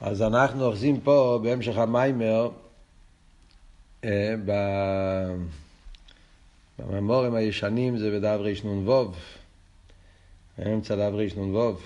אז 0.00 0.22
אנחנו 0.22 0.66
אוחזים 0.66 1.00
פה 1.00 1.40
בהמשך 1.42 1.76
המיימר 1.76 2.50
אה, 4.04 4.34
בממורים 6.78 7.34
הישנים 7.34 7.98
זה 7.98 8.10
בדף 8.10 8.38
רנ"ו, 8.64 9.12
אמצע 10.66 10.96
דף 10.96 11.12
רנ"ו. 11.36 11.76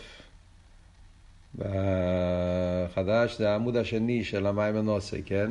בחדש 1.55 3.39
זה 3.39 3.51
העמוד 3.51 3.77
השני 3.77 4.25
של 4.25 4.47
המים 4.47 4.77
הנוסי, 4.77 5.23
כן? 5.23 5.51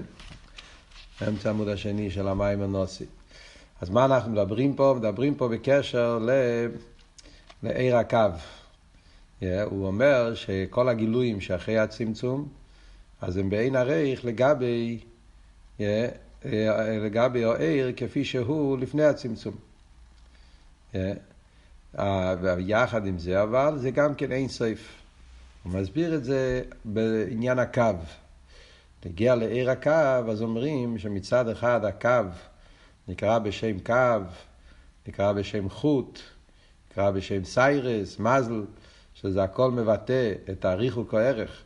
אמצע 1.27 1.49
העמוד 1.49 1.67
השני 1.67 2.11
של 2.11 2.27
המים 2.27 2.61
הנוסי. 2.61 3.05
אז 3.81 3.89
מה 3.89 4.05
אנחנו 4.05 4.31
מדברים 4.31 4.75
פה? 4.75 4.95
מדברים 4.97 5.35
פה 5.35 5.47
בקשר 5.47 6.19
ל... 6.21 6.29
לעיר 7.63 7.97
הקו. 7.97 8.17
הוא 9.65 9.87
אומר 9.87 10.35
שכל 10.35 10.89
הגילויים 10.89 11.41
שאחרי 11.41 11.77
הצמצום, 11.77 12.47
אז 13.21 13.37
הם 13.37 13.49
בעין 13.49 13.75
הרייך 13.75 14.25
לגבי, 14.25 14.99
yeah, 15.77 15.81
לגבי 17.05 17.43
העיר 17.43 17.93
כפי 17.97 18.25
שהוא 18.25 18.77
לפני 18.77 19.03
הצמצום. 19.03 19.55
Yeah. 20.93 20.97
יחד 22.59 23.07
עם 23.07 23.19
זה, 23.19 23.43
אבל 23.43 23.77
זה 23.77 23.91
גם 23.91 24.15
כן 24.15 24.31
אין 24.31 24.47
סייף. 24.47 24.95
הוא 25.63 25.73
מסביר 25.73 26.15
את 26.15 26.23
זה 26.23 26.61
בעניין 26.85 27.59
הקו. 27.59 27.83
נגיע 29.05 29.35
לעיר 29.35 29.71
הקו, 29.71 30.31
אז 30.31 30.41
אומרים 30.41 30.97
שמצד 30.97 31.49
אחד 31.49 31.85
הקו 31.85 32.29
נקרא 33.07 33.39
בשם 33.39 33.79
קו, 33.79 34.19
נקרא 35.07 35.31
בשם 35.31 35.69
חוט, 35.69 36.19
נקרא 36.91 37.11
בשם 37.11 37.43
סיירס, 37.43 38.19
מזל, 38.19 38.61
שזה 39.15 39.43
הכל 39.43 39.71
מבטא 39.71 40.33
את 40.51 40.65
הריחוק 40.65 41.13
הערך, 41.13 41.61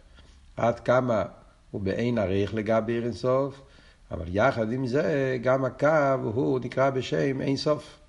עד 0.57 0.79
כמה 0.79 1.23
הוא 1.71 1.81
באין 1.81 2.17
עריך 2.17 2.53
לגבי 2.53 2.93
עיר 2.93 3.03
אינסוף, 3.03 3.61
אבל 4.11 4.25
יחד 4.27 4.71
עם 4.71 4.87
זה 4.87 5.37
גם 5.41 5.65
הקו 5.65 6.19
הוא 6.23 6.59
נקרא 6.59 6.89
בשם 6.89 7.41
אין 7.41 7.57
סוף. 7.57 7.99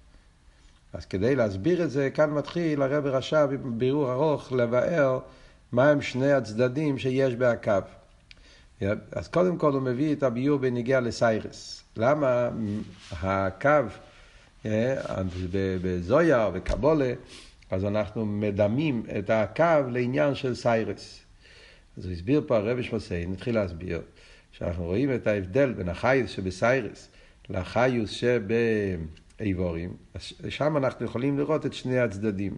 אז 0.92 1.04
כדי 1.04 1.36
להסביר 1.36 1.84
את 1.84 1.90
זה, 1.90 2.10
כאן 2.10 2.30
מתחיל 2.30 2.82
הרב 2.82 3.06
רש"ב 3.06 3.48
בבירור 3.50 4.12
ארוך 4.12 4.52
לבאר 4.52 5.18
מהם 5.72 6.02
שני 6.02 6.32
הצדדים 6.32 6.98
שיש 6.98 7.34
בהקו. 7.34 7.72
אז 9.12 9.28
קודם 9.28 9.56
כל 9.56 9.72
הוא 9.72 9.82
מביא 9.82 10.14
את 10.14 10.22
הביור 10.22 10.58
בניגיע 10.58 11.00
לסיירס. 11.00 11.82
למה 11.96 12.48
הקו 13.22 13.70
אה, 14.66 14.94
בזויה 15.82 16.50
וקבולה, 16.52 17.12
אז 17.70 17.84
אנחנו 17.84 18.26
מדמים 18.26 19.02
את 19.18 19.30
הקו 19.30 19.90
לעניין 19.90 20.34
של 20.34 20.54
סיירס. 20.54 21.20
אז 21.98 22.04
הוא 22.04 22.12
הסביר 22.12 22.42
פה 22.46 22.56
הרבי 22.56 22.82
שמוסיין, 22.82 23.32
נתחיל 23.32 23.54
להסביר, 23.54 24.00
שאנחנו 24.52 24.84
רואים 24.84 25.14
את 25.14 25.26
ההבדל 25.26 25.72
בין 25.72 25.88
החיוס 25.88 26.30
שבסיירס 26.30 27.08
לחיוס 27.50 28.10
שבאיבורים, 28.10 29.96
שם 30.48 30.76
אנחנו 30.76 31.06
יכולים 31.06 31.38
לראות 31.38 31.66
את 31.66 31.72
שני 31.72 31.98
הצדדים. 31.98 32.56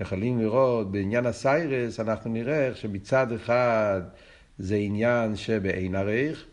יכולים 0.00 0.40
לראות 0.40 0.92
בעניין 0.92 1.26
הסיירס, 1.26 2.00
אנחנו 2.00 2.30
נראה 2.30 2.66
איך 2.66 2.76
שמצד 2.76 3.32
אחד 3.32 4.00
זה 4.58 4.76
עניין 4.76 5.36
שבאין 5.36 5.94
עריך, 5.94 6.44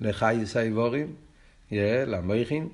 לחייס 0.00 0.56
האיבורים, 0.56 1.14
למויכין, 1.72 2.68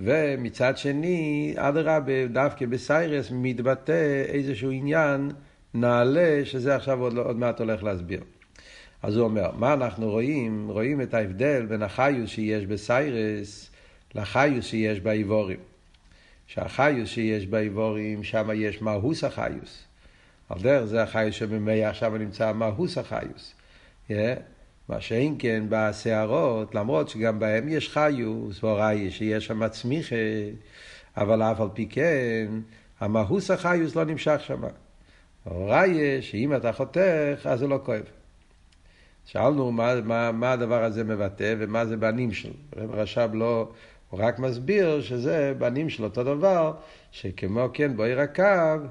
ומצד 0.00 0.78
שני, 0.78 1.54
אדרבה, 1.56 2.26
דווקא 2.26 2.66
בסיירס 2.66 3.28
מתבטא 3.30 4.22
איזשהו 4.28 4.70
עניין 4.70 5.30
נעלה, 5.74 6.40
שזה 6.44 6.76
עכשיו 6.76 7.00
עוד, 7.00 7.18
עוד 7.18 7.36
מעט 7.36 7.60
הולך 7.60 7.82
להסביר. 7.82 8.20
אז 9.02 9.16
הוא 9.16 9.24
אומר, 9.24 9.50
מה 9.52 9.72
אנחנו 9.72 10.10
רואים? 10.10 10.68
רואים 10.68 11.00
את 11.00 11.14
ההבדל 11.14 11.66
בין 11.66 11.82
החיוס 11.82 12.30
שיש 12.30 12.66
בסיירס 12.66 13.70
לחיוס 14.14 14.66
שיש 14.66 15.00
באיבורים. 15.00 15.58
שהחיוס 16.46 17.08
שיש 17.08 17.46
באיבורים, 17.46 18.24
שם 18.24 18.50
יש 18.54 18.82
מהוס 18.82 19.24
החיוס. 19.24 19.84
על 20.48 20.58
דרך 20.60 20.84
זה 20.84 21.02
החיוס 21.02 21.34
שבמי 21.34 21.84
עכשיו 21.84 22.18
נמצא 22.18 22.52
מהוס 22.52 22.98
החיוס. 22.98 23.54
Yeah. 24.08 24.12
מה 24.88 25.00
שאין 25.00 25.36
כן 25.38 25.64
בסערות, 25.68 26.74
למרות 26.74 27.08
שגם 27.08 27.38
בהם 27.38 27.68
יש 27.68 27.88
חיוס, 27.88 28.64
והוראי 28.64 29.10
שיש 29.10 29.46
שם 29.46 29.68
צמיחה, 29.68 30.16
אבל 31.16 31.42
אף 31.42 31.60
על 31.60 31.68
פי 31.74 31.86
כן, 31.86 32.46
המהוס 33.00 33.50
החיוס 33.50 33.96
לא 33.96 34.04
נמשך 34.04 34.40
שם. 34.46 34.62
הוראי 35.44 36.22
שאם 36.22 36.56
אתה 36.56 36.72
חותך, 36.72 37.40
אז 37.44 37.58
זה 37.58 37.66
לא 37.66 37.80
כואב. 37.84 38.02
שאלנו 39.24 39.72
מה, 39.72 40.00
מה, 40.00 40.32
מה 40.32 40.52
הדבר 40.52 40.84
הזה 40.84 41.04
מבטא 41.04 41.54
ומה 41.58 41.86
זה 41.86 41.96
בנים 41.96 42.32
שלו. 42.32 42.52
רב 42.76 42.90
רש"ב 42.94 43.30
לא, 43.34 43.68
הוא 44.10 44.20
רק 44.20 44.38
מסביר 44.38 45.00
שזה 45.00 45.54
בנים 45.58 45.88
של 45.90 46.04
אותו 46.04 46.24
דבר, 46.24 46.72
שכמו 47.10 47.68
כן 47.72 47.96
בעיר 47.96 48.20
הקו, 48.20 48.86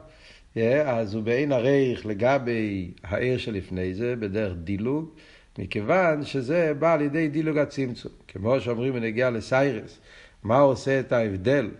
אז 0.86 1.14
הוא 1.14 1.24
בעין 1.24 1.52
הרייך 1.52 2.06
לגבי 2.06 2.92
העיר 3.04 3.38
שלפני 3.38 3.94
זה, 3.94 4.16
בדרך 4.16 4.54
דילוג, 4.64 5.10
מכיוון 5.58 6.24
שזה 6.26 6.74
בא 6.80 6.94
על 6.94 7.02
ידי 7.02 7.28
דילוג 7.28 7.58
הצמצום. 7.58 8.12
כמו 8.28 8.60
שאומרים 8.60 8.94
בנגיעה 8.94 9.30
לסיירס, 9.30 10.00
מה 10.44 10.60
עושה 10.60 11.00
את 11.00 11.12
ההבדל 11.12 11.72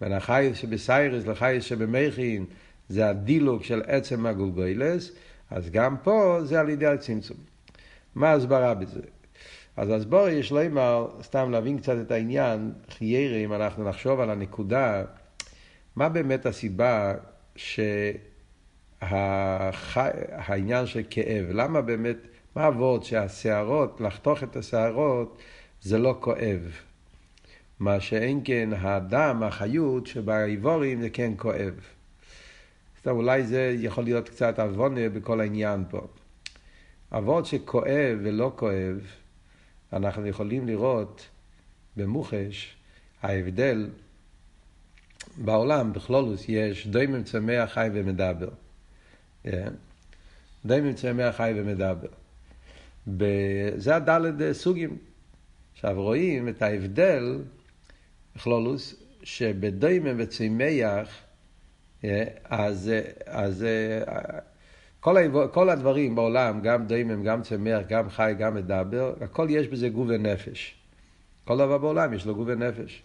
בין 0.00 0.12
החייס 0.12 0.56
שבסיירס 0.56 1.26
לחייס 1.26 1.64
שבמכין, 1.64 2.44
זה 2.88 3.08
הדילוג 3.08 3.62
של 3.62 3.82
עצם 3.86 4.26
הגולגוילס, 4.26 5.12
אז 5.50 5.70
גם 5.70 5.96
פה 6.02 6.38
זה 6.42 6.60
על 6.60 6.68
ידי 6.68 6.86
הצמצום. 6.86 7.36
מה 8.14 8.30
ההסברה 8.30 8.74
בזה? 8.74 9.00
אז 9.76 9.90
הסבור 9.90 10.28
יש 10.28 10.52
לומר, 10.52 11.08
סתם 11.22 11.50
להבין 11.50 11.78
קצת 11.78 11.96
את 12.06 12.10
העניין, 12.10 12.72
חיירה, 12.90 13.36
אם 13.36 13.52
אנחנו 13.52 13.88
נחשוב 13.88 14.20
על 14.20 14.30
הנקודה, 14.30 15.04
מה 15.96 16.08
באמת 16.08 16.46
הסיבה 16.46 17.14
שהעניין 19.02 20.86
של 20.86 21.02
כאב, 21.10 21.46
למה 21.50 21.80
באמת, 21.80 22.16
מה 22.56 22.68
אבות 22.68 23.04
שהשערות, 23.04 24.00
לחתוך 24.00 24.42
את 24.42 24.56
השערות, 24.56 25.38
זה 25.82 25.98
לא 25.98 26.16
כואב. 26.20 26.72
מה 27.80 28.00
שאין 28.00 28.40
כן 28.44 28.70
הדם, 28.72 29.42
החיות 29.42 30.06
שבאיבורים 30.06 31.00
זה 31.00 31.10
כן 31.10 31.32
כואב. 31.36 31.74
אז 33.04 33.08
אולי 33.08 33.46
זה 33.46 33.76
יכול 33.78 34.04
להיות 34.04 34.28
קצת 34.28 34.58
עוונה 34.58 35.08
בכל 35.08 35.40
העניין 35.40 35.84
פה. 35.90 36.06
אבות 37.12 37.46
שכואב 37.46 38.18
ולא 38.22 38.52
כואב, 38.56 39.00
אנחנו 39.92 40.26
יכולים 40.26 40.66
לראות 40.66 41.28
במוחש 41.96 42.76
ההבדל 43.22 43.90
בעולם, 45.36 45.92
בכלולוס, 45.92 46.44
יש 46.48 46.86
דוימם 46.86 47.22
צמח 47.22 47.72
חי 47.72 47.88
ומדבר. 47.92 48.50
כן? 49.42 49.72
דוימם 50.66 50.92
צמח 50.92 51.36
חי 51.36 51.52
ומדבר. 51.56 52.25
זה 53.76 53.96
הדלת 53.96 54.52
סוגים. 54.52 54.96
עכשיו 55.74 56.02
רואים 56.02 56.48
את 56.48 56.62
ההבדל, 56.62 57.38
בכלולוס, 58.36 58.94
שבדוימם 59.22 60.14
וצמח, 60.18 61.08
כן? 62.00 62.24
אז, 62.44 62.92
אז 63.26 63.66
כל, 65.00 65.16
כל 65.52 65.70
הדברים 65.70 66.14
בעולם, 66.14 66.60
גם 66.60 66.86
דיימם, 66.86 67.22
גם 67.22 67.42
צמח, 67.42 67.82
גם 67.88 68.10
חי, 68.10 68.34
גם 68.38 68.54
מדבר, 68.54 69.14
הכל 69.20 69.46
יש 69.50 69.68
בזה 69.68 69.88
גוף 69.88 70.08
ונפש. 70.08 70.74
כל 71.44 71.58
דבר 71.58 71.78
בעולם 71.78 72.14
יש 72.14 72.26
לו 72.26 72.34
גוף 72.34 72.48
ונפש. 72.48 73.02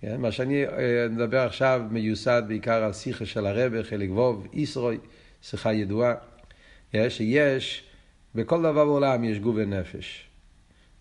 כן? 0.00 0.20
מה 0.20 0.32
שאני 0.32 0.66
אה, 0.66 1.06
מדבר 1.10 1.38
עכשיו 1.40 1.82
מיוסד 1.90 2.42
בעיקר 2.48 2.84
על 2.84 2.92
שיחה 2.92 3.26
של 3.26 3.46
הרבה, 3.46 3.82
חלק 3.82 4.10
ווב, 4.10 4.46
ישרוי, 4.52 4.98
שיחה 5.42 5.72
ידועה, 5.72 6.14
שיש, 7.08 7.89
בכל 8.34 8.58
דבר 8.58 8.84
בעולם 8.84 9.24
יש 9.24 9.38
גוף 9.38 9.54
ונפש. 9.58 10.28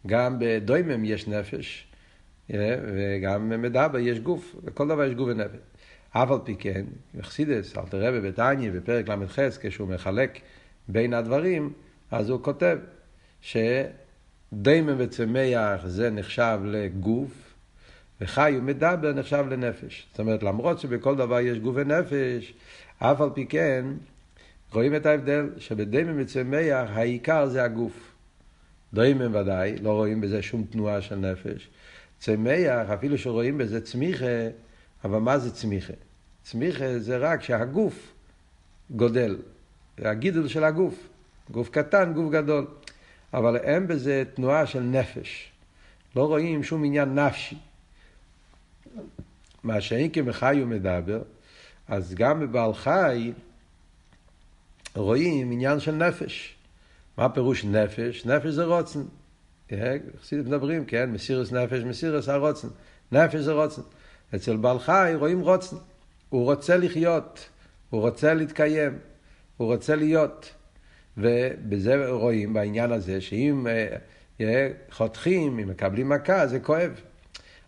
גם 0.08 0.36
בדוימם 0.40 1.06
יש 1.06 1.28
נפש, 1.28 1.88
וגם 2.50 3.50
במדבר 3.50 4.00
יש 4.00 4.20
גוף, 4.20 4.56
בכל 4.64 4.88
דבר 4.88 5.04
יש 5.04 5.14
גוף 5.14 5.30
ונפש. 5.32 5.58
אף 6.12 6.32
על 6.32 6.40
פי 6.44 6.56
כן, 6.56 6.86
יחסידס, 7.20 7.78
אלתר 7.78 8.08
רבי 8.08 8.22
בתניא, 8.22 8.72
בפרק 8.72 9.10
ל"ח, 9.10 9.40
כשהוא 9.62 9.88
מחלק 9.88 10.40
בין 10.88 11.14
הדברים, 11.14 11.74
אז 12.12 12.30
הוא 12.30 12.44
כותב 12.44 12.78
שדיימן 13.42 14.96
וצמח 14.98 15.86
זה 15.86 16.10
נחשב 16.10 16.60
לגוף, 16.64 17.54
וחי 18.22 18.54
ומדבר 18.58 19.14
נחשב 19.14 19.46
לנפש. 19.50 20.08
זאת 20.12 20.20
אומרת, 20.20 20.44
למרות 20.44 20.80
שבכל 20.80 21.16
דבר 21.16 21.40
יש 21.40 21.60
גוף 21.60 21.76
ונפש, 21.78 22.54
אף 23.00 23.22
על 23.22 23.30
פי 23.34 23.46
כן, 23.46 23.86
רואים 24.74 24.96
את 24.96 25.06
ההבדל 25.06 25.50
שבדיימן 25.58 26.22
וצמח 26.22 26.90
העיקר 26.90 27.46
זה 27.48 27.64
הגוף. 27.64 28.12
דיימן 28.94 29.36
ודאי, 29.36 29.76
לא 29.82 29.92
רואים 29.92 30.22
בזה 30.22 30.42
שום 30.42 30.64
תנועה 30.64 31.02
של 31.02 31.16
נפש. 31.16 31.70
צמח, 32.20 32.90
אפילו 32.94 33.18
שרואים 33.18 33.58
בזה 33.58 33.82
צמיחה, 33.82 34.26
אבל 35.04 35.20
מה 35.20 35.38
זה 35.38 35.52
צמיחה? 35.52 35.94
צמיחה 36.44 37.00
זה 37.00 37.18
רק 37.18 37.44
שהגוף 37.44 38.14
גודל, 38.92 39.38
הגידול 39.98 40.48
של 40.48 40.64
הגוף. 40.64 41.08
גוף 41.52 41.70
קטן, 41.70 42.14
גוף 42.14 42.32
גדול. 42.32 42.68
אבל 43.34 43.58
אין 43.58 43.88
בזה 43.88 44.24
תנועה 44.34 44.66
של 44.66 44.80
נפש. 44.80 45.52
לא 46.16 46.28
רואים 46.28 46.64
שום 46.64 46.84
עניין 46.84 47.20
נפשי. 47.20 47.58
מה 49.64 49.82
שאין 49.82 50.10
כמחי 50.12 50.58
הוא 50.60 50.68
מדבר, 50.68 51.22
אז 51.88 52.14
גם 52.14 52.40
בבעל 52.40 52.74
חי 52.74 53.32
רואים 55.00 55.52
עניין 55.52 55.80
של 55.80 55.92
נפש. 55.92 56.56
מה 57.18 57.30
פירוש 57.30 57.66
נפש? 57.66 58.26
נפש 58.26 58.48
זה 58.48 58.64
רוצן. 58.64 59.00
חסידים 60.22 60.46
מדברים, 60.46 60.86
כן? 60.86 61.10
מסירס 61.12 61.52
נפש, 61.52 61.84
מסירס 61.84 62.30
הרוצן. 62.30 62.68
נפש 63.12 63.36
זה 63.36 63.52
רוצן. 63.52 63.82
אצל 64.36 64.56
בעל 64.56 64.80
חי 64.80 65.12
רואים 65.16 65.40
רוצן. 65.40 65.76
הוא 66.30 66.44
רוצה 66.44 66.78
לחיות, 66.78 67.50
הוא 67.90 68.02
רוצה 68.02 68.34
להתקיים, 68.34 68.98
הוא 69.58 69.74
רוצה 69.74 69.96
להיות. 69.96 70.54
ובזה 71.18 72.10
רואים 72.10 72.54
בעניין 72.54 72.92
הזה, 72.92 73.22
שאם 73.22 73.68
אה, 74.42 74.72
חותכים, 74.92 75.60
אם 75.60 75.68
מקבלים 75.68 76.10
מכה, 76.10 76.48
זה 76.48 76.60
כואב. 76.60 77.02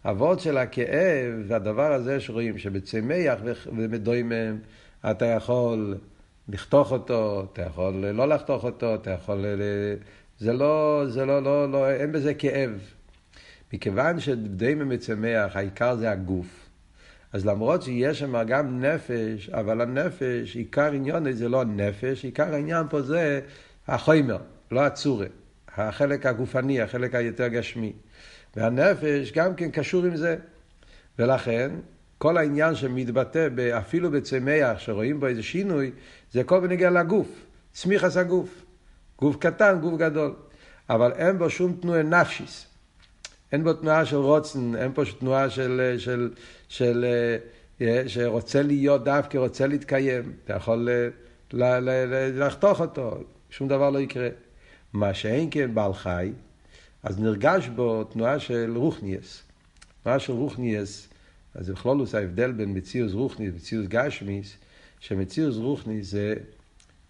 אבות 0.06 0.40
של 0.40 0.58
הכאב, 0.58 1.34
והדבר 1.48 1.92
הזה 1.94 2.20
שרואים 2.20 2.58
שבצמח 2.58 3.40
ומדוימם, 3.78 4.58
אתה 5.12 5.26
יכול 5.26 5.98
לחתוך 6.52 6.92
אותו, 6.92 7.48
אתה 7.54 7.62
יכול 7.62 7.94
לא 7.94 8.28
לחתוך 8.28 8.64
אותו, 8.64 8.96
אתה 8.96 9.12
יכול... 9.12 9.46
זה 10.40 10.54
לא, 10.54 11.04
זה 11.08 11.26
לא, 11.26 11.44
לא, 11.44 11.72
לא, 11.72 11.90
אין 11.90 12.12
בזה 12.12 12.34
כאב. 12.34 12.80
מכיוון 13.74 14.20
שדוימם 14.20 14.90
מצמח, 14.90 15.56
העיקר 15.56 15.96
זה 15.96 16.12
הגוף. 16.12 16.70
אז 17.34 17.46
למרות 17.46 17.84
שיש 17.84 18.20
שם 18.20 18.44
גם 18.48 18.84
נפש, 18.86 19.50
אבל 19.50 19.82
הנפש, 19.82 20.56
עיקר 20.56 20.92
עניון 20.92 21.32
זה 21.32 21.50
לא 21.50 21.62
הנפש, 21.62 22.26
עיקר 22.26 22.54
העניין 22.54 22.86
פה 22.90 23.02
זה 23.02 23.42
החומר, 23.88 24.38
לא 24.72 24.82
הצורה. 24.86 25.28
החלק 25.76 26.26
הגופני, 26.26 26.82
החלק 26.82 27.16
היותר 27.16 27.48
גשמי. 27.48 27.94
והנפש 28.56 29.32
גם 29.32 29.56
כן 29.56 29.72
קשור 29.72 30.06
עם 30.06 30.16
זה. 30.16 30.36
ולכן, 31.20 31.72
כל 32.22 32.38
העניין 32.38 32.76
שמתבטא 32.76 33.48
אפילו 33.78 34.12
בצמח, 34.12 34.80
שרואים 34.80 35.20
בו 35.20 35.28
איזה 35.28 35.44
שינוי, 35.44 35.92
זה 36.32 36.44
כל 36.44 36.60
בנגיע 36.60 36.90
לגוף, 36.90 37.28
צמיחס 37.74 38.18
הגוף. 38.18 38.66
גוף 39.20 39.36
קטן, 39.36 39.80
גוף 39.82 40.00
גדול. 40.00 40.34
אבל 40.90 41.12
אין 41.12 41.38
בו 41.38 41.50
שום 41.50 41.78
תנועה 41.82 42.04
נפשיס. 42.04 42.66
אין 43.52 43.64
בו 43.64 43.74
תנועה 43.74 44.06
של 44.06 44.16
רוצן, 44.16 44.76
אין 44.76 44.94
פה 44.94 45.02
תנועה 45.20 45.50
של, 45.50 45.96
של, 45.98 46.34
של, 46.70 47.06
של 47.06 47.06
אה, 47.82 48.04
שרוצה 48.08 48.62
להיות 48.62 49.04
דווקא, 49.04 49.38
רוצה 49.38 49.68
להתקיים. 49.68 50.34
אתה 50.46 50.54
יכול 50.54 50.90
אה, 51.62 51.80
לחתוך 52.34 52.82
אותו, 52.82 53.18
שום 53.50 53.68
דבר 53.68 53.90
לא 53.90 54.00
יקרה. 54.00 54.30
מה 54.94 55.14
שאין 55.14 55.48
כן 55.52 55.74
בעל 55.76 55.94
חי, 55.94 56.32
אז 57.04 57.20
נרגש 57.20 57.68
בו 57.68 58.04
תנועה 58.04 58.40
של 58.40 58.74
רוחניאס. 58.76 59.44
תנועה 60.04 60.20
של 60.20 60.34
רוחניאס, 60.34 61.11
אז 61.56 61.70
בכלולוס 61.70 62.16
ההבדל 62.16 62.52
בין 62.52 62.78
מציאוס 62.78 63.14
רוחניס 63.14 63.52
ומציאוס 63.54 63.88
גשמיס, 63.88 64.58
שמציאוס 65.00 65.56
רוחניס 65.56 66.12
זה 66.12 66.36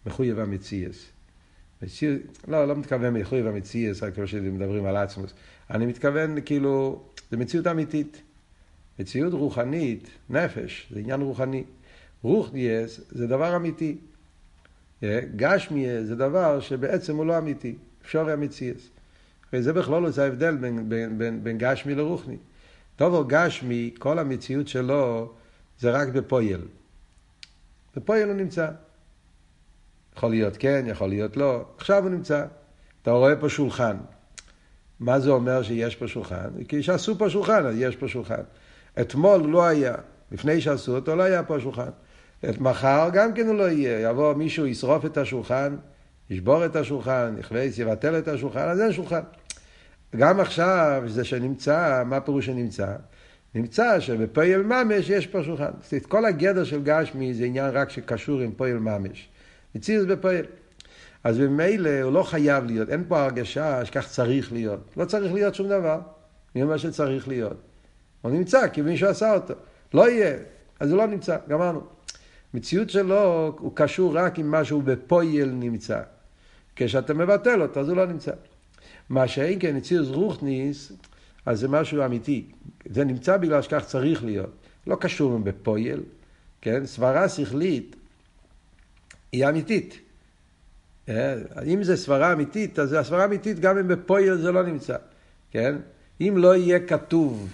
מחויב 0.05 0.39
המציאס. 0.39 1.05
מציאוס, 1.81 2.17
לא, 2.47 2.67
לא 2.67 2.75
מתכוון 2.75 3.13
מחויב 3.13 3.47
המציאס, 3.47 4.03
רק 4.03 4.15
כמו 4.15 4.27
שמדברים 4.27 4.85
על 4.85 4.97
עצמוס. 4.97 5.33
אני 5.69 5.85
מתכוון 5.85 6.41
כאילו, 6.45 7.03
זה 7.31 7.37
מציאות 7.37 7.67
אמיתית. 7.67 8.21
מציאות 8.99 9.33
רוחנית, 9.33 10.09
נפש, 10.29 10.87
זה 10.93 10.99
עניין 10.99 11.21
רוחני. 11.21 11.63
רוחניאס 12.23 13.01
זה 13.09 13.27
דבר 13.27 13.55
אמיתי. 13.55 13.97
גשמיאס 15.35 16.05
זה 16.07 16.15
דבר 16.15 16.59
שבעצם 16.59 17.15
הוא 17.15 17.25
לא 17.25 17.37
אמיתי. 17.37 17.75
אפשר 18.05 18.29
המציאס. 18.29 18.89
וזה 19.53 19.73
בכלול 19.73 20.03
לא 20.03 20.09
זה 20.09 20.23
ההבדל 20.23 20.55
בין, 20.55 20.89
בין, 20.89 21.17
בין, 21.17 21.43
בין 21.43 21.57
גשמי 21.57 21.95
לרוחני. 21.95 22.37
טוב 22.95 23.27
גשמי, 23.27 23.93
כל 23.99 24.19
המציאות 24.19 24.67
שלו 24.67 25.33
זה 25.79 25.91
רק 25.91 26.07
בפויל. 26.07 26.61
בפויל 27.95 28.27
הוא 28.27 28.35
נמצא. 28.35 28.67
יכול 30.17 30.29
להיות 30.29 30.57
כן, 30.57 30.85
יכול 30.87 31.09
להיות 31.09 31.37
לא. 31.37 31.65
עכשיו 31.77 32.03
הוא 32.03 32.09
נמצא. 32.09 32.45
אתה 33.01 33.11
רואה 33.11 33.35
פה 33.35 33.49
שולחן. 33.49 33.97
מה 34.99 35.19
זה 35.19 35.29
אומר 35.29 35.63
שיש 35.63 35.95
פה 35.95 36.07
שולחן? 36.07 36.49
כי 36.67 36.83
שעשו 36.83 37.17
פה 37.17 37.29
שולחן, 37.29 37.65
אז 37.65 37.75
יש 37.77 37.95
פה 37.95 38.07
שולחן. 38.07 38.41
אתמול 39.01 39.41
לא 39.41 39.65
היה. 39.65 39.95
לפני 40.31 40.61
שעשו 40.61 40.95
אותו 40.95 41.15
לא 41.15 41.23
היה 41.23 41.43
פה 41.43 41.59
שולחן. 41.59 41.89
את 42.49 42.61
מחר 42.61 43.09
גם 43.13 43.33
כן 43.33 43.47
הוא 43.47 43.55
לא 43.55 43.69
יהיה. 43.69 44.09
יבוא 44.09 44.33
מישהו, 44.33 44.65
ישרוף 44.65 45.05
את 45.05 45.17
השולחן, 45.17 45.75
ישבור 46.29 46.65
את 46.65 46.75
השולחן, 46.75 47.35
יכווס, 47.39 47.77
יבטל 47.77 48.17
את 48.17 48.27
השולחן, 48.27 48.67
אז 48.67 48.81
אין 48.81 48.91
שולחן. 48.91 49.21
גם 50.15 50.39
עכשיו, 50.39 51.03
זה 51.07 51.23
שנמצא, 51.23 52.03
מה 52.05 52.19
פירוש 52.19 52.45
שנמצא? 52.45 52.95
נמצא 53.55 53.99
שבפועל 53.99 54.63
ממש 54.63 55.09
יש 55.09 55.27
פה 55.27 55.43
שולחן. 55.43 55.71
זאת 55.81 56.05
כל 56.05 56.25
הגדר 56.25 56.63
של 56.63 56.83
גשמי 56.83 57.33
זה 57.33 57.45
עניין 57.45 57.69
רק 57.73 57.89
שקשור 57.89 58.39
עם 58.39 58.51
פועל 58.51 58.79
ממש. 58.79 59.29
מציאות 59.75 60.07
בפועל. 60.07 60.45
אז 61.23 61.39
ממילא 61.39 62.01
הוא 62.01 62.13
לא 62.13 62.23
חייב 62.23 62.65
להיות, 62.65 62.89
אין 62.89 63.03
פה 63.07 63.23
הרגשה 63.23 63.85
שכך 63.85 64.07
צריך 64.07 64.53
להיות. 64.53 64.93
לא 64.97 65.05
צריך 65.05 65.33
להיות 65.33 65.55
שום 65.55 65.67
דבר. 65.67 65.99
אומר 66.55 66.77
שצריך 66.77 67.27
להיות? 67.27 67.57
הוא 68.21 68.31
נמצא 68.31 68.67
כי 68.67 68.81
מישהו 68.81 69.09
עשה 69.09 69.33
אותו. 69.33 69.53
לא 69.93 70.09
יהיה, 70.09 70.37
אז 70.79 70.91
הוא 70.91 70.97
לא 70.97 71.07
נמצא, 71.07 71.37
גמרנו. 71.49 71.81
מציאות 72.53 72.89
שלו 72.89 73.53
הוא 73.59 73.71
קשור 73.75 74.17
רק 74.17 74.39
עם 74.39 74.51
משהו 74.51 74.81
בפועל 74.81 75.49
נמצא. 75.51 76.01
כשאתה 76.75 77.13
מבטל 77.13 77.61
אותו, 77.61 77.79
אז 77.79 77.89
הוא 77.89 77.97
לא 77.97 78.05
נמצא. 78.05 78.31
מה 79.11 79.27
שאין 79.27 79.59
כן 79.59 79.75
אציוס 79.75 80.07
רוחניס, 80.09 80.91
אז 81.45 81.59
זה 81.59 81.67
משהו 81.67 82.05
אמיתי. 82.05 82.45
זה 82.85 83.03
נמצא 83.03 83.37
בגלל 83.37 83.61
שכך 83.61 83.83
צריך 83.85 84.23
להיות. 84.23 84.49
לא 84.87 84.95
קשור 84.95 85.37
בפויל, 85.37 86.03
כן? 86.61 86.85
סברה 86.85 87.29
שכלית 87.29 87.95
היא 89.31 89.49
אמיתית. 89.49 89.99
אה, 91.09 91.35
אם 91.65 91.83
זה 91.83 91.97
סברה 91.97 92.33
אמיתית, 92.33 92.79
אז 92.79 92.93
הסברה 92.93 93.25
אמיתית 93.25 93.59
גם 93.59 93.77
אם 93.77 93.87
בפויל 93.87 94.35
זה 94.35 94.51
לא 94.51 94.63
נמצא, 94.63 94.95
כן? 95.51 95.75
אם 96.21 96.33
לא 96.37 96.55
יהיה 96.55 96.79
כתוב 96.79 97.49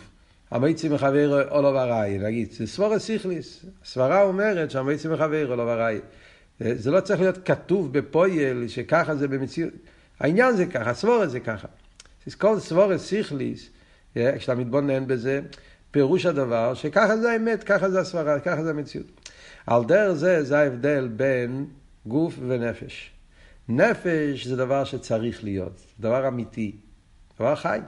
המייצי 0.51 0.89
מחבר 0.89 1.49
אולו 1.51 1.67
וראי, 1.67 2.17
נגיד, 2.17 2.51
זה 2.51 2.67
סבורה 2.67 2.99
סיכליס. 2.99 3.65
סברה 3.85 4.23
אומרת 4.23 4.71
שהמייצי 4.71 5.07
מחבר 5.07 5.47
אולו 5.51 5.63
וראי. 5.63 5.99
אה, 6.61 6.71
זה 6.75 6.91
לא 6.91 7.01
צריך 7.01 7.19
להיות 7.19 7.37
כתוב 7.45 7.93
בפויל 7.93 8.67
שככה 8.67 9.15
זה 9.15 9.27
במציאות. 9.27 9.73
העניין 10.19 10.55
זה 10.55 10.65
ככה, 10.65 10.93
סבורה 10.93 11.27
זה 11.27 11.39
ככה. 11.39 11.67
כל 12.37 12.59
סבורה 12.59 12.97
סיכליס, 12.97 13.69
כשאתה 14.13 14.55
מתבונן 14.55 15.07
בזה, 15.07 15.41
פירוש 15.91 16.25
הדבר 16.25 16.73
שככה 16.73 17.17
זה 17.17 17.31
האמת, 17.31 17.63
ככה 17.63 17.89
זה 17.89 17.99
הסברה, 17.99 18.39
ככה 18.39 18.63
זה 18.63 18.69
המציאות. 18.69 19.07
על 19.67 19.83
דרך 19.83 20.13
זה, 20.13 20.43
זה 20.43 20.59
ההבדל 20.59 21.07
בין 21.07 21.65
גוף 22.05 22.33
ונפש. 22.47 23.11
נפש 23.69 24.47
זה 24.47 24.55
דבר 24.55 24.83
שצריך 24.83 25.43
להיות, 25.43 25.81
דבר 25.99 26.27
אמיתי, 26.27 26.75
דבר 27.39 27.55
חי. 27.55 27.79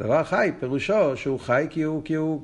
דבר 0.00 0.24
חי, 0.24 0.50
פירושו 0.60 1.16
שהוא 1.16 1.40
חי 1.40 1.66
כי 1.70 1.82
הוא, 1.82 2.04
כי 2.04 2.14
הוא 2.14 2.42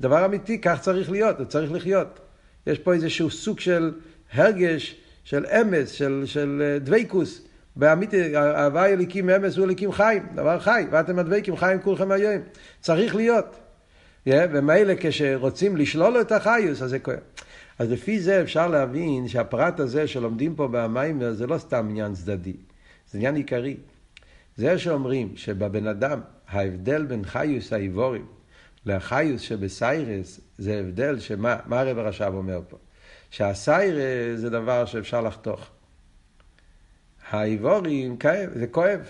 דבר 0.00 0.24
אמיתי, 0.24 0.60
כך 0.60 0.80
צריך 0.80 1.10
להיות, 1.10 1.38
הוא 1.38 1.46
צריך 1.46 1.72
לחיות. 1.72 2.20
יש 2.66 2.78
פה 2.78 2.94
איזשהו 2.94 3.30
סוג 3.30 3.60
של 3.60 3.92
הרגש, 4.32 4.96
של 5.24 5.46
אמס, 5.46 5.90
של, 5.90 6.22
של 6.26 6.62
אה, 6.64 6.78
דבייקוס. 6.78 7.47
באמיתי, 7.78 8.36
הווי 8.36 8.92
אליקים 8.92 9.30
אמס 9.30 9.56
הוא 9.56 9.66
אליקים 9.66 9.92
חיים, 9.92 10.26
דבר 10.34 10.60
חי, 10.60 10.84
ואתם 10.90 11.18
הדבקים 11.18 11.56
חיים 11.56 11.80
כולכם 11.80 12.10
היום. 12.10 12.42
צריך 12.80 13.14
להיות. 13.14 13.56
Yeah, 14.28 14.32
ומילא 14.52 14.94
כשרוצים 15.00 15.76
לשלול 15.76 16.12
לו 16.12 16.20
את 16.20 16.32
החיוס, 16.32 16.82
אז 16.82 16.90
זה 16.90 16.98
כואב. 16.98 17.18
אז 17.78 17.90
לפי 17.90 18.20
זה 18.20 18.42
אפשר 18.42 18.68
להבין 18.68 19.28
שהפרט 19.28 19.80
הזה 19.80 20.06
שלומדים 20.06 20.54
פה 20.54 20.68
במיימר 20.68 21.32
זה 21.32 21.46
לא 21.46 21.58
סתם 21.58 21.86
עניין 21.90 22.14
צדדי, 22.14 22.56
זה 23.10 23.18
עניין 23.18 23.34
עיקרי. 23.34 23.76
זה 24.56 24.78
שאומרים 24.78 25.32
שבבן 25.36 25.86
אדם 25.86 26.20
ההבדל 26.48 27.04
בין 27.04 27.24
חיוס 27.24 27.72
האיבורים 27.72 28.26
לחיוס 28.86 29.40
שבסיירס 29.40 30.40
זה 30.58 30.80
הבדל 30.80 31.18
שמה, 31.18 31.56
מה 31.66 31.80
הרב 31.80 31.98
הרש"ב 31.98 32.32
אומר 32.34 32.60
פה? 32.68 32.76
שהסיירס 33.30 34.40
זה 34.40 34.50
דבר 34.50 34.84
שאפשר 34.84 35.20
לחתוך. 35.20 35.70
האיבורים 37.30 38.16
זה 38.54 38.66
כואב. 38.66 39.00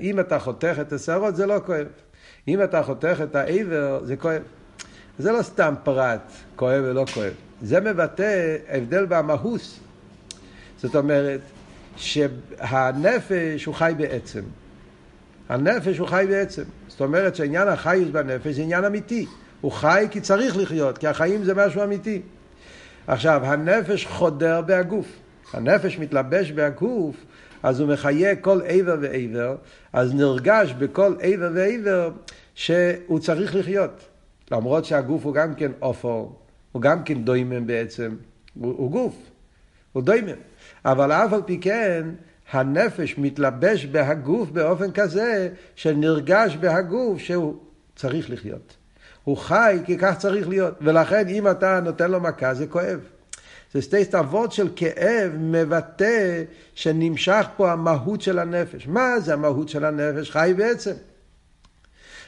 אם 0.00 0.20
אתה 0.20 0.38
חותך 0.38 0.76
את 0.80 0.92
השערות 0.92 1.36
זה 1.36 1.46
לא 1.46 1.60
כואב. 1.66 1.86
אם 2.48 2.62
אתה 2.62 2.82
חותך 2.82 3.20
את 3.22 3.36
העבר 3.36 4.00
זה 4.04 4.16
כואב. 4.16 4.42
זה 5.18 5.32
לא 5.32 5.42
סתם 5.42 5.74
פרט, 5.82 6.32
כואב 6.56 6.84
ולא 6.84 7.04
כואב. 7.14 7.32
זה 7.62 7.80
מבטא 7.80 8.56
הבדל 8.68 9.06
במהוס. 9.06 9.80
זאת 10.78 10.96
אומרת, 10.96 11.40
שהנפש 11.96 13.64
הוא 13.64 13.74
חי 13.74 13.92
בעצם. 13.96 14.42
הנפש 15.48 15.98
הוא 15.98 16.08
חי 16.08 16.26
בעצם. 16.28 16.62
זאת 16.88 17.00
אומרת 17.00 17.36
שעניין 17.36 17.68
החיות 17.68 18.10
בנפש 18.10 18.54
זה 18.54 18.62
עניין 18.62 18.84
אמיתי. 18.84 19.26
הוא 19.60 19.72
חי 19.72 20.06
כי 20.10 20.20
צריך 20.20 20.56
לחיות, 20.56 20.98
כי 20.98 21.06
החיים 21.08 21.44
זה 21.44 21.54
משהו 21.54 21.82
אמיתי. 21.82 22.22
עכשיו, 23.06 23.40
הנפש 23.44 24.06
חודר 24.06 24.60
בהגוף. 24.60 25.06
הנפש 25.52 25.98
מתלבש 25.98 26.50
בהגוף, 26.50 27.16
אז 27.62 27.80
הוא 27.80 27.88
מחיה 27.88 28.36
כל 28.36 28.60
עבר 28.66 28.96
ועבר, 29.00 29.56
אז 29.92 30.14
נרגש 30.14 30.72
בכל 30.72 31.14
עבר 31.20 31.50
ועבר 31.54 32.10
שהוא 32.54 33.18
צריך 33.18 33.54
לחיות. 33.54 34.08
למרות 34.50 34.84
שהגוף 34.84 35.24
הוא 35.24 35.34
גם 35.34 35.54
כן 35.54 35.72
עופר, 35.78 36.24
הוא 36.72 36.82
גם 36.82 37.04
כן 37.04 37.24
דוימם 37.24 37.66
בעצם, 37.66 38.16
הוא, 38.54 38.74
הוא 38.76 38.90
גוף, 38.90 39.14
הוא 39.92 40.02
דוימם. 40.02 40.38
אבל 40.84 41.12
אף 41.12 41.32
על 41.32 41.42
פי 41.46 41.58
כן, 41.60 42.08
הנפש 42.52 43.14
מתלבש 43.18 43.86
בהגוף 43.86 44.50
באופן 44.50 44.92
כזה 44.92 45.48
שנרגש 45.74 46.56
בהגוף 46.56 47.18
שהוא 47.18 47.56
צריך 47.96 48.30
לחיות. 48.30 48.76
הוא 49.24 49.36
חי 49.36 49.78
כי 49.84 49.98
כך 49.98 50.18
צריך 50.18 50.48
להיות, 50.48 50.74
ולכן 50.80 51.28
אם 51.28 51.48
אתה 51.48 51.80
נותן 51.80 52.10
לו 52.10 52.20
מכה 52.20 52.54
זה 52.54 52.66
כואב. 52.66 53.00
זה 53.74 53.82
שתי 53.82 54.04
סתוות 54.04 54.52
של 54.52 54.68
כאב 54.76 55.32
מבטא 55.38 56.42
שנמשך 56.74 57.46
פה 57.56 57.72
המהות 57.72 58.20
של 58.20 58.38
הנפש. 58.38 58.86
מה 58.86 59.20
זה 59.20 59.32
המהות 59.32 59.68
של 59.68 59.84
הנפש? 59.84 60.30
חי 60.30 60.54
בעצם. 60.56 60.92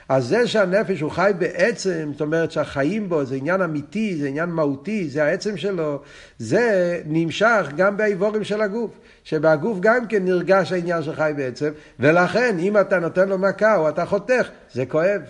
אז 0.08 0.24
זה 0.24 0.46
שהנפש 0.46 1.00
הוא 1.00 1.10
חי 1.10 1.30
בעצם, 1.38 2.08
זאת 2.12 2.20
אומרת 2.20 2.50
שהחיים 2.50 3.08
בו 3.08 3.24
זה 3.24 3.34
עניין 3.34 3.62
אמיתי, 3.62 4.16
זה 4.16 4.28
עניין 4.28 4.48
מהותי, 4.48 5.08
זה 5.08 5.24
העצם 5.24 5.56
שלו, 5.56 6.02
זה 6.38 7.00
נמשך 7.06 7.66
גם 7.76 7.96
באיבורים 7.96 8.44
של 8.44 8.60
הגוף, 8.60 8.90
שבגוף 9.24 9.78
גם 9.80 10.06
כן 10.06 10.24
נרגש 10.24 10.72
העניין 10.72 11.02
של 11.02 11.14
חי 11.14 11.32
בעצם, 11.36 11.70
ולכן 12.00 12.56
אם 12.58 12.78
אתה 12.78 12.98
נותן 12.98 13.28
לו 13.28 13.38
מכה 13.38 13.76
או 13.76 13.88
אתה 13.88 14.06
חותך, 14.06 14.48
זה 14.72 14.86
כואב. 14.86 15.22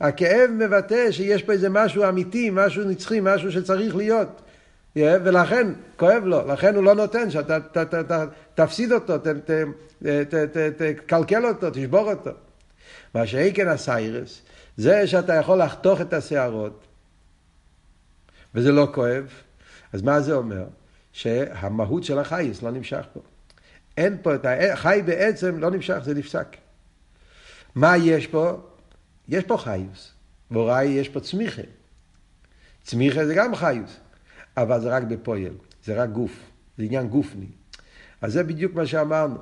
הכאב 0.00 0.50
מבטא 0.50 1.10
שיש 1.10 1.42
פה 1.42 1.52
איזה 1.52 1.68
משהו 1.68 2.08
אמיתי, 2.08 2.50
משהו 2.52 2.84
נצחי, 2.84 3.20
משהו 3.22 3.52
שצריך 3.52 3.96
להיות. 3.96 4.42
ולכן 4.96 5.72
כואב 5.96 6.24
לו, 6.24 6.46
לכן 6.46 6.74
הוא 6.74 6.84
לא 6.84 6.94
נותן 6.94 7.30
שאתה 7.30 7.60
ת, 7.60 7.78
ת, 7.78 7.94
ת, 7.94 8.28
תפסיד 8.54 8.92
אותו, 8.92 9.14
תקלקל 10.76 11.46
אותו, 11.46 11.70
תשבור 11.70 12.12
אותו. 12.12 12.30
מה 13.14 13.26
שאיקן 13.26 13.68
הסיירס, 13.68 14.42
זה 14.76 15.06
שאתה 15.06 15.34
יכול 15.34 15.62
לחתוך 15.62 16.00
את 16.00 16.12
השערות, 16.12 16.84
וזה 18.54 18.72
לא 18.72 18.88
כואב, 18.94 19.28
אז 19.92 20.02
מה 20.02 20.20
זה 20.20 20.34
אומר? 20.34 20.64
שהמהות 21.12 22.04
של 22.04 22.18
החייס 22.18 22.62
לא 22.62 22.70
נמשך 22.70 23.06
פה. 23.12 23.20
אין 23.96 24.16
פה 24.22 24.34
את 24.34 24.46
החי 24.72 25.02
בעצם 25.04 25.58
לא 25.58 25.70
נמשך, 25.70 25.98
זה 26.04 26.14
נפסק. 26.14 26.56
מה 27.74 27.96
יש 27.96 28.26
פה? 28.26 28.60
יש 29.28 29.44
פה 29.44 29.56
חיוס. 29.56 30.12
והוראי 30.50 30.84
יש 30.84 31.08
פה 31.08 31.20
צמיחה. 31.20 31.62
צמיחה 32.82 33.26
זה 33.26 33.34
גם 33.34 33.54
חיוס, 33.54 33.96
אבל 34.56 34.80
זה 34.80 34.88
רק 34.88 35.02
בפועל, 35.02 35.52
זה 35.84 36.02
רק 36.02 36.10
גוף, 36.10 36.32
זה 36.78 36.84
עניין 36.84 37.08
גופני. 37.08 37.46
אז 38.22 38.32
זה 38.32 38.42
בדיוק 38.42 38.74
מה 38.74 38.86
שאמרנו. 38.86 39.36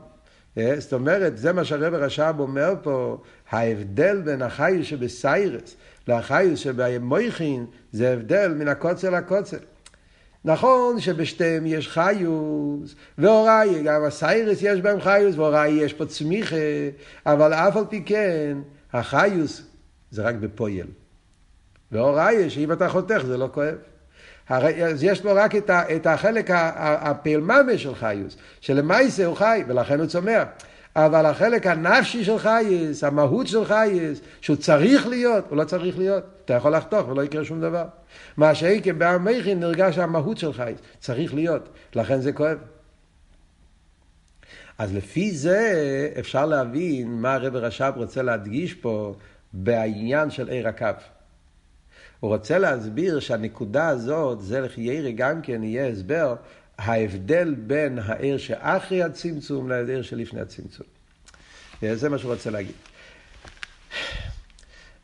אה, 0.58 0.74
זאת 0.78 0.92
אומרת, 0.92 1.38
זה 1.38 1.52
מה 1.52 1.64
שהרב 1.64 1.94
רש"ב 1.94 2.34
אומר 2.38 2.74
פה, 2.82 3.22
ההבדל 3.50 4.20
בין 4.20 4.42
החיוס 4.42 4.86
שבסיירס 4.86 5.76
לחיוס 6.08 6.60
שבמויכין, 6.60 7.66
זה 7.92 8.12
הבדל 8.12 8.54
מן 8.56 8.68
הקוצר 8.68 9.10
לקוצר. 9.10 9.58
נכון 10.44 11.00
שבשתיהם 11.00 11.66
יש 11.66 11.88
חיוס, 11.88 12.94
ואוראי, 13.18 13.82
גם 13.82 14.04
הסיירס 14.04 14.58
יש 14.62 14.80
בהם 14.80 15.00
חיוס, 15.00 15.36
ואוראי 15.36 15.68
יש 15.68 15.92
פה 15.92 16.06
צמיחה, 16.06 16.56
אבל 17.26 17.52
אף 17.52 17.76
על 17.76 17.84
פי 17.88 18.02
כן, 18.06 18.58
החיוס 18.92 19.62
זה 20.10 20.22
רק 20.22 20.34
בפויל. 20.34 20.86
ואוראי, 21.92 22.50
שאם 22.50 22.72
אתה 22.72 22.88
חותך 22.88 23.22
זה 23.26 23.36
לא 23.36 23.48
כואב. 23.52 23.74
אז 24.50 25.04
יש 25.04 25.24
לו 25.24 25.30
רק 25.34 25.56
את, 25.56 25.70
ה, 25.70 25.96
את 25.96 26.06
החלק 26.06 26.50
הפעלממה 26.76 27.78
של 27.78 27.94
חיוס, 27.94 28.36
שלמעשה 28.60 29.26
הוא 29.26 29.36
חי, 29.36 29.62
ולכן 29.68 29.98
הוא 29.98 30.06
צומח. 30.06 30.44
אבל 30.96 31.26
החלק 31.26 31.66
הנפשי 31.66 32.24
של 32.24 32.38
חייס, 32.38 33.04
המהות 33.04 33.46
של 33.46 33.64
חייס, 33.64 34.20
שהוא 34.40 34.56
צריך 34.56 35.06
להיות, 35.06 35.44
הוא 35.48 35.56
לא 35.56 35.64
צריך 35.64 35.98
להיות. 35.98 36.24
אתה 36.44 36.54
יכול 36.54 36.76
לחתוך 36.76 37.08
ולא 37.08 37.22
יקרה 37.22 37.44
שום 37.44 37.60
דבר. 37.60 37.84
מה 38.36 38.54
שהייתם 38.54 38.98
בעמכין 38.98 39.60
נרגש 39.60 39.98
המהות 39.98 40.38
של 40.38 40.52
חייס, 40.52 40.78
צריך 40.98 41.34
להיות, 41.34 41.68
לכן 41.94 42.20
זה 42.20 42.32
כואב. 42.32 42.58
אז 44.78 44.94
לפי 44.94 45.30
זה 45.30 46.08
אפשר 46.18 46.46
להבין 46.46 47.08
מה 47.08 47.34
הרב 47.34 47.56
רש"ב 47.56 47.92
רוצה 47.96 48.22
להדגיש 48.22 48.74
פה 48.74 49.14
בעניין 49.52 50.30
של 50.30 50.48
עיר 50.48 50.68
הקו. 50.68 50.86
הוא 52.20 52.36
רוצה 52.36 52.58
להסביר 52.58 53.20
שהנקודה 53.20 53.88
הזאת, 53.88 54.42
זה 54.42 54.60
לחיירי 54.60 55.12
גם 55.12 55.42
כן 55.42 55.64
יהיה 55.64 55.88
הסבר, 55.88 56.36
ההבדל 56.78 57.54
בין 57.54 57.98
העיר 57.98 58.38
שאחרי 58.38 59.02
הצמצום 59.02 59.68
לעיר 59.68 60.02
שלפני 60.02 60.40
הצמצום. 60.40 60.86
זה 61.82 62.08
מה 62.08 62.18
שהוא 62.18 62.32
רוצה 62.32 62.50
להגיד. 62.50 62.74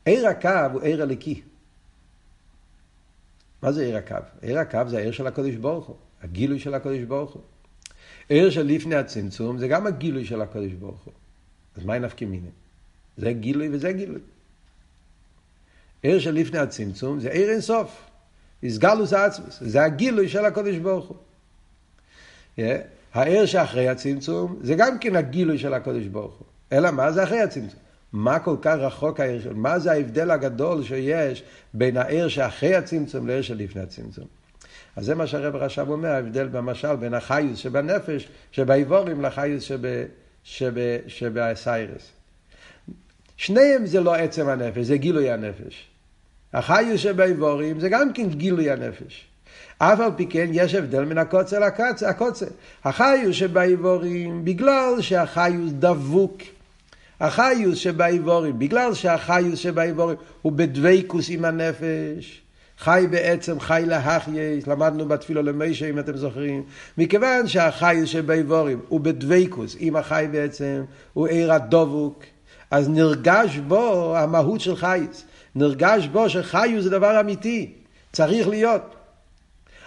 עיר 0.04 0.26
הקו 0.26 0.48
הוא 0.72 0.82
עיר 0.82 1.02
הליקי. 1.02 1.42
מה 3.62 3.72
זה 3.72 3.84
עיר 3.84 3.96
הקו? 3.96 4.16
עיר 4.42 4.58
הקו 4.58 4.80
זה 4.88 4.98
העיר 4.98 5.12
של 5.12 5.26
הקודש 5.26 5.54
ברוך 5.54 5.86
הוא, 5.86 5.96
הגילוי 6.22 6.58
של 6.58 6.74
הקודש 6.74 7.02
ברוך 7.02 7.32
הוא. 7.32 7.42
עיר 8.28 8.50
של 8.50 8.62
לפני 8.62 8.94
הצמצום 8.94 9.58
זה 9.58 9.68
גם 9.68 9.86
הגילוי 9.86 10.24
של 10.24 10.40
הקודש 10.40 10.72
ברוך 10.72 11.04
הוא. 11.04 11.14
אז 11.76 11.84
מה 11.84 11.98
נפקא 11.98 12.24
מיני? 12.24 12.48
זה 13.16 13.32
גילוי 13.32 13.68
וזה 13.72 13.92
גילוי. 13.92 14.20
עיר 16.06 16.18
של 16.18 16.34
לפני 16.34 16.58
הצמצום 16.58 17.20
זה 17.20 17.30
עיר 17.30 17.50
אינסוף. 17.50 18.06
איסגלוס 18.62 19.12
עצמוס. 19.12 19.58
זה 19.60 19.82
הגילוי 19.84 20.28
של 20.28 20.44
הקודש 20.44 20.76
ברוך 20.76 21.06
הוא. 21.06 21.16
Yeah. 22.58 22.60
העיר 23.14 23.46
שאחרי 23.46 23.88
הצמצום 23.88 24.58
זה 24.62 24.74
גם 24.74 24.98
כן 24.98 25.16
הגילוי 25.16 25.58
של 25.58 25.74
הקודש 25.74 26.06
ברוך 26.06 26.34
הוא. 26.34 26.46
אלא 26.72 26.90
מה 26.90 27.12
זה 27.12 27.24
אחרי 27.24 27.40
הצמצום? 27.40 27.80
מה 28.12 28.38
כל 28.38 28.56
כך 28.62 28.76
רחוק 28.78 29.20
העיר 29.20 29.42
של... 29.42 29.54
מה 29.54 29.78
זה 29.78 29.92
ההבדל 29.92 30.30
הגדול 30.30 30.82
שיש 30.82 31.42
בין 31.74 31.96
העיר 31.96 32.28
שאחרי 32.28 32.74
הצמצום 32.74 33.26
לעיר 33.26 33.42
שלפני 33.42 33.82
הצמצום? 33.82 34.24
אז 34.96 35.04
זה 35.04 35.14
מה 35.14 35.26
שהרב 35.26 35.56
רש"ב 35.56 35.88
אומר, 35.88 36.08
ההבדל 36.08 36.48
במשל 36.48 36.96
בין 36.96 37.14
החיוס 37.14 37.58
שבנפש, 37.58 38.28
שבאיבורים, 38.52 39.22
לחיוס 39.22 39.70
שבסיירס. 41.06 42.10
שניהם 43.36 43.86
זה 43.86 44.00
לא 44.00 44.14
עצם 44.14 44.48
הנפש, 44.48 44.86
זה 44.86 44.96
גילוי 44.96 45.30
הנפש. 45.30 45.95
החיוס 46.56 47.00
שבאיבורים 47.00 47.80
זה 47.80 47.88
גם 47.88 48.12
כן 48.12 48.28
גילוי 48.28 48.70
הנפש. 48.70 49.24
אף 49.78 50.00
על 50.00 50.10
פי 50.16 50.26
כן 50.26 50.48
יש 50.52 50.74
הבדל 50.74 51.04
מן 51.04 51.18
הקוצר 51.18 51.58
לקוצר. 51.58 52.46
החיוס 52.84 53.36
שבאיבורים, 53.36 54.44
בגלל 54.44 55.00
שהחיוס 55.00 55.72
דבוק. 55.78 56.42
החיוס 57.20 57.78
שבאיבורים, 57.78 58.58
בגלל 58.58 58.94
שהחיוס 58.94 59.58
שבאיבורים 59.58 60.16
הוא 60.42 60.52
בדוויקוס 60.52 61.26
עם 61.30 61.44
הנפש. 61.44 62.42
חי 62.78 63.06
בעצם, 63.10 63.60
חי 63.60 63.82
להחייס, 63.86 64.66
למדנו 64.66 65.08
בתפילו 65.08 65.42
למשה 65.42 65.90
אם 65.90 65.98
אתם 65.98 66.16
זוכרים, 66.16 66.62
מכיוון 66.98 67.48
שהחיוס 67.48 68.08
שבאיבורים 68.08 68.80
הוא 68.88 69.00
בדוויקוס 69.00 69.76
עם 69.78 69.96
החי 69.96 70.26
בעצם, 70.32 70.84
הוא 71.12 71.26
עיר 71.26 71.52
הדבוק, 71.52 72.24
אז 72.70 72.88
נרגש 72.88 73.56
בו 73.56 74.16
המהות 74.16 74.60
של 74.60 74.76
חייס. 74.76 75.24
נרגש 75.56 76.06
בו 76.06 76.30
שחיו 76.30 76.82
זה 76.82 76.90
דבר 76.90 77.20
אמיתי, 77.20 77.72
צריך 78.12 78.48
להיות. 78.48 78.94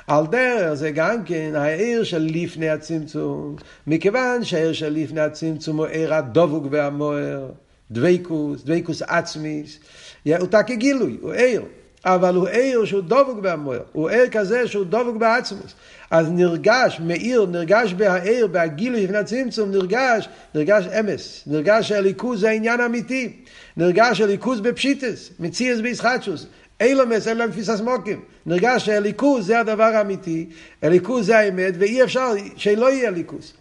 על 0.07 0.27
דרך 0.27 0.73
זה 0.73 0.91
גם 0.91 1.23
כן 1.23 1.51
העיר 1.55 2.03
של 2.03 2.29
לפני 2.33 2.69
הצמצום, 2.69 3.55
מכיוון 3.87 4.43
שהעיר 4.43 4.73
של 4.73 4.93
לפני 4.93 5.21
הצמצום 5.21 5.77
הוא 5.77 5.85
עיר 5.85 6.13
הדבוק 6.13 6.63
והמוער, 6.71 7.49
דבקוס, 7.91 8.63
דבקוס 8.63 9.01
עצמיס, 9.01 9.79
הוא 10.23 10.47
תקי 10.51 10.75
גילוי, 10.75 11.17
הוא 11.21 11.33
עיר. 11.33 11.61
אבל 12.05 12.35
הוא 12.35 12.47
עיר 12.47 12.85
שהוא 12.85 13.01
דבוק 13.01 13.39
בהמוער, 13.39 13.81
הוא 13.91 14.09
עיר 14.09 14.29
כזה 14.29 14.67
שהוא 14.67 14.85
דבוק 14.85 15.15
בעצמוס. 15.15 15.73
אז 16.11 16.31
נרגש, 16.31 16.99
מאיר, 16.99 17.45
נרגש 17.45 17.93
בהעיר, 17.93 18.47
בהגילוי 18.47 19.03
לפני 19.03 19.17
הצמצום, 19.17 19.71
נרגש, 19.71 20.29
נרגש 20.55 20.85
אמס, 20.87 21.43
נרגש 21.47 21.89
שהליכוז 21.89 22.39
זה 22.39 22.49
העניין 22.49 22.79
האמיתי, 22.79 23.33
נרגש 23.77 24.17
שהליכוז 24.17 24.59
בפשיטס, 24.59 25.29
מציאס 25.39 25.79
בישחטשוס, 25.79 26.45
אילומס, 26.81 27.27
אין 27.27 27.37
להם 27.37 27.51
תפיסס 27.51 27.81
מוקים. 27.81 28.21
נרגש 28.45 28.85
שהליכוז 28.85 29.45
זה 29.45 29.59
הדבר 29.59 29.83
האמיתי, 29.83 30.49
הליכוז 30.81 31.25
זה 31.25 31.37
האמת, 31.37 31.73
ואי 31.79 32.03
אפשר 32.03 32.31
שלא 32.55 32.91
יהיה 32.91 33.11
ליכוז. 33.11 33.53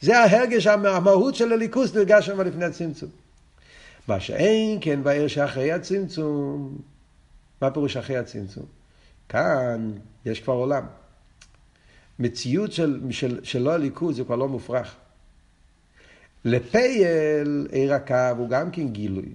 זה 0.00 0.18
ההרגש, 0.18 0.66
המהות 0.66 1.34
של 1.34 1.52
הליכוז 1.52 1.96
נרגש 1.96 2.26
שם 2.26 2.40
לפני 2.40 2.64
הצמצום. 2.64 3.08
מה 4.08 4.20
שאין 4.20 4.78
כן 4.80 5.02
בעיר 5.02 5.28
שאחרי 5.28 5.72
הצמצום, 5.72 6.78
מה 7.62 7.70
פירוש 7.70 7.96
אחרי 7.96 8.16
הצמצום? 8.16 8.66
כאן 9.28 9.92
יש 10.24 10.40
כבר 10.40 10.54
עולם. 10.54 10.86
מציאות 12.18 12.72
של, 12.72 13.00
של, 13.10 13.44
שלא 13.44 13.72
הליכוז 13.72 14.16
זה 14.16 14.24
כבר 14.24 14.36
לא 14.36 14.48
מופרך. 14.48 14.94
לפייל 16.44 17.68
עיר 17.72 17.94
הקו 17.94 18.14
הוא 18.36 18.48
גם 18.48 18.70
כן 18.70 18.88
גילוי. 18.88 19.28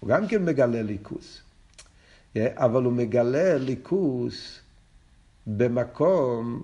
הוא 0.00 0.08
גם 0.08 0.28
כן 0.28 0.44
מגלה 0.44 0.82
ליכוס. 0.82 1.42
אבל 2.36 2.82
הוא 2.82 2.92
מגלה 2.92 3.58
ליכוס 3.58 4.60
במקום 5.46 6.62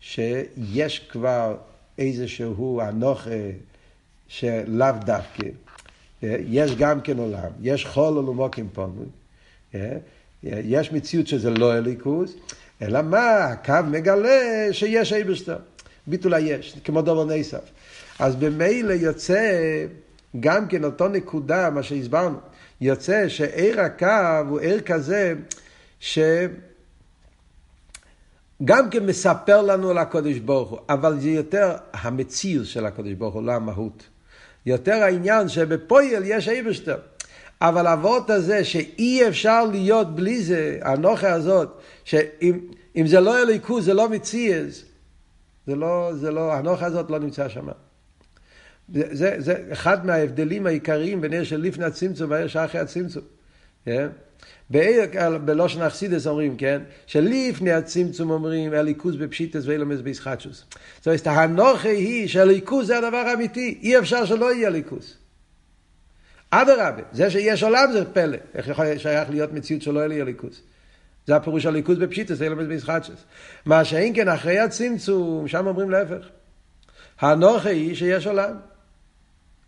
שיש 0.00 0.98
כבר 0.98 1.56
איזשהו 1.98 2.80
אנוכה 2.80 3.50
שלאו 4.28 4.86
דווקא. 5.04 5.46
יש 6.22 6.74
גם 6.74 7.00
כן 7.00 7.18
עולם, 7.18 7.50
יש 7.60 7.86
חול 7.86 8.18
ולמוקים 8.18 8.68
פונוי. 8.72 9.06
יש 10.42 10.92
מציאות 10.92 11.26
שזה 11.26 11.50
לא 11.50 11.78
אליקוס, 11.78 12.34
אלא 12.82 13.02
מה? 13.02 13.44
הקו 13.44 13.74
מגלה 13.90 14.68
שיש 14.72 15.12
אייברשטר. 15.12 15.56
ביטול 16.06 16.34
היש, 16.34 16.76
כמו 16.84 17.02
דובר 17.02 17.24
נסף. 17.24 17.70
אז 18.18 18.36
במילא 18.36 18.92
יוצא 18.92 19.58
גם 20.40 20.68
כן 20.68 20.84
אותו 20.84 21.08
נקודה, 21.08 21.70
מה 21.70 21.82
שהסברנו, 21.82 22.38
יוצא 22.80 23.28
שעיר 23.28 23.80
הקו 23.80 24.46
הוא 24.48 24.60
עיר 24.60 24.80
כזה 24.80 25.34
שגם 26.00 26.30
כן 28.90 29.06
מספר 29.06 29.62
לנו 29.62 29.90
על 29.90 29.98
הקודש 29.98 30.38
ברוך 30.38 30.70
הוא, 30.70 30.78
אבל 30.88 31.20
זה 31.20 31.28
יותר 31.28 31.76
המציאות 31.92 32.66
של 32.66 32.86
הקודש 32.86 33.12
ברוך 33.12 33.34
הוא, 33.34 33.42
לא 33.42 33.52
המהות. 33.52 34.08
יותר 34.66 35.02
העניין 35.02 35.48
שבפויל 35.48 36.22
יש 36.24 36.48
אייברשטר. 36.48 36.98
אבל 37.60 37.86
האבות 37.86 38.30
הזה 38.30 38.64
שאי 38.64 39.28
אפשר 39.28 39.64
להיות 39.64 40.14
בלי 40.14 40.42
זה, 40.42 40.78
הנוכה 40.82 41.32
הזאת, 41.32 41.80
שאם 42.04 43.06
זה 43.06 43.20
לא 43.20 43.42
אליקוס, 43.42 43.84
זה 43.84 43.94
לא 43.94 44.08
מציאס, 44.08 44.84
זה 45.66 45.76
לא, 45.76 46.10
זה 46.14 46.30
לא, 46.30 46.52
הנוכה 46.54 46.86
הזאת 46.86 47.10
לא 47.10 47.18
נמצא 47.18 47.48
שם. 47.48 47.68
זה, 48.94 49.08
זה, 49.12 49.34
זה 49.38 49.64
אחד 49.72 50.06
מההבדלים 50.06 50.66
העיקריים 50.66 51.20
בין 51.20 51.32
עיר 51.32 51.44
של 51.44 51.60
לפני 51.60 51.84
הצמצום 51.84 52.30
והעיר 52.30 52.48
שאחרי 52.48 52.80
הצמצום. 52.80 53.22
כן? 53.84 54.08
בעיר, 54.70 55.04
בלושן 55.44 55.82
אכסידס 55.82 56.26
אומרים, 56.26 56.56
כן? 56.56 56.82
שלפני 57.06 57.72
הצמצום 57.72 58.30
אומרים 58.30 58.74
אליקוס 58.74 59.14
בפשיטס 59.14 59.66
ואילומס 59.66 60.00
בישחטשוס. 60.00 60.64
זאת 60.98 61.06
אומרת, 61.06 61.26
הנוכה 61.26 61.88
היא 61.88 62.28
שאליקוס 62.28 62.86
זה 62.86 62.98
הדבר 62.98 63.16
האמיתי, 63.16 63.78
אי 63.82 63.98
אפשר 63.98 64.24
שלא 64.24 64.54
יהיה 64.54 64.68
אליקוס. 64.68 65.19
אדרבה, 66.50 67.02
זה 67.12 67.30
שיש 67.30 67.62
עולם 67.62 67.92
זה 67.92 68.12
פלא. 68.12 68.38
איך 68.54 68.68
יכול 68.68 68.98
שייך 68.98 69.30
להיות 69.30 69.52
מציאות 69.52 69.82
שלא 69.82 69.98
יהיה 69.98 70.08
לי 70.08 70.22
אליקוס? 70.22 70.62
זה 71.26 71.36
הפירוש 71.36 71.66
הליכוז 71.66 71.98
בפשיטס, 71.98 72.42
אילומס 72.42 72.66
בישחטשוס. 72.66 73.24
מה 73.66 73.84
שאין 73.84 74.14
כן 74.14 74.28
אחרי 74.28 74.58
הצמצום, 74.58 75.48
שם 75.48 75.66
אומרים 75.66 75.90
להפך. 75.90 76.28
הנוכה 77.20 77.70
היא 77.70 77.94
שיש 77.94 78.26
עולם. 78.26 78.54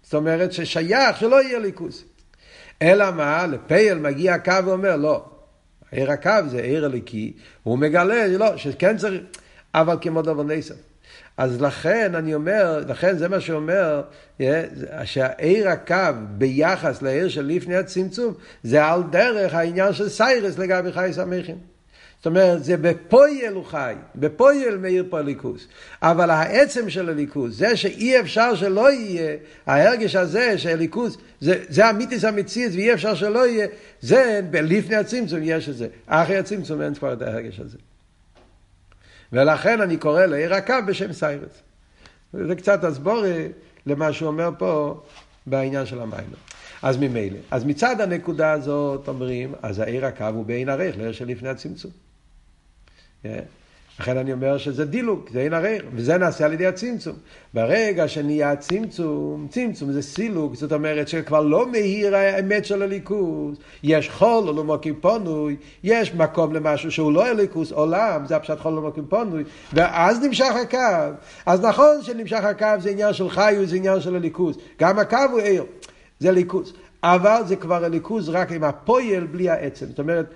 זאת 0.03 0.15
אומרת 0.15 0.53
ששייך 0.53 1.17
שלא 1.17 1.43
יהיה 1.43 1.59
ליכוז. 1.59 2.05
אלא 2.83 3.11
מה? 3.11 3.47
לפייל 3.47 3.99
מגיע 3.99 4.35
הקו 4.35 4.53
ואומר, 4.65 4.97
לא, 4.97 5.25
עיר 5.91 6.11
הקו 6.11 6.49
זה 6.49 6.61
עיר 6.61 6.85
הליקי, 6.85 7.33
הוא 7.62 7.79
מגלה, 7.79 8.27
לא, 8.27 8.57
שכן 8.57 8.97
צריך, 8.97 9.23
אבל 9.75 9.97
כמו 10.01 10.23
דבר 10.23 10.43
נסף. 10.43 10.75
אז 11.37 11.62
לכן 11.62 12.15
אני 12.15 12.35
אומר, 12.35 12.85
לכן 12.89 13.19
זה 13.19 13.29
מה 13.29 13.41
שאומר, 13.41 14.03
שהעיר 15.05 15.69
הקו 15.69 15.97
ביחס 16.39 17.03
לעיר 17.03 17.29
של 17.29 17.47
לפני 17.47 17.77
הצמצום, 17.77 18.35
זה 18.62 18.85
על 18.85 19.03
דרך 19.11 19.55
העניין 19.55 19.93
של 19.93 20.09
סיירס 20.09 20.59
לגבי 20.59 20.93
חי 20.93 21.11
סמיכים. 21.12 21.73
זאת 22.23 22.27
אומרת, 22.27 22.65
זה 22.65 22.77
בפויל 22.77 23.53
הוא 23.53 23.65
חי, 23.65 23.95
בפויל 24.15 24.77
מאיר 24.77 25.05
פה 25.11 25.19
הליכוס. 25.19 25.69
אבל 26.03 26.31
העצם 26.31 26.91
של 26.91 27.09
הליכוס, 27.09 27.55
זה 27.55 27.77
שאי 27.77 28.21
אפשר 28.21 28.55
שלא 28.55 28.93
יהיה, 28.93 29.37
ההרגש 29.67 30.17
הזה 30.17 30.59
של 30.59 30.69
הליכוס, 30.69 31.17
זה, 31.41 31.65
זה 31.69 31.87
המיתיס 31.87 32.25
המציץ 32.25 32.75
ואי 32.75 32.93
אפשר 32.93 33.15
שלא 33.15 33.47
יהיה, 33.47 33.67
זה 34.01 34.41
לפני 34.53 34.97
הצמצום 34.97 35.39
יש 35.43 35.69
את 35.69 35.77
זה. 35.77 35.87
אחרי 36.07 36.37
הצמצום 36.37 36.83
אין 36.83 36.95
כבר 36.95 37.12
את 37.12 37.23
ההרגש 37.23 37.61
הזה. 37.61 37.79
ולכן 39.33 39.81
אני 39.81 39.97
קורא 39.97 40.27
לעיר 40.27 40.55
הקו 40.55 40.75
בשם 40.87 41.12
סיירס. 41.12 41.62
זה 42.33 42.55
קצת 42.55 42.85
הסבור 42.85 43.23
למה 43.87 44.12
שהוא 44.12 44.29
אומר 44.29 44.51
פה 44.59 45.01
בעניין 45.47 45.87
של 45.87 46.00
המים. 46.00 46.30
אז 46.83 46.97
ממילא. 46.97 47.39
אז 47.50 47.65
מצד 47.65 48.00
הנקודה 48.00 48.52
הזאת 48.52 49.09
אומרים, 49.09 49.54
אז 49.63 49.78
העיר 49.78 50.06
הקו 50.06 50.25
הוא 50.25 50.47
בעין 50.47 50.69
ערך 50.69 50.97
לעיר 50.97 51.13
שלפני 51.13 51.49
הצמצום. 51.49 51.91
לכן 54.00 54.17
אני 54.17 54.33
אומר 54.33 54.59
שזה 54.59 54.85
דילוג, 54.85 55.28
זה 55.33 55.41
אין 55.41 55.55
ערך, 55.55 55.83
וזה 55.95 56.19
נעשה 56.19 56.45
על 56.45 56.52
ידי 56.52 56.67
הצמצום. 56.67 57.17
ברגע 57.55 58.09
שנהיה 58.09 58.52
הצמצום, 58.52 59.47
צמצום 59.50 59.93
זה 59.93 60.02
סילוג, 60.02 60.55
זאת 60.55 60.73
אומרת 60.73 61.09
שכבר 61.09 61.41
לא 61.41 61.67
מהיר 61.67 62.17
האמת 62.17 62.65
של 62.65 62.83
הליכוז, 62.83 63.57
יש 63.83 64.11
חול 64.11 64.49
או 64.49 64.52
לא 64.52 64.65
מוקים 64.65 64.95
פונוי, 65.00 65.57
יש 65.85 66.15
מקום 66.15 66.55
למשהו 66.55 66.91
שהוא 66.91 67.13
לא 67.13 67.26
הליכוז, 67.26 67.73
עולם, 67.73 68.26
זה 68.26 68.37
הפשט 68.37 68.59
חול 68.59 68.73
או 68.73 68.76
לא 68.76 68.83
מוקים 68.83 69.07
פונוי, 69.09 69.45
ואז 69.73 70.23
נמשך 70.23 70.52
הקו. 70.63 71.15
אז 71.47 71.61
נכון 71.61 72.02
שנמשך 72.02 72.45
הקו 72.45 72.67
זה 72.78 72.91
עניין 72.91 73.13
של 73.13 73.31
חיו, 73.31 73.67
זה 73.67 73.76
עניין 73.76 74.00
של 74.00 74.17
הליכוז, 74.17 74.59
גם 74.81 74.99
הקו 74.99 75.17
הוא 75.33 75.41
עיר, 75.41 75.65
זה 76.21 76.33
ליכוז. 76.33 76.73
אבל 77.02 77.43
זה 77.47 77.57
כבר 77.57 77.85
הליכוז 77.85 78.28
רק 78.28 78.52
עם 78.52 78.65
הפועל 78.65 79.26
בלי 79.26 79.50
העצם, 79.50 79.87
זאת 79.87 79.99
אומרת, 79.99 80.26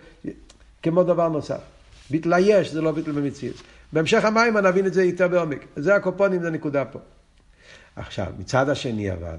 כמו 0.82 1.02
דבר 1.02 1.28
נוסף. 1.28 1.75
ביטל 2.10 2.32
היש 2.32 2.72
זה 2.72 2.80
לא 2.80 2.92
ביטל 2.92 3.12
במציאות. 3.12 3.56
בהמשך 3.92 4.24
המים 4.24 4.56
נבין 4.56 4.86
את 4.86 4.94
זה 4.94 5.04
יותר 5.04 5.28
בעומק. 5.28 5.66
זה 5.76 5.94
הקופונים, 5.94 6.42
זה 6.42 6.50
נקודה 6.50 6.84
פה. 6.84 6.98
עכשיו, 7.96 8.32
מצד 8.38 8.68
השני 8.68 9.12
אבל, 9.12 9.36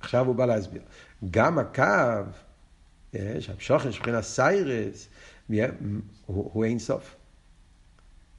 עכשיו 0.00 0.26
הוא 0.26 0.34
בא 0.34 0.46
להסביר. 0.46 0.82
גם 1.30 1.58
הקו, 1.58 2.22
יש, 3.12 3.50
המשוכן 3.50 3.88
מבחינת 3.88 4.24
סיירס, 4.24 5.08
הוא, 5.48 5.60
הוא 6.26 6.64
אין 6.64 6.78
סוף. 6.78 7.16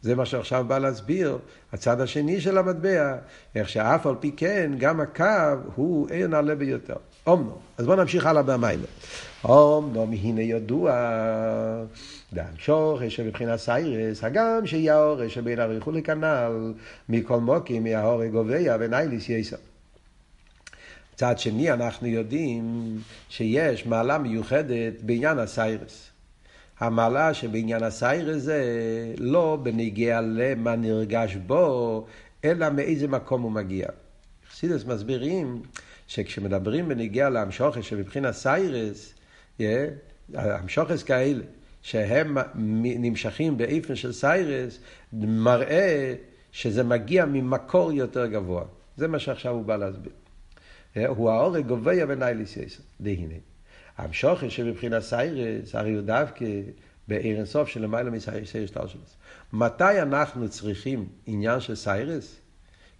זה 0.01 0.15
מה 0.15 0.25
שעכשיו 0.25 0.65
בא 0.67 0.77
להסביר, 0.77 1.37
הצד 1.73 2.01
השני 2.01 2.41
של 2.41 2.57
המטבע, 2.57 3.17
איך 3.55 3.69
שאף 3.69 4.07
על 4.07 4.15
פי 4.19 4.31
כן, 4.37 4.71
גם 4.77 4.99
הקו 4.99 5.71
הוא 5.75 6.09
עיר 6.09 6.27
נעלה 6.27 6.55
ביותר. 6.55 6.97
אומנו. 7.27 7.57
אז 7.77 7.85
בואו 7.85 7.97
נמשיך 7.97 8.25
הלאה 8.25 8.43
במים. 8.43 8.79
אומנו, 9.43 10.03
הנה 10.03 10.41
ידוע, 10.41 10.91
שורש 12.57 13.15
שבבחינת 13.15 13.59
סיירס, 13.59 14.23
הגם 14.23 14.65
שיהיה 14.65 14.95
האורש 14.95 15.33
שבין 15.33 15.59
הריחו 15.59 15.91
לכנ"ל, 15.91 16.73
מכל 17.09 17.39
מוקים, 17.39 17.83
מההורג 17.83 18.31
גובע 18.31 18.75
ונייליס 18.79 19.29
יסר. 19.29 19.57
מצד 21.13 21.39
שני, 21.39 21.71
אנחנו 21.71 22.07
יודעים 22.07 22.97
שיש 23.29 23.85
מעלה 23.85 24.17
מיוחדת 24.17 25.01
בעניין 25.01 25.39
הסיירס. 25.39 26.09
המעלה 26.79 27.33
שבעניין 27.33 27.83
הסיירס 27.83 28.41
זה 28.41 28.63
לא 29.17 29.57
בנוגע 29.63 30.21
למה 30.21 30.75
נרגש 30.75 31.35
בו, 31.35 32.05
אלא 32.45 32.69
מאיזה 32.69 33.07
מקום 33.07 33.41
הוא 33.41 33.51
מגיע. 33.51 33.87
חסידות 34.51 34.85
מסבירים 34.85 35.61
שכשמדברים 36.07 36.89
בנוגע 36.89 37.29
להמשכות 37.29 37.83
שבבחינת 37.83 38.33
שערות, 38.33 39.13
יא, 39.59 39.63
המשכות 40.33 41.03
כאלה, 41.03 41.43
שהם 41.81 42.37
נמשכים 42.75 43.57
באופן 43.57 43.95
של 43.95 44.13
שערות, 44.13 44.79
מראה 45.13 46.15
שזה 46.51 46.83
מגיע 46.83 47.25
ממקור 47.25 47.91
יותר 47.91 48.25
גבוה. 48.25 48.63
זה 48.97 49.07
מה 49.07 49.19
שעכשיו 49.19 49.53
הוא 49.53 49.65
בא 49.65 49.75
להסביר. 49.75 50.11
הוא 51.07 51.29
האורג 51.29 51.67
גובע 51.67 52.05
ונייליס 52.07 52.57
יסר, 52.57 52.83
דהנה. 53.01 53.35
המשוכס 53.97 54.49
שבבחינת 54.49 55.01
סיירס, 55.01 55.75
הרי 55.75 55.93
הוא 55.93 56.01
דווקא 56.01 56.45
בעיר 57.07 57.37
אינסוף 57.37 57.69
של 57.69 57.81
למעלה 57.81 58.09
מסיירס 58.09 58.71
טלשלוס. 58.73 59.17
מתי 59.53 60.01
אנחנו 60.01 60.49
צריכים 60.49 61.07
עניין 61.25 61.59
של 61.59 61.75
סיירס? 61.75 62.39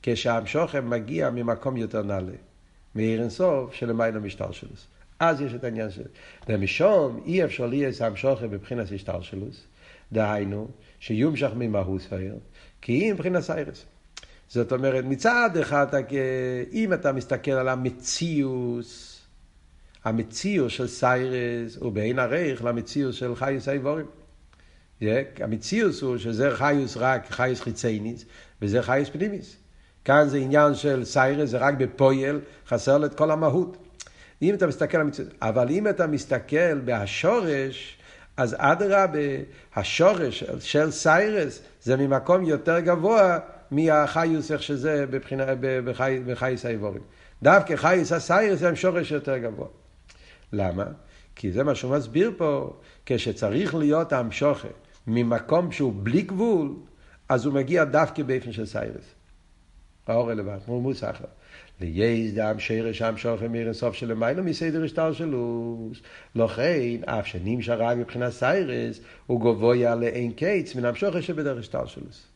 כשהמשוכם 0.04 0.90
מגיע 0.90 1.30
ממקום 1.30 1.78
יותר 1.78 2.04
נעלה. 2.04 2.34
מעיר 2.98 3.22
אינסוף 3.22 3.74
של 3.74 3.90
למעלה 3.90 4.20
משטלשלוס. 4.20 4.88
אז 5.20 5.42
יש 5.42 5.54
את 5.54 5.64
העניין 5.64 5.92
של... 5.92 6.04
ומשום 6.50 7.24
אי 7.26 7.44
אפשר 7.44 7.66
להיות 7.66 8.02
המשוכם 8.02 8.52
מבחינת 8.52 8.92
השטלשלוס, 8.92 9.64
דהיינו, 10.12 10.68
שיומשך 11.00 11.50
ממהות 11.56 12.14
האור, 12.14 12.36
כי 12.82 12.92
אם 12.92 13.14
בחינת 13.14 13.44
שערות. 13.44 13.86
זאת 14.50 14.72
אומרת, 14.72 15.04
מצד 15.04 15.50
אחד, 15.62 15.88
אם 16.72 16.94
אתה 16.94 17.12
מסתכל 17.12 17.52
על 17.52 17.68
המציאות, 17.68 19.22
המציאות 20.04 20.74
של 20.74 20.88
שערות 20.88 21.78
הוא 21.80 21.92
באין 21.92 22.20
ערוך 22.20 22.64
למציאות 22.64 23.16
של 23.16 23.36
חיות 23.36 23.68
האיברים. 23.68 24.06
המציאות 25.40 26.02
הוא 26.02 26.18
שזה 26.18 26.56
חיות 26.56 26.98
רק 26.98 27.32
חיות 27.32 27.62
חיצונית, 27.62 28.26
וזה 28.62 28.82
חיות 28.82 29.10
פנימית. 29.10 29.58
כאן 30.08 30.28
זה 30.28 30.38
עניין 30.38 30.76
של 30.76 31.06
שערות, 31.06 31.50
זה 31.50 31.58
רק 31.58 31.74
בפועל, 31.74 32.40
חסר 32.68 32.98
לו 32.98 33.06
את 33.06 33.16
כל 33.16 33.32
המהות. 33.32 33.78
אם 34.42 34.54
אתה 34.54 34.68
מסתכל 34.68 34.98
על 34.98 35.04
המציאות, 35.04 35.30
אבל 35.42 35.70
אם 35.70 35.88
אתה 35.88 36.08
מסתכל 36.08 36.80
בהשורש, 36.80 37.98
אז 38.38 38.56
אדרבה, 38.60 39.20
השורש 39.76 40.44
של 40.60 40.92
סיירס 40.92 41.62
זה 41.84 41.98
ממקום 41.98 42.44
יותר 42.46 42.80
גבוה 42.80 43.40
מהחיוס 43.72 44.52
איך 44.52 44.64
שזה 44.64 45.06
בבחינה, 45.10 45.46
בחי, 45.60 46.20
בחייס 46.26 46.66
האיבורים. 46.66 47.02
דווקא 47.44 47.76
חייס 47.76 48.12
הסיירס 48.12 48.60
זה 48.60 48.76
שורש 48.76 49.12
יותר 49.12 49.38
גבוה. 49.38 49.68
למה? 50.54 50.86
כי 51.36 51.52
זה 51.52 51.64
מה 51.64 51.76
שהוא 51.76 51.96
מסביר 51.96 52.32
פה, 52.38 52.74
כשצריך 53.06 53.76
להיות 53.76 54.14
המשוכר 54.14 54.70
ממקום 55.08 55.72
שהוא 55.72 55.94
בלי 56.04 56.22
גבול, 56.22 56.76
אז 57.30 57.46
הוא 57.46 57.54
מגיע 57.54 57.84
דווקא 57.84 58.24
באופן 58.24 58.52
של 58.52 58.66
סיירס. 58.66 59.17
האור 60.10 60.32
רלוונט, 60.32 60.64
כמו 60.66 60.82
מוסחר. 60.82 61.26
לייז 61.82 62.34
דם 62.34 62.60
שרש 62.60 62.98
שם 62.98 63.18
שוכם 63.18 63.52
מיר 63.52 63.74
סוף 63.74 63.96
של 63.96 64.14
מיילו 64.14 64.44
מסדר 64.44 64.84
השטר 64.84 65.14
שלוס. 65.14 65.98
לכן, 66.36 67.04
אף 67.06 67.28
שנמשך 67.28 67.74
רק 67.78 67.98
מבחינת 67.98 68.32
סיירס, 68.32 69.00
הוא 69.28 69.42
גבוה 69.42 69.96
לאין 69.96 70.32
קיץ 70.32 70.76
מן 70.76 70.86
המשוכר 70.86 71.22
שבדרך 71.22 71.60
השטר 71.60 71.86
שלוס. 71.86 72.28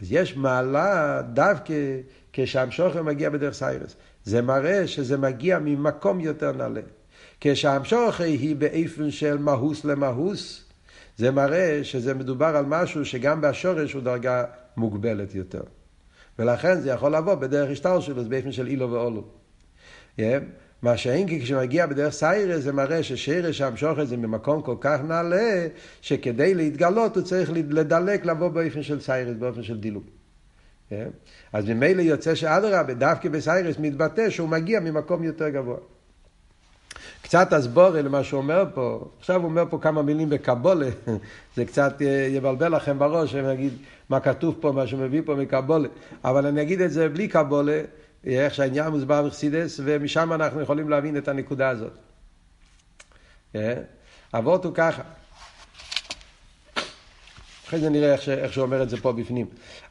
אז 0.00 0.12
יש 0.12 0.36
מעלה 0.36 1.22
דווקא 1.32 1.74
כשהמשוכר 2.32 3.02
מגיע 3.02 3.30
בדרך 3.30 3.54
סיירס. 3.54 3.96
זה 4.24 4.42
מראה 4.42 4.86
שזה 4.86 5.16
מגיע 5.16 5.58
ממקום 5.58 6.20
יותר 6.20 6.52
נעלה. 6.52 6.80
כשהמשוכר 7.40 8.24
היא 8.24 8.56
באיפן 8.56 9.10
של 9.10 9.38
מהוס 9.38 9.84
למהוס, 9.84 10.64
זה 11.16 11.30
מראה 11.30 11.84
שזה 11.84 12.14
מדובר 12.14 12.56
על 12.56 12.64
משהו 12.68 13.04
שגם 13.04 13.40
בשורש 13.40 13.92
הוא 13.92 14.02
דרגה 14.02 14.44
מוגבלת 14.76 15.34
יותר. 15.34 15.62
ולכן 16.38 16.80
זה 16.80 16.90
יכול 16.90 17.16
לבוא 17.16 17.34
בדרך 17.34 17.70
השטר 17.70 18.00
שלו, 18.00 18.22
זה 18.22 18.28
באופן 18.28 18.52
של 18.52 18.66
אילו 18.66 18.92
ואולו. 18.92 19.24
Yeah. 20.18 20.22
מה 20.82 20.96
שאין 20.96 21.28
כי 21.28 21.40
כשמגיע 21.40 21.86
בדרך 21.86 22.12
סיירה 22.12 22.58
זה 22.58 22.72
מראה 22.72 23.02
ששרש 23.02 23.60
המשוכת 23.60 24.06
זה 24.06 24.16
ממקום 24.16 24.62
כל 24.62 24.76
כך 24.80 25.00
נעלה, 25.08 25.66
שכדי 26.00 26.54
להתגלות 26.54 27.16
הוא 27.16 27.24
צריך 27.24 27.50
לדלק 27.52 28.26
לבוא 28.26 28.48
באופן 28.48 28.82
של 28.82 29.00
סיירס, 29.00 29.36
באופן 29.38 29.62
של 29.62 29.80
דילוג. 29.80 30.04
Yeah. 30.90 30.94
אז 31.52 31.68
ממילא 31.68 32.02
יוצא 32.02 32.34
שאדרבה, 32.34 32.94
דווקא 32.94 33.28
בסיירס 33.28 33.78
מתבטא 33.78 34.30
שהוא 34.30 34.48
מגיע 34.48 34.80
ממקום 34.80 35.24
יותר 35.24 35.48
גבוה. 35.48 35.76
קצת 37.24 37.52
הסבורי 37.52 38.02
למה 38.02 38.24
שהוא 38.24 38.38
אומר 38.38 38.64
פה, 38.74 39.08
עכשיו 39.18 39.36
הוא 39.36 39.44
אומר 39.44 39.64
פה 39.70 39.78
כמה 39.82 40.02
מילים 40.02 40.30
בקבולה, 40.30 40.88
זה 41.56 41.64
קצת 41.64 42.02
יבלבל 42.30 42.76
לכם 42.76 42.98
בראש, 42.98 43.34
אני 43.34 43.52
אגיד 43.52 43.72
מה 44.08 44.20
כתוב 44.20 44.56
פה, 44.60 44.72
מה 44.72 44.86
שהוא 44.86 45.00
מביא 45.00 45.22
פה 45.24 45.34
מקבולה, 45.34 45.88
אבל 46.24 46.46
אני 46.46 46.62
אגיד 46.62 46.80
את 46.80 46.90
זה 46.90 47.08
בלי 47.08 47.28
קבולה, 47.28 47.80
איך 48.24 48.54
שהעניין 48.54 48.88
מוסבר 48.88 49.22
בחסידס, 49.22 49.80
ומשם 49.84 50.32
אנחנו 50.32 50.60
יכולים 50.60 50.88
להבין 50.88 51.16
את 51.16 51.28
הנקודה 51.28 51.68
הזאת. 51.68 51.92
אבות 54.34 54.64
הוא 54.64 54.72
ככה. 54.74 55.02
אחרי 57.68 57.80
זה 57.80 57.90
נראה 57.90 58.12
איך, 58.12 58.22
ש, 58.22 58.28
איך 58.28 58.52
שהוא 58.52 58.64
אומר 58.64 58.82
את 58.82 58.90
זה 58.90 58.96
פה 58.96 59.12
בפנים. 59.12 59.46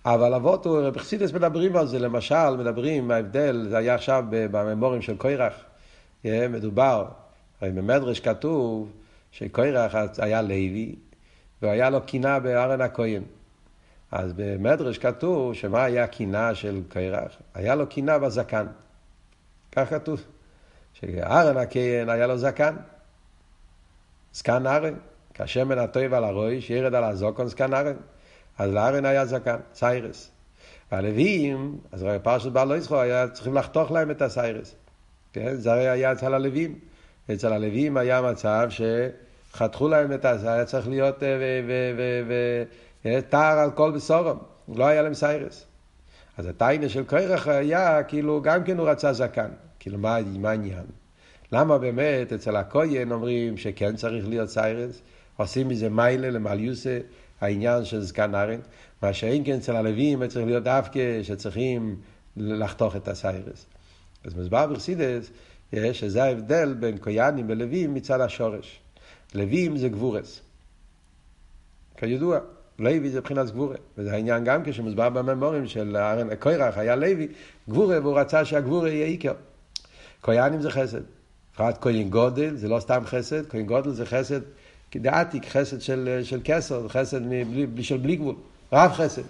אבל 0.06 0.34
אבות 0.34 0.66
הוא, 0.66 0.90
בחסידס 0.90 1.34
מדברים 1.34 1.76
על 1.76 1.88
זה, 1.88 2.00
למשל, 2.00 2.56
מדברים, 2.58 3.12
ההבדל, 3.12 3.66
זה 3.70 3.78
היה 3.78 3.96
עכשיו 3.96 4.24
בממורים 4.30 5.02
של 5.02 5.18
קוירח, 5.18 5.54
מדובר 6.26 7.06
הרי 7.64 7.72
במדרש 7.72 8.20
כתוב 8.20 8.92
שקוירח 9.32 9.96
היה 10.18 10.42
לוי, 10.42 10.96
והיה 11.62 11.90
לו 11.90 12.02
קינה 12.02 12.40
בארן 12.40 12.82
הכהן. 12.82 13.24
אז 14.12 14.34
במדרש 14.36 14.98
כתוב 14.98 15.54
שמה 15.54 15.84
היה 15.84 16.08
קינה 16.08 16.56
של 16.56 16.82
קוירח? 16.92 17.32
היה 17.54 17.76
לו 17.76 17.88
קינה 17.88 18.20
בזקן. 18.20 18.66
כך 19.72 19.90
כתוב. 19.90 20.24
שארן 20.94 21.58
הכהן 21.58 22.10
היה 22.10 22.28
לו 22.28 22.38
זקן. 22.38 22.76
זקן 24.34 24.68
ארן. 24.68 24.94
כשמן 25.34 25.78
הטוב 25.78 26.14
על 26.14 26.24
הראש, 26.24 26.70
ירד 26.70 26.94
על 26.94 27.04
הזוקון 27.04 27.48
זקן 27.48 27.74
ארן. 27.74 27.96
אז 28.58 28.72
לארן 28.72 29.06
היה 29.06 29.26
זקן, 29.26 29.58
סיירס. 29.74 30.32
והלווים, 30.92 31.78
אז 31.92 32.06
פרשת 32.24 32.52
בעל 32.52 32.68
לא 32.68 32.78
יצחו, 32.78 33.00
היה 33.00 33.28
צריכים 33.28 33.54
לחתוך 33.54 33.92
להם 33.92 34.12
את 34.12 34.22
הסיירס. 34.22 34.76
כן? 35.34 35.56
זה 35.56 35.74
הרי 35.74 35.90
היה 35.90 36.12
אצל 36.12 36.34
הלווים. 36.34 36.80
אצל 37.32 37.54
הלווים 37.54 37.98
היה 37.98 38.22
מצב 38.22 38.70
שחתכו 38.70 39.88
להם 39.88 40.14
את 40.14 40.26
הזה, 40.26 40.54
היה 40.54 40.66
צריך 40.66 40.88
להיות 40.88 41.24
אה, 43.06 43.22
טער 43.22 43.60
על 43.60 43.72
כל 43.72 43.92
בשורם, 43.92 44.38
לא 44.76 44.86
היה 44.86 45.02
להם 45.02 45.14
סיירס. 45.14 45.66
אז 46.38 46.46
הטיינה 46.46 46.90
של 46.90 47.04
קרח 47.04 47.48
היה, 47.48 48.04
כאילו, 48.04 48.42
גם 48.42 48.64
כן 48.64 48.78
הוא 48.78 48.90
רצה 48.90 49.14
זקן. 49.14 49.50
כאילו, 49.80 49.98
מה, 49.98 50.16
העניין? 50.44 50.86
למה 51.52 51.78
באמת 51.78 52.34
אצל 52.34 52.56
הכהן 52.56 53.12
אומרים 53.12 53.58
שכן 53.58 53.96
צריך 53.96 54.28
להיות 54.28 54.50
סיירס? 54.50 55.02
עושים 55.38 55.68
מזה 55.68 55.90
מיילה 55.90 56.30
למעליוסה, 56.30 57.00
העניין 57.42 57.86
של 57.86 58.02
זקן 58.02 58.36
ארן. 58.36 58.60
מה 59.02 59.14
שאין 59.14 59.46
כן 59.46 59.56
אצל 59.56 59.76
הלווים 59.76 60.28
צריך 60.28 60.46
להיות 60.46 60.64
דווקא 60.64 61.24
שצריכים 61.24 61.96
לחתוך 62.38 62.96
את 62.96 63.08
הסיירס. 63.08 63.66
אז 64.24 64.36
מסבר 64.38 64.68
בחסידס 64.68 65.32
שזה 65.94 66.24
ההבדל 66.24 66.76
בין 66.80 66.98
קויאנים 66.98 67.46
ולווים 67.50 67.94
מצד 67.94 68.22
השורש. 68.22 68.80
לווים 69.36 69.78
זה 69.78 69.90
גבורס. 69.90 70.42
כידוע, 71.98 72.40
לוי 72.80 73.10
זה 73.10 73.20
מבחינת 73.20 73.50
גבורה, 73.52 73.76
וזה 73.98 74.14
העניין 74.14 74.44
גם 74.44 74.64
כשמוסבר 74.66 75.10
בממורים 75.10 75.68
של 75.68 75.98
ארן 75.98 76.36
קוירח 76.36 76.78
היה 76.78 76.96
לוי, 76.96 77.28
גבורה, 77.70 78.00
והוא 78.02 78.20
רצה 78.20 78.46
שהגבורה 78.46 78.90
יהיה 78.90 79.06
עיקר. 79.06 79.34
קויאנים 80.22 80.62
זה 80.62 80.72
חסד. 80.72 81.02
בפרט 81.54 81.78
כהן 81.82 82.10
גודל, 82.10 82.56
זה 82.56 82.68
לא 82.68 82.80
סתם 82.80 83.04
חסד, 83.06 83.50
כהן 83.50 83.66
גודל 83.66 83.90
זה 83.92 84.06
חסד 84.06 84.40
כדעתיק, 84.92 85.46
חסד 85.46 85.82
של, 85.82 86.20
של 86.24 86.42
כסר, 86.44 86.90
חסד 86.90 87.22
מבלי, 87.22 87.84
של 87.84 87.98
בלי 87.98 88.16
גבול, 88.16 88.36
רב 88.74 88.92
חסד. 88.92 89.22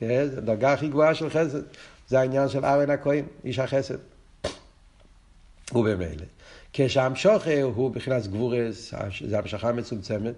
זה 0.00 0.28
הדרגה 0.36 0.72
הכי 0.72 0.88
גבוהה 0.88 1.14
של 1.14 1.30
חסד, 1.30 1.60
זה 2.08 2.20
העניין 2.20 2.48
של 2.48 2.64
ארן 2.64 2.90
הכהן, 2.90 3.24
איש 3.44 3.58
החסד. 3.58 3.98
ובמילא. 5.72 6.24
כשהמשוכר 6.72 7.62
הוא 7.62 7.90
מבחינת 7.90 8.26
גבורס, 8.26 8.94
זה 9.26 9.38
המשכה 9.38 9.72
מצומצמת, 9.72 10.34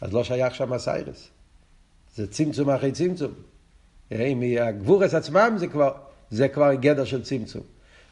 אז 0.00 0.12
לא 0.12 0.24
שייך 0.24 0.54
שם 0.54 0.72
הסיירס. 0.72 1.28
זה 2.16 2.26
צמצום 2.26 2.70
אחרי 2.70 2.92
צמצום. 2.92 3.32
אם 4.12 4.42
הגבורס 4.60 5.14
עצמם 5.14 5.54
זה 5.58 5.66
כבר, 5.66 5.92
זה 6.30 6.48
כבר 6.48 6.74
גדר 6.74 7.04
של 7.04 7.22
צמצום. 7.22 7.62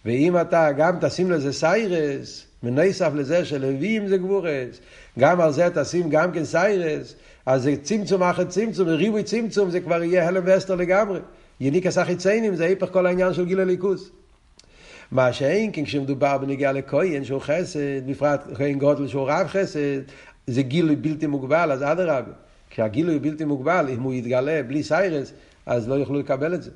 ואם 0.05 0.41
אתה 0.41 0.73
גם 0.73 0.97
תשים 1.01 1.31
לזה 1.31 1.53
סיירס, 1.53 2.47
מנוסף 2.63 3.11
לזה 3.15 3.45
שלווים 3.45 4.09
זה 4.09 4.17
גבורס, 4.17 4.81
גם 5.19 5.41
על 5.41 5.53
זה 5.53 5.69
תשים 5.75 6.11
גם 6.11 6.33
כן 6.33 6.45
סיירס, 6.45 7.15
אז 7.47 7.63
זה 7.63 7.75
צמצום 7.83 8.23
אחרי 8.23 8.47
צמצום, 8.47 8.89
ריבוי 8.89 9.23
צמצום 9.23 9.71
זה 9.71 9.81
כבר 9.81 10.03
יהיה 10.03 10.29
העלם 10.29 10.43
והסתר 10.47 10.75
לגמרי. 10.75 11.21
יניקס 11.61 11.99
החיציינים 11.99 12.57
זה 12.57 12.65
היפך 12.65 12.93
כל 12.93 13.07
העניין 13.07 13.35
של 13.35 13.45
גילוי 13.45 13.61
אלוקוס. 13.61 14.11
מה 15.13 15.33
שאין 15.33 15.71
כן 15.73 15.85
כשמדובר 15.85 16.39
בנגיעה 16.39 16.73
לכהן 16.73 17.25
שהוא 17.25 17.41
חסד, 17.41 18.11
בפרט 18.11 18.47
כהן 18.55 18.79
גודול 18.79 19.09
שהוא 19.09 19.31
רב 19.31 19.47
חסד, 19.47 20.01
זה 20.47 20.63
גילוי 20.63 20.97
בלתי 20.97 21.27
מוגבל, 21.27 21.73
אז 21.73 21.83
אדרבה. 21.83 22.33
כשהגילוי 22.71 23.19
בלתי 23.19 23.45
מוגבל, 23.45 23.87
אם 23.89 24.03
הוא 24.03 24.15
יתגלה 24.15 24.63
בלי 24.63 24.83
סיירס, 24.83 25.33
אז 25.67 25.89
לא 25.89 25.95
יוכלו 25.95 26.19
לקבל 26.19 26.55
את 26.55 26.63
זה. 26.63 26.71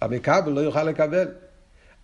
המקבל 0.00 0.52
לא 0.52 0.60
יוכל 0.60 0.84
לקבל. 0.84 1.28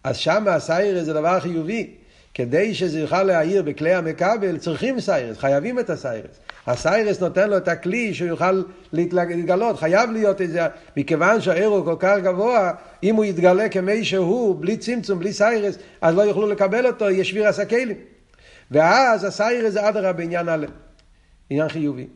אז 0.05 0.17
שם 0.17 0.45
הסיירס 0.49 1.05
זה 1.05 1.12
דבר 1.12 1.41
חיובי. 1.41 1.91
כדי 2.35 2.75
שזה 2.75 3.01
יוכל 3.01 3.23
להאיר 3.23 3.62
בכלי 3.62 3.95
המקבל, 3.95 4.59
צריכים 4.59 5.01
סיירס, 5.01 5.38
חייבים 5.38 5.79
את 5.79 5.91
הסיירס. 5.91 6.38
הסיירס 6.67 7.21
נותן 7.21 7.51
לו 7.51 7.57
את 7.57 7.69
הכלי 7.69 8.14
שהוא 8.14 8.29
יוכל 8.29 8.62
להתגלות, 8.93 9.79
חייב 9.79 10.11
להיות 10.11 10.41
איזה, 10.41 10.61
מכיוון 10.97 11.41
הוא 11.64 11.85
כל 11.85 11.97
כך 11.99 12.17
גבוה, 12.23 12.73
אם 13.03 13.15
הוא 13.15 13.25
יתגלה 13.25 13.69
כמי 13.69 14.05
שהוא, 14.05 14.61
בלי 14.61 14.77
צמצום, 14.77 15.19
בלי 15.19 15.33
סיירס, 15.33 15.79
אז 16.01 16.15
לא 16.15 16.23
יוכלו 16.23 16.47
לקבל 16.47 16.87
אותו, 16.87 17.11
יש 17.11 17.31
שבירס 17.31 17.49
הכלים. 17.49 17.97
ואז 18.71 19.25
הסיירס 19.25 19.73
זה 19.73 19.89
אדרבה 19.89 20.13
בעניין 20.13 20.49
הלב, 20.49 20.71
עניין 21.51 21.69
חיובי. 21.69 22.07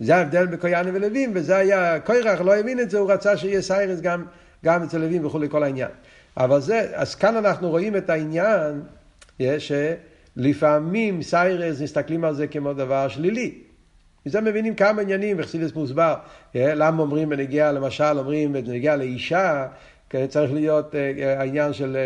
זה 0.00 0.16
ההבדל 0.16 0.46
בכויהנים 0.46 0.94
ולוויים, 0.94 1.30
וזה 1.34 1.56
היה, 1.56 2.00
קורח 2.00 2.40
לא 2.40 2.56
הבין 2.56 2.80
את 2.80 2.90
זה, 2.90 2.98
הוא 2.98 3.12
רצה 3.12 3.36
שיהיה 3.36 3.62
סיירס 3.62 4.00
גם, 4.00 4.24
גם 4.64 4.82
אצל 4.82 4.98
לווים 4.98 5.26
וכולי, 5.26 5.48
כל 5.48 5.62
העניין. 5.62 5.90
אבל 6.36 6.60
זה, 6.60 6.90
אז 6.94 7.14
כאן 7.14 7.36
אנחנו 7.36 7.70
רואים 7.70 7.96
את 7.96 8.10
העניין, 8.10 8.82
שלפעמים 9.58 11.22
סיירס 11.22 11.80
מסתכלים 11.80 12.24
על 12.24 12.34
זה 12.34 12.46
כמו 12.46 12.72
דבר 12.72 13.08
שלילי. 13.08 13.54
מזה 14.26 14.40
מבינים 14.40 14.74
כמה 14.74 15.02
עניינים, 15.02 15.36
וחסידס 15.40 15.74
מוסבר. 15.74 16.14
אה, 16.56 16.74
למה 16.74 17.02
אומרים 17.02 17.28
בנגיעה, 17.28 17.72
למשל, 17.72 18.18
אומרים 18.18 18.52
בנגיעה 18.52 18.96
לאישה, 18.96 19.66
צריך 20.28 20.52
להיות 20.52 20.94
אה, 20.94 21.12
אה, 21.18 21.40
העניין 21.40 21.72
של 21.72 21.96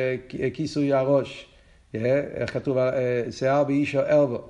כיסוי 0.55 0.93
הראש. 0.93 1.47
איך 1.95 2.53
כתוב, 2.53 2.79
שיער 3.31 3.65
באישו 3.65 4.01
אלבו. 4.01 4.49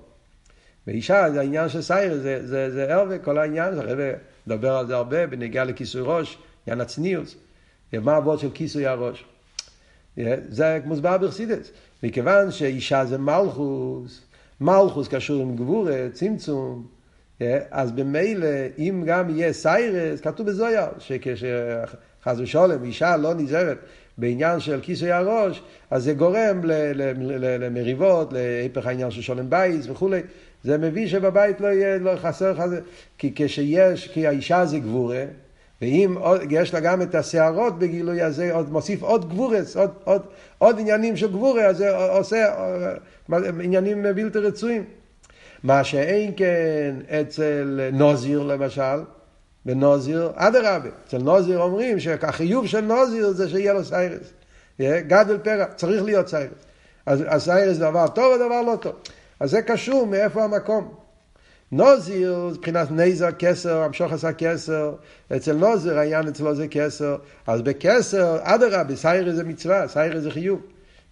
ואישה 0.87 1.31
זה 1.31 1.40
העניין 1.40 1.68
של 1.68 1.83
סייר, 1.83 2.14
זה, 2.14 2.47
זה, 2.47 2.71
זה 2.71 2.94
אלווה, 2.94 3.18
כל 3.18 3.38
העניין, 3.38 3.75
זה 3.75 3.81
הרבה, 3.81 4.03
מדבר 4.47 4.77
על 4.77 4.87
זה 4.87 4.97
הרבה, 4.97 5.27
בנגיעה 5.27 5.64
לכיסוי 5.64 6.03
ראש, 6.05 6.38
עניין 6.66 6.81
הצניעות. 6.81 7.35
מה 7.92 8.16
הוורט 8.16 8.38
של 8.38 8.51
כיסוי 8.55 8.87
הראש? 8.87 9.25
זה 10.49 10.79
מוסבר 10.85 11.18
בחסידס. 11.18 11.73
מכיוון 12.03 12.51
שאישה 12.51 13.05
זה 13.05 13.18
מלכוס, 13.18 14.21
מלכוס 14.61 15.09
קשור 15.09 15.42
עם 15.42 15.57
גבורה, 15.57 16.07
צמצום, 16.12 16.87
אז 17.71 17.92
במילא, 17.92 18.49
אם 18.79 19.03
גם 19.07 19.31
יהיה 19.31 19.53
סיירס, 19.53 20.21
כתוב 20.21 20.47
בזויהר, 20.46 20.88
שכשחס 22.29 22.41
ושלום 22.41 22.85
אישה 22.85 23.17
לא 23.17 23.35
נזהרת 23.35 23.79
בעניין 24.19 24.61
של 24.61 24.81
כיסוי 24.81 25.11
הראש, 25.12 25.62
אז 25.91 26.05
זה 26.05 26.12
גורם 26.12 26.61
למריבות, 27.61 28.33
להיפך 28.33 28.87
העניין 28.87 29.11
של 29.11 29.23
שולם 29.23 29.51
בייס 29.51 29.87
וכולי, 29.88 30.21
זה 30.64 30.79
מביא 30.79 31.09
שבבית 31.09 31.61
לא 31.61 31.67
יהיה, 31.67 31.99
לא 31.99 32.17
חסר 32.17 32.53
לך, 32.53 32.62
כי 33.19 33.33
כשיש, 33.37 34.09
כי 34.09 34.27
האישה 34.27 34.67
זה 34.67 34.79
גבורה, 34.79 35.25
ואם 35.83 36.14
עוד, 36.19 36.41
יש 36.51 36.75
לה 36.75 36.81
גם 36.81 37.03
את 37.03 37.14
השערות 37.14 37.79
בגילוי 37.79 38.23
הזה, 38.23 38.55
עוד 38.55 38.73
מוסיף 38.73 39.03
עוד 39.03 39.29
גבורס, 39.29 39.77
עוד, 39.77 39.91
עוד, 40.05 40.23
עוד 40.59 40.81
עניינים 40.81 41.17
של 41.17 41.29
גבורה, 41.29 41.67
אז 41.67 41.77
זה 41.77 41.97
עושה 41.97 42.47
עניינים 43.62 44.03
בלתי 44.03 44.38
רצויים. 44.38 44.85
מה 45.62 45.85
שאין 45.85 46.33
כן 46.37 46.95
אצל 47.21 47.88
נוזיר 47.93 48.43
למשל, 48.43 48.99
בנוזיר, 49.64 50.33
אדרבה, 50.35 50.88
אצל 51.07 51.18
נוזיר 51.18 51.59
אומרים 51.59 52.01
שהחיוב 52.01 52.66
של 52.66 52.81
נוזיר 52.81 53.33
זה 53.33 53.49
שיהיה 53.49 53.73
לו 53.73 53.85
סיירס. 53.85 54.33
גדל 54.81 55.38
פרע, 55.38 55.64
צריך 55.77 56.03
להיות 56.03 56.29
סיירס. 56.29 56.53
אז 57.07 57.25
הסיירס 57.29 57.77
זה 57.77 57.85
דבר 57.85 58.09
טוב 58.09 58.33
או 58.33 58.47
דבר 58.47 58.62
לא 58.62 58.77
טוב. 58.77 58.92
אז 59.40 59.51
זה 59.51 59.62
קשור 59.62 60.07
מאיפה 60.07 60.44
המקום. 60.44 60.94
נוזיר, 61.73 62.51
מבחינת 62.53 62.90
נייזר, 62.90 63.29
כסר, 63.38 63.83
המשוך 63.83 64.12
עשה 64.12 64.33
כסר, 64.33 64.94
אצל 65.37 65.53
נוזיר 65.53 65.99
העניין 65.99 66.29
אצלו 66.29 66.55
זה 66.55 66.68
כסר, 66.68 67.16
אז 67.47 67.62
בכסר, 67.62 68.38
אדרבה, 68.42 68.97
סיירס 68.97 69.35
זה 69.35 69.44
מצווה, 69.44 69.88
סיירס 69.88 70.23
זה 70.23 70.31
חיוב. 70.31 70.61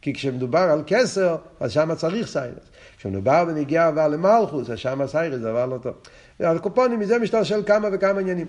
כי 0.03 0.15
כשמדובר 0.15 0.59
על 0.59 0.83
כסר, 0.87 1.37
אז 1.61 1.73
שם 1.73 1.95
צריך 1.95 2.27
סיירס. 2.27 2.65
כשמדובר 3.07 3.45
בנגיעה 3.45 3.89
עבר 3.89 4.09
למלכוס, 4.09 4.71
אז 4.71 4.79
שם 4.79 5.07
סיירס 5.07 5.39
זה 5.39 5.51
דבר 5.51 5.67
לא 5.67 5.79
טוב. 5.79 5.95
על 6.41 6.59
קופונים, 6.59 7.01
מזה 7.01 7.19
משתלשל 7.19 7.63
כמה 7.67 7.89
וכמה 7.93 8.21
עניינים. 8.21 8.47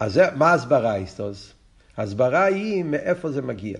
אז 0.00 0.12
זה, 0.12 0.26
מה 0.34 0.52
הסברה 0.52 0.94
איסטוס? 0.96 1.52
הסברה 1.96 2.44
היא 2.44 2.84
מאיפה 2.84 3.30
זה 3.30 3.42
מגיע. 3.42 3.78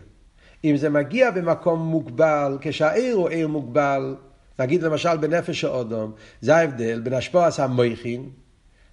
אם 0.65 0.77
זה 0.77 0.91
מגיע 0.91 1.31
במקום 1.31 1.81
מוגבל, 1.81 2.59
כשהעיר 2.61 3.17
הוא 3.17 3.29
עיר 3.29 3.49
מוגבל, 3.49 4.17
נגיד 4.59 4.83
למשל 4.83 5.17
בנפש 5.17 5.65
האודום, 5.65 6.13
זה 6.41 6.57
ההבדל 6.57 7.01
בין 7.01 7.13
השפועס 7.13 7.61
המויכין, 7.61 8.29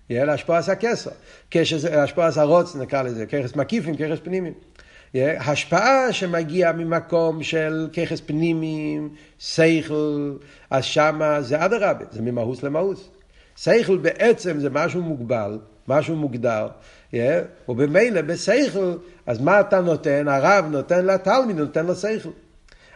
יהיה 0.09 0.25
להשפועס 0.25 0.69
הכסר. 0.69 1.11
השפועס 1.91 2.37
הרוץ 2.37 2.75
נקרא 2.75 3.01
לזה, 3.01 3.25
ככס 3.25 3.55
מקיפים, 3.55 3.95
ככס 3.97 4.19
פנימיים. 4.23 4.53
השפעה 5.23 6.13
שמגיעה 6.13 6.73
ממקום 6.73 7.43
של 7.43 7.87
ככס 7.93 8.21
פנימיים, 8.25 9.09
שכל, 9.39 10.33
אז 10.69 10.83
שמה 10.83 11.41
זה 11.41 11.65
אדרבה, 11.65 12.05
זה 12.11 12.21
ממהוס 12.21 12.63
למהוס. 12.63 13.09
שכל 13.57 13.97
בעצם 13.97 14.59
זה 14.59 14.69
משהו 14.69 15.01
מוגבל, 15.01 15.59
משהו 15.87 16.15
מוגדר, 16.15 16.67
yeah, 17.11 17.15
ובמילא 17.69 18.21
בשכל, 18.21 18.93
אז 19.25 19.41
מה 19.41 19.59
אתה 19.59 19.81
נותן? 19.81 20.27
הרב 20.27 20.65
נותן 20.71 21.05
לתלמיד, 21.05 21.59
נותן 21.59 21.85
לו 21.85 21.95
שכל. 21.95 22.29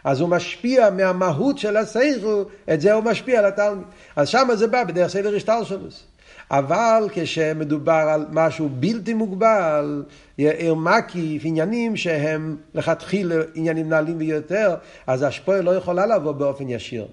אז 0.04 0.20
הוא 0.20 0.28
משפיע 0.28 0.90
מהמהות 0.90 1.58
של 1.58 1.76
השכל, 1.76 2.42
את 2.72 2.80
זה 2.80 2.92
הוא 2.92 3.04
משפיע 3.04 3.38
על 3.38 3.44
התלמיד. 3.44 3.86
אז 4.16 4.28
שם 4.28 4.48
זה 4.54 4.66
בא 4.66 4.84
בדרך 4.84 5.08
סדר 5.08 5.36
השטלשלוס. 5.36 6.04
אבל 6.50 7.08
כשמדובר 7.12 7.92
על 7.92 8.26
משהו 8.30 8.68
בלתי 8.68 9.14
מוגבל, 9.14 10.04
עיר 10.36 10.74
מקיף, 10.74 11.42
עניינים 11.44 11.96
שהם 11.96 12.56
לכתחילה 12.74 13.34
עניינים 13.54 13.88
נעלים 13.88 14.18
ביותר, 14.18 14.74
אז 15.06 15.22
השפועה 15.22 15.60
לא 15.60 15.70
יכולה 15.70 16.06
לבוא 16.06 16.32
באופן 16.32 16.68
ישיר. 16.68 17.06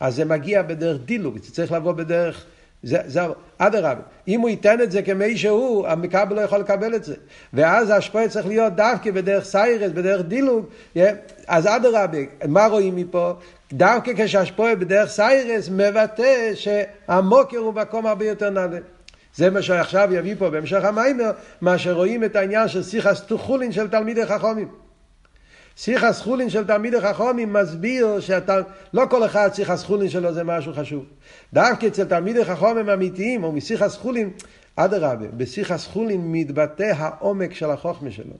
אז 0.00 0.14
זה 0.14 0.24
מגיע 0.24 0.62
בדרך 0.62 1.00
דילוג, 1.04 1.38
זה 1.38 1.52
צריך 1.52 1.72
לבוא 1.72 1.92
בדרך... 1.92 2.46
זה, 2.82 3.20
אדרבה, 3.58 3.94
אם 4.28 4.40
הוא 4.40 4.48
ייתן 4.48 4.80
את 4.80 4.90
זה 4.90 5.02
כמי 5.02 5.36
שהוא, 5.36 5.86
המקבל 5.88 6.36
לא 6.36 6.40
יכול 6.40 6.58
לקבל 6.58 6.94
את 6.94 7.04
זה. 7.04 7.14
ואז 7.52 7.90
ההשפעה 7.90 8.28
צריך 8.28 8.46
להיות 8.46 8.72
דווקא 8.76 9.10
בדרך 9.10 9.44
סיירס, 9.44 9.92
בדרך 9.92 10.22
דילוג, 10.22 10.66
אז 11.46 11.66
אדרבה, 11.66 12.18
מה 12.48 12.66
רואים 12.66 12.96
מפה? 12.96 13.32
דווקא 13.72 14.12
כשהשפועה 14.16 14.74
בדרך 14.74 15.10
סיירס 15.10 15.68
מבטא 15.72 16.50
שהמקור 16.54 17.58
הוא 17.58 17.74
מקום 17.74 18.06
הרבה 18.06 18.24
יותר 18.24 18.50
נעלה. 18.50 18.78
זה 19.34 19.50
מה 19.50 19.62
שעכשיו 19.62 20.08
יביא 20.12 20.34
פה 20.38 20.50
בהמשך 20.50 20.84
המיימר, 20.84 21.30
מה 21.60 21.78
שרואים 21.78 22.24
את 22.24 22.36
העניין 22.36 22.68
של 22.68 22.82
שיחס 22.82 23.20
חולין 23.20 23.72
של 23.72 23.88
תלמידי 23.88 24.26
חכומים. 24.26 24.68
שיחס 25.78 26.20
חולין 26.20 26.50
של 26.50 26.66
תלמידי 26.66 27.00
חכומים 27.00 27.52
מסביר 27.52 28.20
שאתה, 28.20 28.58
לא 28.92 29.06
כל 29.10 29.24
אחד 29.26 29.50
שיחס 29.54 29.84
חולין 29.84 30.08
שלו 30.08 30.34
זה 30.34 30.44
משהו 30.44 30.72
חשוב. 30.74 31.04
דווקא 31.52 31.86
אצל 31.86 32.04
תלמידי 32.04 32.44
חכומים 32.44 32.90
אמיתיים, 32.90 33.44
או 33.44 33.52
משיחס 33.52 33.96
חולין, 33.96 34.30
אדרבה, 34.76 35.26
בשיחס 35.36 35.86
חולין 35.86 36.32
מתבטא 36.32 36.92
העומק 36.96 37.54
של 37.54 37.70
החוכמה 37.70 38.10
שלו. 38.10 38.34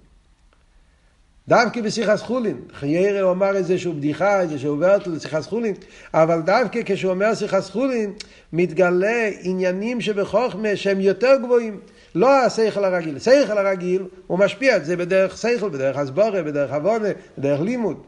דווקא 1.49 1.81
בשיחס 1.81 2.23
חולין, 2.23 2.57
חיירה 2.73 3.21
הוא 3.21 3.31
אמר 3.31 3.57
איזושהי 3.57 3.93
בדיחה, 3.93 4.41
איזשהו 4.41 4.81
ורטל 4.81 5.11
לשיחס 5.11 5.47
חולין, 5.47 5.75
אבל 6.15 6.41
דווקא 6.41 6.81
כשהוא 6.85 7.11
אומר 7.11 7.35
שיחס 7.35 7.71
חולין, 7.71 8.13
מתגלה 8.53 9.31
עניינים 9.43 10.01
שבחוכמה 10.01 10.77
שהם 10.77 11.01
יותר 11.01 11.37
גבוהים. 11.43 11.81
לא 12.15 12.45
השכל 12.45 12.85
הרגיל. 12.85 13.17
השכל 13.17 13.59
הרגיל, 13.59 14.03
הוא 14.27 14.39
משפיע 14.39 14.77
את 14.77 14.85
זה 14.85 14.97
בדרך 14.97 15.39
שכל, 15.39 15.69
בדרך 15.69 15.97
הסבורה, 15.97 16.43
בדרך 16.43 16.73
עוונה, 16.73 17.09
בדרך 17.39 17.61
לימוד. 17.61 18.03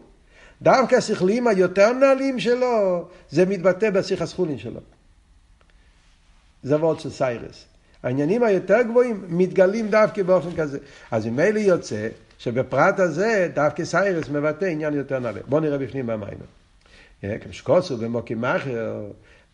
דווקא 0.62 0.96
השכלים 0.96 1.46
היותר 1.46 1.92
נעלים 1.92 2.38
שלו, 2.38 3.08
זה 3.30 3.46
מתבטא 3.46 3.90
בשיח 3.90 4.24
חולין 4.24 4.58
שלו. 4.58 4.80
זה 6.62 6.76
וורד 6.76 7.00
של 7.00 7.10
סיירס. 7.10 7.64
העניינים 8.02 8.42
היותר 8.42 8.82
גבוהים 8.82 9.24
מתגלים 9.28 9.88
דווקא 9.88 10.22
באופן 10.22 10.56
כזה. 10.56 10.78
אז 11.10 11.26
אם 11.26 11.32
ממילא 11.32 11.58
יוצא 11.58 12.08
שבפרט 12.38 13.00
הזה 13.00 13.48
דווקא 13.54 13.84
סיירס 13.84 14.28
מבטא 14.28 14.64
עניין 14.64 14.94
יותר 14.94 15.18
נעלה. 15.18 15.40
בואו 15.48 15.60
נראה 15.60 15.78
בפנים 15.78 16.06
במים. 16.06 16.38
כשקוסו 17.50 17.96
במוקים 17.96 18.40
מאחר, 18.40 19.04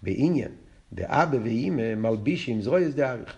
בעניין, 0.02 0.48
דאבא 0.92 1.38
ואימא 1.44 1.94
מלבישים 1.94 2.62
זרויס 2.62 2.94
דאריך. 2.94 3.36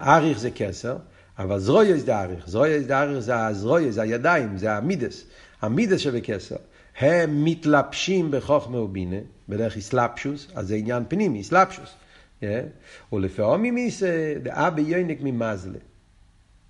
אריך 0.00 0.38
זה 0.38 0.50
כסר, 0.50 0.96
אבל 1.38 1.58
זרויס 1.58 2.04
דאריך. 2.04 2.48
זרויס 2.48 2.86
דאריך 2.86 3.18
זה 3.18 3.46
הזרויס, 3.46 3.94
זה 3.94 4.02
הידיים, 4.02 4.58
זה 4.58 4.72
המידס. 4.72 5.24
המידס 5.62 6.00
שבכסר. 6.00 6.56
הם 6.98 7.44
מתלבשים 7.44 8.30
בחוכמה 8.30 8.78
ובינה, 8.78 9.16
בדרך 9.48 9.76
אסלאפשוס, 9.76 10.48
אז 10.54 10.68
זה 10.68 10.74
עניין 10.74 11.02
פנימי, 11.08 11.40
אסלאפשוס. 11.40 11.94
ולפעמים 13.12 13.74
מיסא 13.74 14.34
דאבא 14.42 14.80
יוינק 14.80 15.18
ממזלה. 15.20 15.78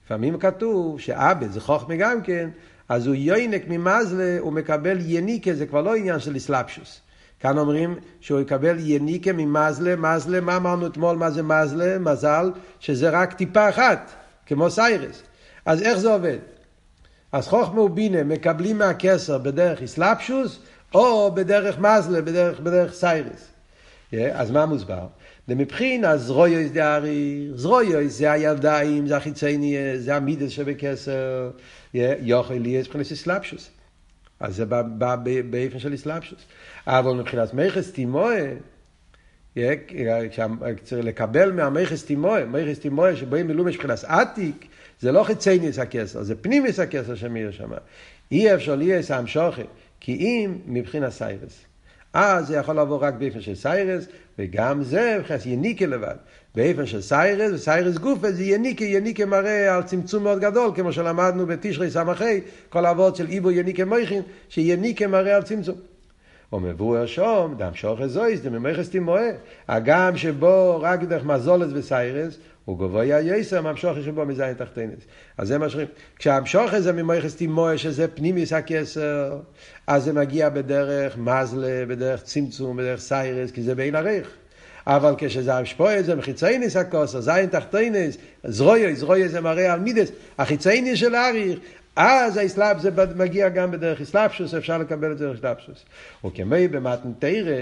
לפעמים 0.05 0.39
כתוב 0.39 1.01
שאבא 1.01 1.47
זה 1.49 1.61
חוכמה 1.61 1.97
גם 1.97 2.23
כן, 2.23 2.51
אז 2.89 3.07
הוא 3.07 3.15
יוינק 3.15 3.63
ממזלה, 3.69 4.37
הוא 4.41 4.53
מקבל 4.53 4.99
יניקה, 5.01 5.55
זה 5.55 5.67
כבר 5.67 5.83
לא 5.83 5.97
עניין 5.97 6.21
של 6.21 6.37
אסלאפשוס. 6.37 7.01
כאן 7.41 7.59
אומרים 7.59 7.99
שהוא 8.21 8.41
יקבל 8.41 8.77
יניקה 8.79 9.33
ממזלה, 9.33 9.97
מזלה, 9.97 10.41
מה 10.41 10.57
אמרנו 10.57 10.87
אתמול, 10.87 11.17
מה 11.17 11.31
זה 11.31 11.43
מזלה? 11.43 11.99
מזל, 11.99 12.51
שזה 12.81 13.11
רק 13.11 13.33
טיפה 13.33 13.69
אחת, 13.69 14.11
כמו 14.47 14.71
סיירס. 14.71 15.23
אז 15.67 15.83
איך 15.83 15.99
זה 15.99 16.13
עובד? 16.13 16.39
אז 17.33 17.49
חוכמה 17.49 17.81
ובינה 17.81 18.25
מקבלים 18.25 18.79
מהכסר 18.79 19.39
בדרך 19.39 19.83
אסלאפשוס, 19.83 20.61
או 20.95 21.35
בדרך 21.35 21.79
מזלה, 21.79 22.23
בדרך, 22.23 22.61
בדרך 22.61 22.93
סיירס. 22.93 23.47
Yeah, 24.13 24.17
אז 24.33 24.51
מה 24.51 24.67
מוסבר? 24.67 25.07
ומבחינה 25.49 26.17
זרויוס 26.17 26.73
דארי, 26.73 27.51
זרויוס 27.55 28.13
זה 28.13 28.33
הידיים, 28.33 29.07
זה 29.07 29.17
החיצייני, 29.17 29.77
זה 29.99 30.17
המידס 30.17 30.51
שבכסר, 30.51 31.51
יוכל 31.95 32.55
לי 32.55 32.79
מבחינת 32.79 33.13
אסלאפשוס. 33.13 33.71
אז 34.41 34.57
זה 34.57 34.65
בא 34.65 35.17
באופן 35.51 35.79
של 35.79 35.95
אסלאפשוס. 35.95 36.45
אבל 36.87 37.13
מבחינת 37.13 37.55
מכס 37.55 37.93
תימואה, 37.93 38.53
צריך 40.83 41.05
לקבל 41.05 41.53
מהמכס 41.53 42.05
תימואה, 42.05 42.45
מכס 42.45 42.79
תימואה 42.79 43.17
שבאים 43.17 43.47
מלומש 43.47 43.75
מבחינת 43.75 44.05
עתיק, 44.05 44.67
זה 45.01 45.13
לא 45.13 45.25
חיצייניס 45.25 45.79
הכסר, 45.79 46.23
זה 46.23 46.35
פנימיס 46.35 46.79
הכסר 46.79 47.15
שמיר 47.15 47.51
שם. 47.51 47.71
אי 48.33 48.55
אפשר 48.55 48.75
ליאס 48.75 49.11
המשוכת, 49.11 49.67
כי 50.01 50.13
אם 50.13 50.59
מבחינת 50.67 51.13
סיירס. 51.13 51.65
אז 52.13 52.47
זה 52.47 52.57
יכול 52.57 52.75
לעבור 52.75 53.05
רק 53.05 53.15
באופן 53.15 53.41
של 53.41 53.55
סיירס, 53.55 54.07
וגם 54.39 54.83
זה 54.83 55.17
מבחינת 55.19 55.47
יניקה 55.47 55.87
לבד. 55.87 56.17
באופן 56.55 56.87
של 56.87 57.01
סיירס, 57.01 57.53
וסיירס 57.53 57.99
גופה 57.99 58.33
זה 58.33 58.45
יניקה, 58.45 58.85
יניקה 58.85 59.27
מראה 59.27 59.75
על 59.75 59.83
צמצום 59.83 60.25
מאוד 60.25 60.41
גדול, 60.41 60.71
כמו 60.75 60.93
שלמדנו 60.93 61.47
בתשרי 61.47 61.91
סמכי, 61.91 62.41
כל 62.69 62.87
האבות 62.87 63.17
של 63.17 63.29
איבו 63.29 63.51
יניקה 63.51 63.85
מויכין, 63.85 64.23
שיניקה 64.49 65.07
מראה 65.07 65.37
על 65.37 65.43
צמצום. 65.43 65.77
ומבואר 66.53 67.07
שום, 67.07 67.55
דם 67.59 67.75
שוך 67.75 68.07
זויס, 68.07 68.41
דם 68.41 68.53
ממכס 68.53 68.91
תימואה. 68.91 69.31
הגם 69.69 70.17
שבו 70.17 70.79
רק 70.81 71.03
דרך 71.03 71.25
מזולת 71.25 71.69
וסיירס, 71.73 72.39
הוא 72.65 72.79
גבוה 72.79 73.05
יסר 73.05 73.61
מהמשוכר 73.61 74.03
שבו 74.03 74.27
מזין 74.27 74.55
תחתינס. 74.55 75.03
אז 75.39 75.49
זה 75.49 75.59
מה 75.59 75.69
שאומרים. 75.69 75.89
כשהמשוכר 76.17 76.81
זה 76.81 76.93
ממכס 76.93 77.37
תימואה, 77.37 77.79
שזה 77.79 78.09
פנימיס 78.09 78.53
הכסר, 78.53 79.39
אז 79.87 80.05
זה 80.05 80.13
מגיע 80.13 80.49
בדרך 80.49 81.19
מזלה, 81.19 81.85
בדרך 81.89 82.23
צמצום, 82.23 82.77
בדרך 82.77 83.01
סיירס, 83.01 83.51
כי 83.51 83.63
זה 83.63 83.75
בין 83.75 83.95
עריך. 83.95 84.40
אבל 84.97 85.15
כשזה 85.19 85.55
השפועה 85.55 86.03
זה 86.03 86.15
מחיצייניס 86.15 86.77
הכוסר, 86.77 87.21
זין 87.21 87.47
תחתינס, 87.47 88.17
זרויה, 88.45 88.95
זרויה 88.95 89.29
זה 89.29 89.41
מראה 89.41 89.73
על 89.73 89.81
מידס, 89.81 90.09
החיצייניס 90.39 90.99
של 90.99 91.15
אריך, 91.15 91.59
אז 91.97 92.37
האסלאפ 92.37 92.79
זה 92.81 92.91
מגיע 93.17 93.49
גם 93.49 93.71
בדרך 93.71 94.01
אסלאפשוס, 94.01 94.55
אפשר 94.55 94.79
לקבל 94.79 95.13
את 95.13 95.19
זה 95.19 95.27
דרך 95.27 95.39
אסלאפשוס. 95.39 95.85
וכמי 96.25 96.69
במתנתרא, 96.69 97.53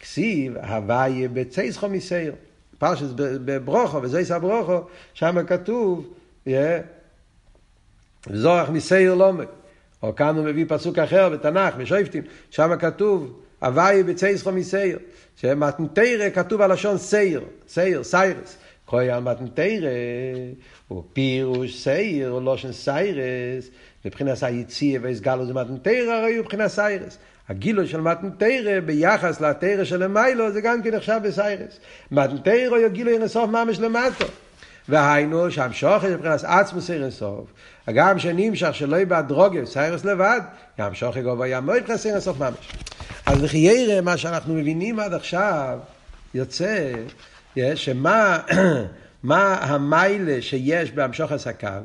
כסיב, 0.00 0.56
הוויה 0.56 1.28
בצייסחו 1.28 1.88
מסייר. 1.88 2.32
פרשס 2.78 3.10
בברוכו, 3.16 4.02
וזייס 4.02 4.30
הברוכו, 4.30 4.80
שם 5.14 5.46
כתוב, 5.46 6.14
זורח 8.32 8.68
מסייר 8.70 9.14
לומד. 9.14 9.46
או 10.02 10.14
כאן 10.14 10.36
הוא 10.36 10.44
מביא 10.44 10.64
פסוק 10.68 10.98
אחר 10.98 11.28
בתנ"ך, 11.28 11.74
בשופטים, 11.74 12.22
שם 12.50 12.70
כתוב, 12.78 13.40
הוואי 13.60 14.02
בצייסחו 14.02 14.52
מסייר. 14.52 14.98
שמתנתרא 15.40 16.30
כתוב 16.34 16.62
הלשון 16.62 16.98
סייר, 16.98 17.44
סייר, 17.68 18.04
סיירס. 18.04 18.56
קוי 18.84 19.20
מתנתרא 19.20 19.88
הוא 20.88 21.02
פירוש 21.12 21.82
סייר, 21.82 22.30
או 22.30 22.40
לושן 22.40 22.72
סיירס, 22.72 23.70
מבחינת 24.04 24.42
היציאה 24.42 25.00
והסגלו 25.02 25.46
זה 25.46 25.54
מתנתרא, 25.54 26.12
הרי 26.12 26.36
הוא 26.36 26.44
מבחינת 26.44 26.70
סיירס. 26.70 27.18
הגילוי 27.48 27.86
של 27.86 28.00
מתנתרא 28.00 28.80
ביחס 28.80 29.40
לתרא 29.40 29.84
של 29.84 30.02
המיילו 30.02 30.52
זה 30.52 30.60
גם 30.60 30.82
כן 30.82 30.94
נחשב 30.94 31.20
בסיירס. 31.22 31.80
מתנתרא 32.10 32.76
הוא 32.76 32.88
גילוי 32.88 33.14
אינסוף 33.14 33.50
ממש 33.50 33.80
למטו. 33.80 34.26
והיינו 34.88 35.50
שהמשוכת 35.50 36.08
מבחינת 36.08 36.44
עצמוס 36.44 36.90
אינסוף, 36.90 37.52
הגם 37.86 38.18
שנמשך 38.18 38.74
שלא 38.74 38.96
יהיה 38.96 39.06
בהדרוגב, 39.06 39.64
סיירס 39.64 40.04
לבד, 40.04 40.40
גם 40.78 40.94
שוכת 40.94 41.22
גובה 41.22 41.60
מאוד 41.60 41.78
מבחינת 41.78 42.06
אינסוף 42.06 42.38
ממש. 42.38 42.72
אז 43.26 43.42
לחיירה, 43.42 44.00
מה 44.00 44.16
שאנחנו 44.16 44.54
מבינים 44.54 45.00
עד 45.00 45.14
עכשיו, 45.14 45.78
יוצא 46.34 46.92
שמה 47.74 48.38
מה 49.22 49.54
המיילה 49.54 50.42
שיש 50.42 50.92
בהמשוכס 50.92 51.32
הכסר? 51.32 51.82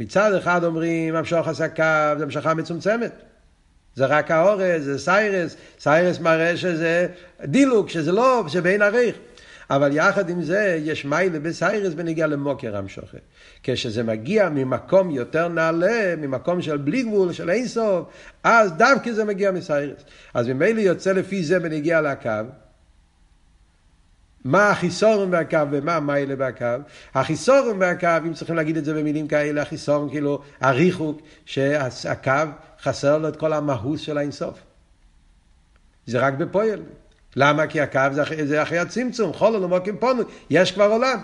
מצד 0.00 0.34
אחד 0.34 0.64
אומרים 0.64 1.16
המשוכס 1.16 1.48
הכסר 1.48 2.14
זה 2.18 2.24
המשכה 2.24 2.54
מצומצמת. 2.54 3.12
זה 3.94 4.06
רק 4.06 4.30
האורז, 4.30 4.84
זה 4.84 4.98
סיירס, 4.98 5.56
סיירס 5.80 6.18
מראה 6.18 6.56
שזה 6.56 7.06
דילוג, 7.44 7.88
שזה 7.88 8.12
לא, 8.12 8.44
שאין 8.48 8.82
עריך. 8.82 9.16
אבל 9.70 9.92
יחד 9.92 10.30
עם 10.30 10.42
זה 10.42 10.78
יש 10.82 11.04
מיילה 11.04 11.38
בסיירס 11.38 11.94
בנגיע 11.94 12.26
למקור 12.26 12.76
המשוכס. 12.76 13.20
כשזה 13.62 14.02
מגיע 14.02 14.48
ממקום 14.48 15.10
יותר 15.10 15.48
נעלה, 15.48 16.14
ממקום 16.18 16.62
של 16.62 16.76
בלי 16.76 17.02
גבול, 17.02 17.32
של 17.32 17.50
אין 17.50 17.68
סוף, 17.68 18.08
אז 18.44 18.72
דווקא 18.72 19.12
זה 19.12 19.24
מגיע 19.24 19.50
מסיירס. 19.50 20.02
אז 20.34 20.48
ממילא 20.48 20.80
יוצא 20.80 21.12
לפי 21.12 21.44
זה 21.44 21.60
בנגיע 21.60 22.00
לקו. 22.00 22.30
מה 24.44 24.70
החיסורם 24.70 25.30
בהקו 25.30 25.58
ומה 25.70 25.96
המיילה 25.96 26.36
בהקו. 26.36 26.66
החיסורם 27.14 27.78
בהקו, 27.78 28.08
אם 28.26 28.32
צריכים 28.32 28.56
להגיד 28.56 28.76
את 28.76 28.84
זה 28.84 28.94
במילים 28.94 29.28
כאלה, 29.28 29.62
החיסורם 29.62 30.10
כאילו 30.10 30.42
הריחוק, 30.60 31.20
שהקו 31.44 32.32
חסר 32.82 33.18
לו 33.18 33.28
את 33.28 33.36
כל 33.36 33.52
המהות 33.52 33.98
של 33.98 34.18
האינסוף. 34.18 34.58
זה 36.06 36.18
רק 36.18 36.34
בפועל. 36.34 36.82
למה? 37.36 37.66
כי 37.66 37.80
הקו 37.80 38.00
זה 38.12 38.22
אחרי, 38.22 38.46
זה 38.46 38.62
אחרי 38.62 38.78
הצמצום, 38.78 39.32
חולו 39.32 39.60
לא 39.60 39.68
מוקים 39.68 39.96
פונו, 39.96 40.22
יש 40.50 40.72
כבר 40.72 40.84
עולם. 40.84 41.20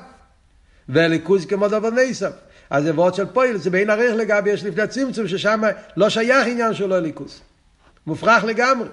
וליכוז 0.88 1.46
כמו 1.46 1.68
דבר 1.68 1.90
נסף. 1.90 2.32
אז 2.70 2.84
זה 2.84 2.94
וורד 2.94 3.14
של 3.14 3.26
פועל, 3.26 3.56
זה 3.56 3.70
בין 3.70 3.90
ערך 3.90 4.14
לגבי 4.16 4.50
יש 4.50 4.64
לפני 4.64 4.82
הצמצום, 4.82 5.28
ששם 5.28 5.62
לא 5.96 6.08
שייך 6.08 6.46
עניין 6.46 6.74
שלו 6.74 7.00
ליכוז. 7.00 7.40
מופרך 8.06 8.44
לגמרי. 8.44 8.88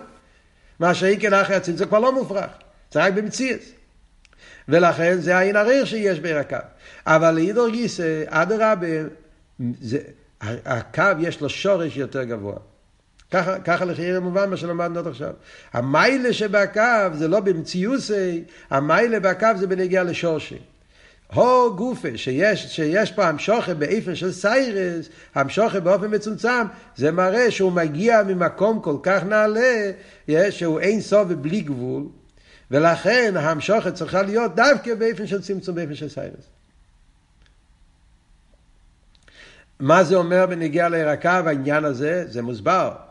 מה 0.79 0.93
שאיקן 0.93 1.34
אחרי 1.34 1.55
הצמצום 1.55 1.88
כבר 1.88 1.99
לא 1.99 2.13
מופרך, 2.13 2.51
זה 2.91 3.03
רק 3.03 3.13
במציאות. 3.13 3.62
ולכן 4.69 5.17
זה 5.19 5.38
העין 5.38 5.55
ערך 5.55 5.88
שיש 5.88 6.19
בעיר 6.19 6.38
הקו. 6.38 6.58
אבל 7.05 7.32
לאידור 7.32 7.69
גיסא, 7.69 8.23
אדרבה, 8.27 8.88
הקו 10.41 11.03
יש 11.19 11.41
לו 11.41 11.49
שורש 11.49 11.97
יותר 11.97 12.23
גבוה. 12.23 12.55
ככה, 13.31 13.59
ככה 13.59 13.85
לחייר 13.85 14.19
מובן 14.19 14.49
מה 14.49 14.57
שלמדנו 14.57 14.99
עד 14.99 15.07
עכשיו. 15.07 15.33
המיילה 15.73 16.33
שבקו 16.33 16.81
זה 17.13 17.27
לא 17.27 17.39
במציוסי, 17.39 18.43
המיילה 18.69 19.19
בקו 19.19 19.47
זה 19.55 19.67
בנגיעה 19.67 20.03
לשורשי. 20.03 20.59
הו 21.33 21.75
גופה, 21.75 22.07
שיש, 22.15 22.75
שיש 22.75 23.11
פה 23.11 23.27
המשוכה 23.27 23.73
באיפן 23.73 24.15
של 24.15 24.31
סיירס, 24.31 25.09
המשוכה 25.35 25.79
באופן 25.79 26.15
מצומצם, 26.15 26.65
זה 26.95 27.11
מראה 27.11 27.51
שהוא 27.51 27.71
מגיע 27.71 28.23
ממקום 28.23 28.81
כל 28.81 28.97
כך 29.03 29.23
נעלה, 29.23 29.91
שהוא 30.49 30.79
אין 30.79 31.01
סוף 31.01 31.27
ובלי 31.29 31.61
גבול, 31.61 32.03
ולכן 32.71 33.33
המשוכת 33.37 33.93
צריכה 33.93 34.21
להיות 34.21 34.55
דווקא 34.55 34.95
באיפן 34.95 35.27
של 35.27 35.41
צמצום, 35.41 35.75
באיפן 35.75 35.95
של 35.95 36.09
סיירס. 36.09 36.49
מה 39.79 40.03
זה 40.03 40.15
אומר 40.15 40.45
בנגיעה 40.45 40.89
לירקה 40.89 41.41
והעניין 41.45 41.85
הזה? 41.85 42.25
זה 42.27 42.41
מוסבר. 42.41 43.08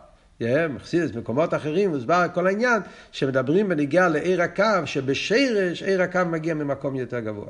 מחסידס, 0.68 1.10
במקומות 1.10 1.54
אחרים, 1.54 1.90
מוסבר 1.90 2.26
כל 2.34 2.46
העניין, 2.46 2.82
שמדברים 3.12 3.68
בנגיעה 3.68 4.08
לעיר 4.08 4.42
הקו, 4.42 4.64
שבשרש 4.84 5.82
עיר 5.82 6.02
הקו 6.02 6.20
מגיע 6.30 6.54
ממקום 6.54 6.96
יותר 6.96 7.20
גבוה. 7.20 7.48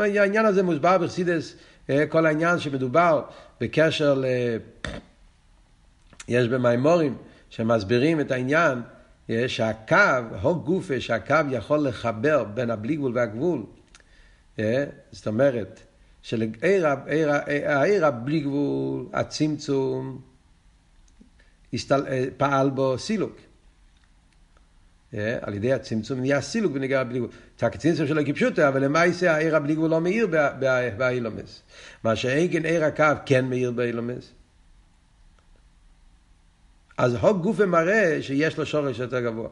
העניין 0.00 0.46
הזה 0.46 0.62
מוסבר 0.62 0.98
בחסידס, 0.98 1.54
אה, 1.90 2.06
כל 2.06 2.26
העניין 2.26 2.58
שמדובר 2.58 3.22
בקשר 3.60 4.14
ל... 4.14 4.24
יש 6.28 6.48
במימורים 6.48 7.16
שמסבירים 7.50 8.20
את 8.20 8.30
העניין 8.30 8.82
שהקו, 9.46 9.96
הו 10.42 10.60
גופה, 10.60 11.00
שהקו 11.00 11.34
יכול 11.50 11.88
לחבר 11.88 12.44
בין 12.44 12.70
הבלי 12.70 12.96
גבול 12.96 13.12
והגבול. 13.14 13.62
אה, 14.58 14.84
זאת 15.12 15.26
אומרת, 15.26 15.80
שהעיר 16.22 16.86
הבלי 18.06 18.40
גבול, 18.40 19.06
הצמצום, 19.12 20.20
אה, 21.92 22.24
פעל 22.36 22.70
בו 22.70 22.98
סילוק. 22.98 23.36
אה, 25.14 25.38
על 25.40 25.54
ידי 25.54 25.72
הצמצום 25.72 26.20
נהיה 26.20 26.40
סילוק 26.40 26.72
בנגיעה 26.72 27.00
הבלי 27.00 27.18
גבול. 27.18 27.30
צעק 27.56 27.74
הצמצום 27.74 28.06
שלו 28.06 28.22
כפשוטו, 28.26 28.68
אבל 28.68 28.84
למעשה 28.84 29.34
העיר 29.34 29.56
הבלי 29.56 29.74
גבול 29.74 29.90
לא 29.90 30.00
מאיר 30.00 30.26
באילומס. 30.96 31.62
מה 32.04 32.16
שאין 32.16 32.52
כן 32.52 32.64
עיר 32.64 32.84
הקו 32.84 33.04
כן 33.26 33.44
מאיר 33.44 33.70
באילומס. 33.70 34.32
אז 36.98 37.14
הוג 37.14 37.42
גופה 37.42 37.66
מראה 37.66 38.18
שיש 38.22 38.58
לו 38.58 38.66
שורש 38.66 38.98
יותר 38.98 39.20
גבוה. 39.20 39.48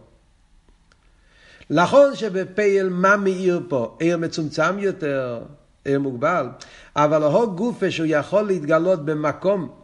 נכון 1.71 2.17
שבפייל 2.17 2.89
מה 2.89 3.17
מאיר 3.17 3.61
פה? 3.69 3.97
עיר 4.01 4.17
מצומצם 4.17 4.79
יותר, 4.79 5.43
עיר 5.85 6.01
מוגבל, 6.01 6.47
אבל 6.97 7.23
הוג 7.23 7.57
גופה 7.57 7.91
שהוא 7.91 8.07
יכול 8.11 8.43
להתגלות 8.43 9.05
במקום 9.05 9.82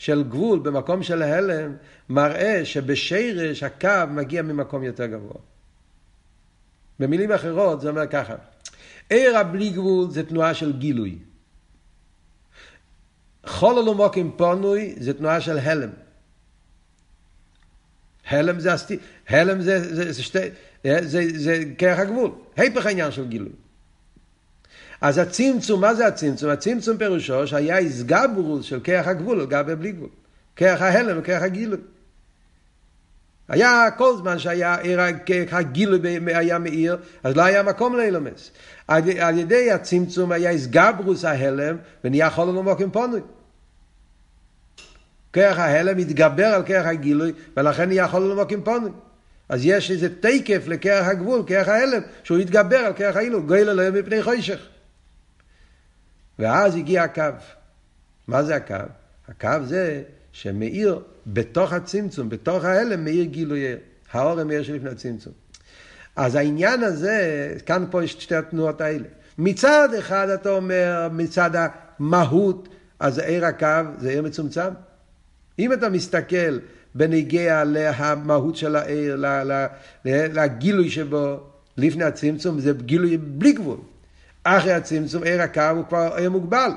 של 0.00 0.22
גבול, 0.22 0.58
במקום 0.58 1.02
של 1.02 1.22
הלם, 1.22 1.76
מראה 2.08 2.64
שבשרש 2.64 3.62
הקו 3.62 3.88
מגיע 4.10 4.42
ממקום 4.42 4.82
יותר 4.82 5.06
גבוה. 5.06 5.40
במילים 6.98 7.32
אחרות 7.32 7.80
זה 7.80 7.88
אומר 7.88 8.06
ככה, 8.06 8.34
עיר 9.10 9.38
הבלי 9.38 9.70
גבול 9.70 10.10
זה 10.10 10.26
תנועה 10.26 10.54
של 10.54 10.78
גילוי. 10.78 11.18
חול 13.46 13.78
אלומוקים 13.78 14.32
פונוי 14.36 14.94
זה 14.98 15.14
תנועה 15.14 15.40
של 15.40 15.58
הלם. 15.58 15.90
הלם 18.26 18.60
זה 18.60 18.72
הסטי, 18.72 18.98
הלם 19.28 19.60
זה, 19.60 19.94
זה, 19.94 20.12
זה, 20.12 20.22
שתי, 20.22 20.38
זה, 20.84 20.98
זה, 21.02 21.38
זה 21.38 21.64
כרך 21.78 21.98
הגבול, 21.98 22.30
היפך 22.56 22.86
העניין 22.86 23.10
של 23.10 23.28
גילוי. 23.28 23.52
אז 25.00 25.18
הצמצום, 25.18 25.80
מה 25.80 25.94
זה 25.94 26.06
הצמצום? 26.06 26.50
הצמצום 26.50 26.96
פירושו 26.96 27.46
שהיה 27.46 27.78
הסגברוס 27.78 28.64
של 28.64 28.80
כרך 28.84 29.06
הגבול 29.06 29.40
על 29.40 29.46
גבי 29.46 29.74
בלי 29.74 29.92
גבול. 29.92 30.08
כרך 30.56 30.82
ההלם 30.82 31.18
וכרך 31.18 31.42
הגילוי. 31.42 31.78
היה 33.48 33.90
כל 33.96 34.16
זמן 34.16 34.38
שהיה 34.38 34.76
הגילוי 35.50 36.00
היה 36.26 36.58
מאיר, 36.58 36.96
אז 37.22 37.36
לא 37.36 37.42
היה 37.42 37.62
מקום 37.62 37.96
לאילומס. 37.96 38.50
על, 38.88 39.38
ידי 39.38 39.70
הצמצום 39.70 40.32
היה 40.32 40.50
הסגברוס 40.50 41.24
ההלם 41.24 41.76
ונהיה 42.04 42.30
חול 42.30 42.48
ומוקים 42.48 42.90
פונוי. 42.90 43.20
כרך 45.32 45.58
ההלם 45.58 45.96
מתגבר 45.96 46.46
על 46.46 46.62
כרך 46.62 46.86
הגילוי, 46.86 47.32
ולכן 47.56 47.88
נהיה 47.88 48.04
יכול 48.04 48.22
למוקים 48.22 48.62
פונים. 48.62 48.92
אז 49.48 49.66
יש 49.66 49.90
איזה 49.90 50.08
תקף 50.20 50.62
לכרך 50.66 51.06
הגבול, 51.06 51.42
כרך 51.46 51.68
ההלם, 51.68 52.02
שהוא 52.24 52.38
יתגבר 52.38 52.76
על 52.76 52.92
כרך 52.92 53.16
הגילוי, 53.16 53.42
גוי 53.42 53.60
אלוהים 53.60 53.94
מפני 53.94 54.22
חוישך. 54.22 54.69
ואז 56.40 56.76
הגיע 56.76 57.02
הקו. 57.02 57.22
מה 58.28 58.42
זה 58.42 58.56
הקו? 58.56 58.74
הקו 59.28 59.64
זה 59.64 60.02
שמאיר 60.32 61.00
בתוך 61.26 61.72
הצמצום, 61.72 62.28
בתוך 62.28 62.64
ההלם, 62.64 63.04
מאיר 63.04 63.24
גילוי 63.24 63.64
האור 64.12 64.44
מאיר 64.44 64.62
שלפני 64.62 64.90
הצמצום. 64.90 65.32
אז 66.16 66.34
העניין 66.34 66.82
הזה, 66.82 67.54
כאן 67.66 67.84
פה 67.90 68.04
יש 68.04 68.12
שתי 68.12 68.34
התנועות 68.34 68.80
האלה. 68.80 69.04
מצד 69.38 69.88
אחד 69.98 70.28
אתה 70.28 70.50
אומר, 70.50 71.08
מצד 71.12 71.50
המהות, 71.54 72.68
אז 73.00 73.18
עיר 73.18 73.46
הקו 73.46 73.66
זה 73.98 74.10
עיר 74.10 74.22
מצומצם. 74.22 74.70
אם 75.58 75.72
אתה 75.72 75.88
מסתכל 75.88 76.58
בנגיע 76.94 77.62
למהות 77.64 78.56
של 78.56 78.76
העיר, 78.76 79.24
לגילוי 80.04 80.90
שבו, 80.90 81.40
לפני 81.76 82.04
הצמצום, 82.04 82.60
זה 82.60 82.72
גילוי 82.72 83.16
בלי 83.16 83.52
גבול. 83.52 83.78
אחרי 84.44 84.72
הצמצום, 84.72 85.22
עיר 85.22 85.42
הקו 85.42 85.70
הוא 85.76 85.84
כבר 85.88 86.12
עיר 86.16 86.30
מוגבל. 86.30 86.70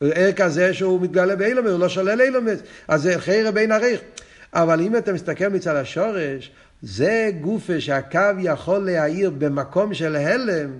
ער 0.00 0.32
כזה 0.32 0.74
שהוא 0.74 1.00
מתגלה 1.00 1.36
באילומס, 1.36 1.70
הוא 1.70 1.80
לא 1.80 1.88
שולל 1.88 2.20
אילומס, 2.20 2.58
אז 2.88 3.02
זה 3.02 3.18
חיירה 3.18 3.50
בין 3.50 3.72
עריך. 3.72 4.00
אבל 4.54 4.80
אם 4.80 4.96
אתה 4.96 5.12
מסתכל 5.12 5.48
מצד 5.48 5.76
השורש, 5.76 6.52
זה 6.82 7.30
גופה 7.40 7.80
שהקו 7.80 8.20
יכול 8.38 8.78
להאיר 8.78 9.30
במקום 9.30 9.94
של 9.94 10.16
הלם. 10.16 10.70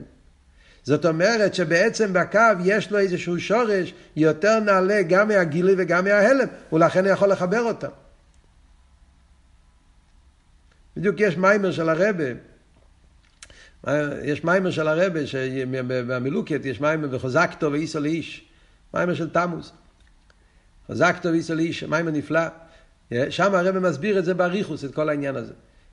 זאת 0.82 1.06
אומרת 1.06 1.54
שבעצם 1.54 2.12
בקו 2.12 2.40
יש 2.64 2.90
לו 2.90 2.98
איזשהו 2.98 3.40
שורש 3.40 3.94
יותר 4.16 4.60
נעלה 4.60 5.02
גם 5.02 5.28
מהגילוי 5.28 5.74
וגם 5.78 6.04
מההלם, 6.04 6.48
ולכן 6.72 7.04
הוא 7.04 7.12
יכול 7.12 7.28
לחבר 7.28 7.62
אותם. 7.62 7.88
בדיוק 10.96 11.20
יש 11.20 11.36
מיימר 11.36 11.72
של 11.72 11.88
הרבה, 11.88 12.24
יש 14.22 14.44
מיימר 14.44 14.70
של 14.70 14.88
הרבה, 14.88 15.20
במילוקת 15.88 16.60
יש 16.64 16.80
מיימר 16.80 17.08
וחזקתו 17.10 17.72
ואיסו 17.72 18.00
לאיש, 18.00 18.44
מיימר 18.94 19.14
של 19.14 19.30
תמוז. 19.30 19.72
חזקתו 20.90 21.28
ואיסו 21.28 21.54
לאיש, 21.54 21.84
מיימר 21.84 22.10
נפלא. 22.10 22.40
שם 23.30 23.54
הרבה 23.54 23.80
מסביר 23.80 24.18
את 24.18 24.24
זה 24.24 24.34
באריכוס, 24.34 24.84
את 24.84 24.94
כל 24.94 25.08
העניין 25.08 25.36
הזה. 25.36 25.52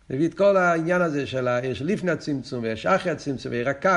מביא 0.09 0.27
את 0.27 0.33
כל 0.33 0.57
העניין 0.57 1.01
הזה 1.01 1.27
של 1.27 1.47
יש 1.63 1.81
לפני 1.81 2.11
הצמצום 2.11 2.63
ויש 2.63 2.85
אחרי 2.85 3.11
הצמצום 3.11 3.51
ויש 3.51 3.67
הקו, 3.67 3.89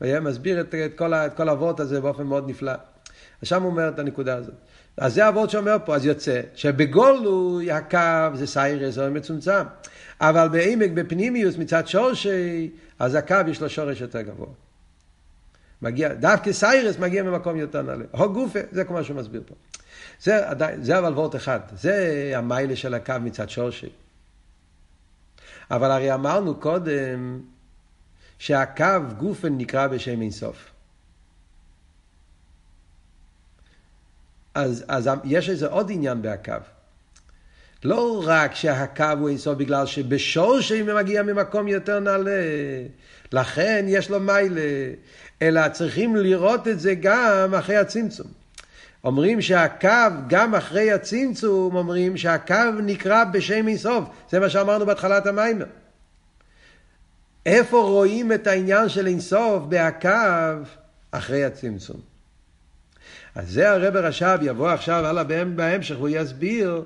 ומסביר 0.00 0.60
את, 0.60 0.74
את 0.74 0.98
כל, 1.36 1.48
האבות 1.48 1.80
הזה 1.80 2.00
באופן 2.00 2.22
מאוד 2.22 2.48
נפלא. 2.48 2.72
ושם 3.42 3.62
הוא 3.62 3.70
אומר 3.70 3.88
את 3.88 3.98
הנקודה 3.98 4.36
הזאת. 4.36 4.54
אז 4.96 5.14
זה 5.14 5.24
האבות 5.24 5.50
שאומר 5.50 5.76
פה, 5.84 5.96
אז 5.96 6.06
יוצא 6.06 6.40
שבגולוי 6.54 7.72
הקו 7.72 7.98
זה 8.34 8.46
סיירס 8.46 8.98
או 8.98 9.10
מצומצם. 9.10 9.62
אבל 10.20 10.48
בעמק, 10.48 10.90
בפנימיוס, 10.90 11.56
מצד 11.56 11.88
שורשי, 11.88 12.70
אז 13.00 13.14
הקו 13.14 13.36
יש 13.48 13.60
לו 13.62 13.70
שורש 13.70 14.00
יותר 14.00 14.20
גבוה. 14.20 14.48
מגיע, 15.82 16.14
דווקא 16.14 16.52
סיירס 16.52 16.98
מגיע 16.98 17.22
ממקום 17.22 17.56
יותר 17.56 17.82
נעלה. 17.82 18.04
הו 18.12 18.32
גופה, 18.32 18.58
זה 18.70 18.84
כמו 18.84 19.04
שהוא 19.04 19.16
מסביר 19.16 19.42
פה. 19.46 19.54
זה, 20.22 20.40
זה 20.82 20.98
אבל 20.98 21.12
וורט 21.12 21.36
אחד, 21.36 21.60
זה 21.72 22.32
המיילה 22.36 22.76
של 22.76 22.94
הקו 22.94 23.14
מצד 23.20 23.50
שורשי. 23.50 23.88
אבל 25.70 25.90
הרי 25.90 26.14
אמרנו 26.14 26.54
קודם 26.60 27.40
שהקו 28.38 28.84
גופן 29.18 29.58
נקרא 29.58 29.86
בשם 29.86 30.20
אינסוף. 30.22 30.70
אז, 34.54 34.84
אז 34.88 35.10
יש 35.24 35.50
איזה 35.50 35.66
עוד 35.66 35.90
עניין 35.90 36.22
בהקו. 36.22 36.52
לא 37.84 38.22
רק 38.26 38.54
שהקו 38.54 39.04
הוא 39.18 39.28
אינסוף 39.28 39.56
בגלל 39.58 39.86
שבשורשים 39.86 40.88
הוא 40.90 40.98
מגיע 40.98 41.22
ממקום 41.22 41.68
יותר 41.68 42.00
נעלה, 42.00 42.42
לכן 43.32 43.84
יש 43.88 44.10
לו 44.10 44.20
מיילה, 44.20 44.60
אלא 45.42 45.68
צריכים 45.68 46.16
לראות 46.16 46.68
את 46.68 46.80
זה 46.80 46.94
גם 46.94 47.54
אחרי 47.58 47.76
הצמצום. 47.76 48.26
אומרים 49.04 49.40
שהקו, 49.40 49.88
גם 50.28 50.54
אחרי 50.54 50.92
הצמצום, 50.92 51.76
אומרים 51.76 52.16
שהקו 52.16 52.54
נקרא 52.82 53.24
בשם 53.24 53.68
אינסוף. 53.68 54.04
זה 54.30 54.40
מה 54.40 54.50
שאמרנו 54.50 54.86
בהתחלת 54.86 55.26
המיימר. 55.26 55.66
איפה 57.46 57.82
רואים 57.82 58.32
את 58.32 58.46
העניין 58.46 58.88
של 58.88 59.06
אינסוף 59.06 59.62
בהקו 59.68 60.08
אחרי 61.10 61.44
הצמצום? 61.44 62.09
אז 63.34 63.50
זה 63.50 63.70
הרב 63.70 63.96
רש"ב 63.96 64.38
יבוא 64.42 64.70
עכשיו 64.70 65.06
הלאה 65.06 65.24
בהמשך 65.24 65.94
והוא 65.96 66.08
יסביר 66.08 66.84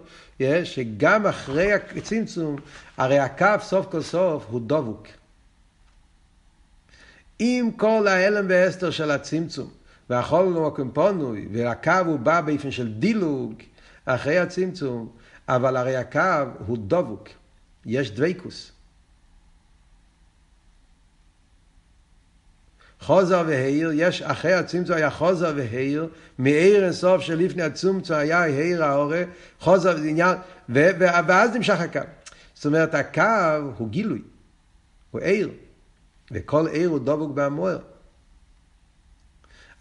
שגם 0.65 1.27
אחרי 1.27 1.73
הצמצום, 1.73 2.57
הרי 2.97 3.19
הקו 3.19 3.47
סוף 3.61 3.87
כל 3.91 4.03
סוף 4.03 4.47
הוא 4.49 4.61
דבוק. 4.67 5.07
עם 7.39 7.71
כל 7.71 8.07
ההלם 8.07 8.47
והסתר 8.49 8.91
של 8.91 9.11
הצמצום, 9.11 9.71
והחול 10.11 10.47
הוא 10.47 10.67
מקום 10.67 10.91
פונוי, 10.91 11.49
והקו 11.53 11.93
הוא 12.07 12.19
בא 12.19 12.41
באופן 12.41 12.71
של 12.71 12.93
דילוג 12.93 13.55
אחרי 14.05 14.39
הצמצום, 14.39 15.09
אבל 15.49 15.77
הרי 15.77 15.97
הקו 15.97 16.45
הוא 16.67 16.79
דבוק, 16.81 17.29
יש 17.87 18.11
דבקוס. 18.11 18.74
חוזר 23.07 23.45
והעיר, 23.47 23.91
יש 23.95 24.23
אחרי 24.23 24.53
הצמצום 24.53 24.97
היה 24.97 25.11
חוזר 25.11 25.53
והעיר, 25.57 26.09
מעיר 26.39 26.85
אינסוף 26.85 27.23
שלפני 27.23 27.63
הצמצום 27.63 28.17
היה 28.17 28.43
העיר 28.43 28.85
האורה, 28.85 29.23
חוזר 29.61 29.97
ועניין, 29.97 30.37
ואז 30.69 31.51
נמשך 31.55 31.81
הקו. 31.81 32.01
זאת 32.55 32.67
אומרת, 32.67 32.95
הקו 32.95 33.73
הוא 33.79 33.89
גילוי, 33.89 34.23
הוא 35.11 35.21
עיר, 35.21 35.51
וכל 36.33 36.67
עיר 36.67 36.89
הוא 36.89 36.99
דבוק 36.99 37.33
בהמוער. 37.33 37.79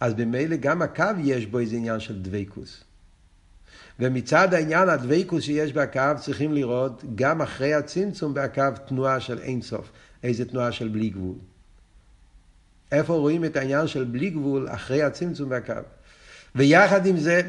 אז 0.00 0.14
במילא 0.14 0.56
גם 0.56 0.82
הקו 0.82 1.04
יש 1.22 1.46
בו 1.46 1.58
איזה 1.58 1.76
עניין 1.76 2.00
של 2.00 2.22
דבקוס. 2.22 2.84
ומצד 3.98 4.54
העניין 4.54 4.88
הדבקוס 4.88 5.42
שיש 5.44 5.72
בקו 5.72 6.00
צריכים 6.20 6.52
לראות 6.52 7.02
גם 7.14 7.42
אחרי 7.42 7.74
הצמצום 7.74 8.34
בקו 8.34 8.62
תנועה 8.88 9.20
של 9.20 9.38
אינסוף, 9.38 9.90
איזה 10.22 10.44
תנועה 10.44 10.72
של 10.72 10.88
בלי 10.88 11.08
גבול. 11.08 11.36
איפה 12.92 13.14
רואים 13.14 13.44
את 13.44 13.56
העניין 13.56 13.86
של 13.86 14.04
בלי 14.04 14.30
גבול 14.30 14.68
אחרי 14.70 15.02
הצמצום 15.02 15.50
והקו. 15.50 15.72
ויחד 16.54 17.06
עם 17.06 17.16
זה, 17.16 17.42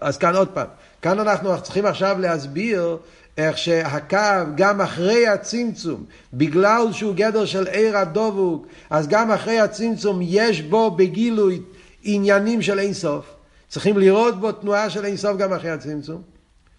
אז 0.00 0.18
כאן 0.18 0.36
עוד 0.36 0.48
פעם, 0.48 0.66
כאן 1.02 1.18
אנחנו 1.18 1.62
צריכים 1.62 1.86
עכשיו 1.86 2.16
להסביר 2.20 2.98
איך 3.38 3.58
שהקו 3.58 4.16
גם 4.54 4.80
אחרי 4.80 5.28
הצמצום, 5.28 6.04
בגלל 6.34 6.92
שהוא 6.92 7.14
גדר 7.14 7.44
של 7.44 7.66
עיר 7.66 7.96
הדבוק, 7.96 8.66
אז 8.90 9.08
גם 9.08 9.30
אחרי 9.30 9.60
הצמצום 9.60 10.18
יש 10.22 10.62
בו 10.62 10.90
בגילוי 10.90 11.60
עניינים 12.02 12.62
של 12.62 12.78
אינסוף. 12.78 13.34
צריכים 13.68 13.98
לראות 13.98 14.40
בו 14.40 14.52
תנועה 14.52 14.90
של 14.90 15.04
אינסוף 15.04 15.36
גם 15.36 15.52
אחרי 15.52 15.70
הצמצום. 15.70 16.22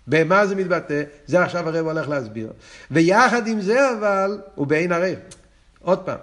במה 0.08 0.48
זה 0.48 0.56
מתבטא? 0.56 1.04
זה 1.26 1.44
עכשיו 1.44 1.70
הרב 1.70 1.86
הולך 1.86 2.10
להסביר. 2.10 2.54
ויחד 2.92 3.48
עם 3.48 3.62
זה 3.62 3.92
אבל, 3.92 4.42
הוא 4.56 4.68
בעין 4.68 4.92
הרב. 4.92 5.16
עוד 5.82 6.00
פעם. 6.00 6.18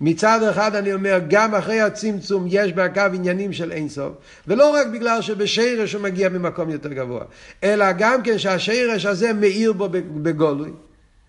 מצד 0.00 0.42
אחד 0.42 0.74
אני 0.74 0.92
אומר, 0.92 1.20
גם 1.28 1.54
אחרי 1.54 1.80
הצמצום 1.80 2.44
יש 2.48 2.72
בקו 2.72 3.00
עניינים 3.14 3.52
של 3.52 3.72
אינסוף, 3.72 4.12
ולא 4.46 4.70
רק 4.70 4.86
בגלל 4.86 5.22
שבשירש 5.22 5.92
הוא 5.92 6.02
מגיע 6.02 6.28
ממקום 6.28 6.70
יותר 6.70 6.92
גבוה, 6.92 7.24
אלא 7.64 7.92
גם 7.92 8.22
כן 8.22 8.38
שהשירש 8.38 9.06
הזה 9.06 9.32
מאיר 9.32 9.72
בו 9.72 9.88
בגולוי. 10.22 10.70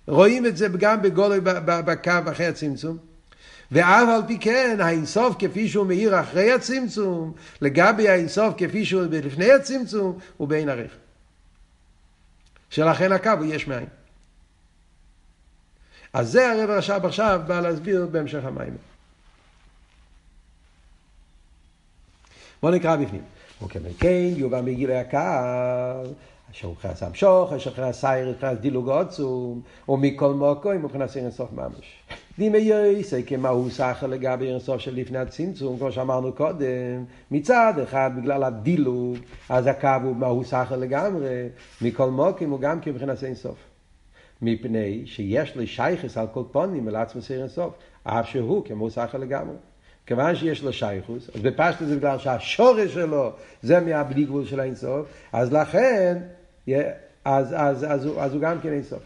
רואים 0.07 0.45
את 0.45 0.57
זה 0.57 0.67
גם 0.67 1.01
בגולוי 1.01 1.39
בקו 1.65 2.11
אחרי 2.32 2.45
הצמצום. 2.45 2.97
ואף 3.72 4.09
על 4.09 4.22
פי 4.28 4.38
כן, 4.39 4.78
האינסוף 4.82 5.36
כפי 5.39 5.67
שהוא 5.67 5.86
מאיר 5.86 6.20
אחרי 6.20 6.51
הצמצום, 6.51 7.34
לגבי 7.61 8.09
האינסוף 8.09 8.53
כפי 8.57 8.86
שהוא 8.86 9.03
לפני 9.11 9.51
הצמצום, 9.51 10.17
הוא 10.38 10.47
בעין 10.47 10.70
ערך. 10.70 10.91
שלכן 12.70 13.11
הקו 13.11 13.30
הוא 13.39 13.45
יש 13.45 13.67
מאין. 13.67 13.98
אז 16.14 16.32
זה 16.32 16.51
הרב 16.51 16.70
רש"ב 16.70 17.05
עכשיו 17.05 17.41
בא 17.47 17.60
להסביר 17.60 18.07
בהמשך 18.12 18.45
המים. 18.45 18.78
בוא 22.62 22.72
נקרא 22.72 22.95
בפנים. 22.95 23.22
וכמן 23.64 23.89
כן 23.99 24.30
יובא 24.36 24.62
מגיל 24.62 24.91
הקר, 24.91 26.03
אשר 26.51 26.68
הוא 26.68 26.76
חס 26.82 27.03
המשוך, 27.03 27.53
אשר 27.53 27.72
חס 27.72 27.99
סייר, 27.99 28.36
חס 28.41 28.57
דילוג 28.60 28.89
עצום, 28.89 29.62
ומכל 29.89 30.34
מוקו, 30.34 30.70
מבחינת 30.70 31.10
סיר 31.10 31.24
אינסוף 31.24 31.49
ממש. 31.53 32.03
דימי 32.38 32.57
יויסי 32.57 33.24
כמהו 33.24 33.70
סחר 33.70 34.07
לגבי 34.07 34.49
אינסוף 34.49 34.82
של 34.82 34.95
לפני 34.95 35.18
הצמצום, 35.18 35.78
כמו 35.78 35.91
שאמרנו 35.91 36.34
קודם, 36.34 37.05
מצד 37.32 37.74
אחד 37.84 38.12
בגלל 38.18 38.43
הדילוג, 38.43 39.18
אז 39.49 39.68
הקו 39.68 39.89
הוא 40.03 40.16
מהו 40.16 40.43
סחר 40.43 40.76
לגמרי, 40.76 41.47
מכל 41.82 42.10
מוקים 42.10 42.49
הוא 42.49 42.60
גם 42.60 42.82
כבחינת 42.82 43.24
אינסוף. 43.24 43.68
מפני 44.41 45.01
שיש 45.05 45.55
לו 45.55 45.67
שייכס 45.67 46.17
על 46.17 46.27
כל 46.33 46.43
פונים 46.51 46.87
אל 46.87 46.95
עצמו 46.95 47.21
סיר 47.21 47.39
אינסוף, 47.39 47.73
אף 48.03 48.29
שהוא 48.29 48.65
כמו 48.65 48.89
סחר 48.89 49.17
לגמרי. 49.17 49.55
כיוון 50.05 50.35
שיש 50.35 50.63
לו 50.63 50.73
שייכוס, 50.73 51.29
אז 51.35 51.41
בפשטו 51.41 51.85
זה 51.85 51.97
בגלל 51.97 52.17
שהשורש 52.17 52.93
שלו 52.93 53.31
זה 53.61 53.79
מהבלי 53.79 54.25
גבול 54.25 54.45
של 54.45 54.59
האינסוף, 54.59 55.07
אז 55.33 55.53
לכן, 55.53 56.17
אז, 56.67 56.75
אז, 57.25 57.53
אז, 57.53 57.85
אז, 57.89 58.05
הוא, 58.05 58.21
אז 58.21 58.33
הוא 58.33 58.41
גם 58.41 58.59
כן 58.61 58.73
אינסוף. 58.73 59.03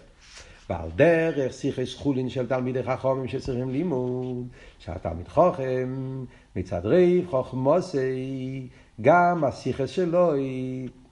ועל 0.69 0.89
דרך 0.95 1.53
שיחס 1.53 1.95
חולין 1.95 2.29
של 2.29 2.47
תלמידי 2.47 2.83
חכמים 2.83 3.27
שצריכים 3.27 3.69
לימוד, 3.69 4.47
שהתלמיד 4.79 5.27
חוכם 5.27 6.25
מצד 6.55 6.85
ריב 6.85 7.27
חוכמוסי, 7.29 8.67
גם 9.01 9.43
השיחס 9.43 9.89
שלו, 9.89 10.31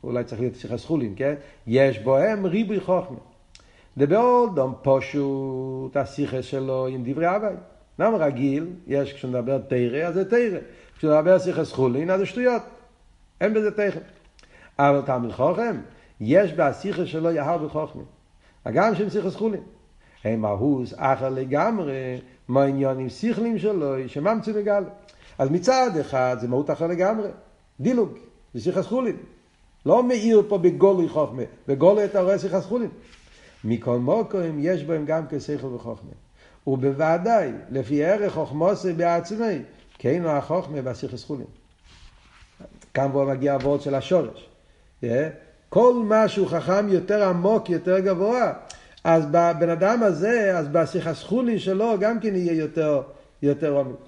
אולי 0.04 0.24
צריך 0.24 0.42
להיות 0.42 0.56
שיחס 0.56 0.86
חולין, 0.86 1.14
כן? 1.18 1.34
יש 1.68 2.00
בוהם 2.00 2.46
ריבוי 2.46 2.80
חוכמה. 2.80 3.31
דבאולדום 3.98 4.74
פשוט 4.82 5.98
השיחה 5.98 6.42
שלו 6.42 6.88
עם 6.88 7.04
דברי 7.06 7.36
אבי. 7.36 7.56
למה 8.00 8.18
רגיל, 8.18 8.68
יש 8.88 9.14
כשנדבר 9.14 9.58
תרא, 9.58 10.08
אז 10.08 10.14
זה 10.14 10.30
תרא. 10.30 10.60
כשנדבר 10.98 11.40
שיחה 11.40 11.66
סחולין, 11.66 12.10
אז 12.10 12.20
זה 12.20 12.26
שטויות. 12.26 12.62
אין 13.42 13.54
בזה 13.54 13.72
תכף. 13.72 14.02
אבל 14.80 15.02
תלמיד 15.06 15.32
חוכם, 15.32 15.78
יש 16.22 16.54
בהשיחה 16.54 17.06
שלו 17.06 17.32
יהר 17.32 17.58
בחוכמה. 17.58 18.04
הגם 18.66 18.96
שהם 18.96 19.10
שיחה 19.10 19.30
סחולין. 19.32 19.62
הם 20.24 20.46
אהוז 20.46 20.96
אחר 20.98 21.30
לגמרי, 21.30 22.22
מה 22.48 22.64
עניונים 22.64 23.10
שכלים 23.10 23.60
שלו, 23.60 23.96
שממציא 24.08 24.54
מגלה. 24.54 24.90
אז 25.38 25.50
מצד 25.50 25.98
אחד 26.02 26.38
זה 26.40 26.48
מהות 26.48 26.70
אחר 26.70 26.88
לגמרי, 26.88 27.30
דילוג. 27.80 28.10
זה 28.54 28.62
שיחס 28.62 28.86
חולין. 28.86 29.18
לא 29.86 30.04
מאיר 30.04 30.44
פה 30.48 30.58
בגולוי 30.58 31.10
חוכמה, 31.10 31.42
בגולוי 31.68 32.06
אתה 32.06 32.22
רואה 32.22 32.40
שיחס 32.40 32.66
חולין. 32.66 32.90
מכל 33.64 33.98
מוקרים 33.98 34.58
יש 34.60 34.84
בהם 34.84 35.06
גם 35.06 35.24
כשכל 35.30 35.68
וחוכמה. 35.68 36.12
ובוודאי, 36.68 37.52
לפי 37.72 38.06
ערך 38.06 38.34
חוכמוסי 38.34 38.94
בעצמי, 38.94 39.60
כאילו 40.00 40.30
החוכמה 40.30 40.78
והשיחס 40.84 41.24
חולין. 41.24 41.48
כאן 42.94 43.12
בו 43.12 43.26
מגיע 43.26 43.54
הוורד 43.54 43.82
של 43.82 43.96
השורש. 43.96 44.50
Yeah. 45.04 45.06
כל 45.70 45.94
מה 46.06 46.28
שהוא 46.28 46.48
חכם 46.48 46.90
יותר 46.90 47.24
עמוק, 47.24 47.70
יותר 47.70 48.00
גבוה, 48.00 48.54
אז 49.04 49.26
בבן 49.26 49.70
אדם 49.70 50.04
הזה, 50.04 50.58
אז 50.58 50.68
בשיחס 50.68 51.24
חולין 51.24 51.60
שלו 51.60 52.00
גם 52.00 52.20
כן 52.20 52.36
יהיה 52.36 52.54
יותר, 52.54 53.02
יותר 53.42 53.80
עמוק. 53.80 54.02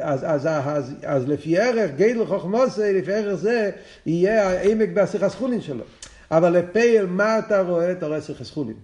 אז, 0.00 0.24
אז, 0.24 0.46
אז, 0.46 0.94
אז 1.02 1.28
לפי 1.28 1.58
ערך, 1.58 1.90
גדל 1.90 2.26
חוכמוסי, 2.26 2.92
לפי 2.92 3.12
ערך 3.12 3.34
זה, 3.34 3.70
יהיה 4.06 4.48
העמק 4.48 4.88
בשיחס 4.94 5.34
חולין 5.34 5.60
שלו. 5.60 5.84
אבל 6.30 6.50
לפייל, 6.58 7.06
מה 7.06 7.38
אתה 7.38 7.62
רואה? 7.62 7.92
אתה 7.92 8.06
רואה 8.06 8.20
שיחס 8.20 8.50
חולין. 8.50 8.76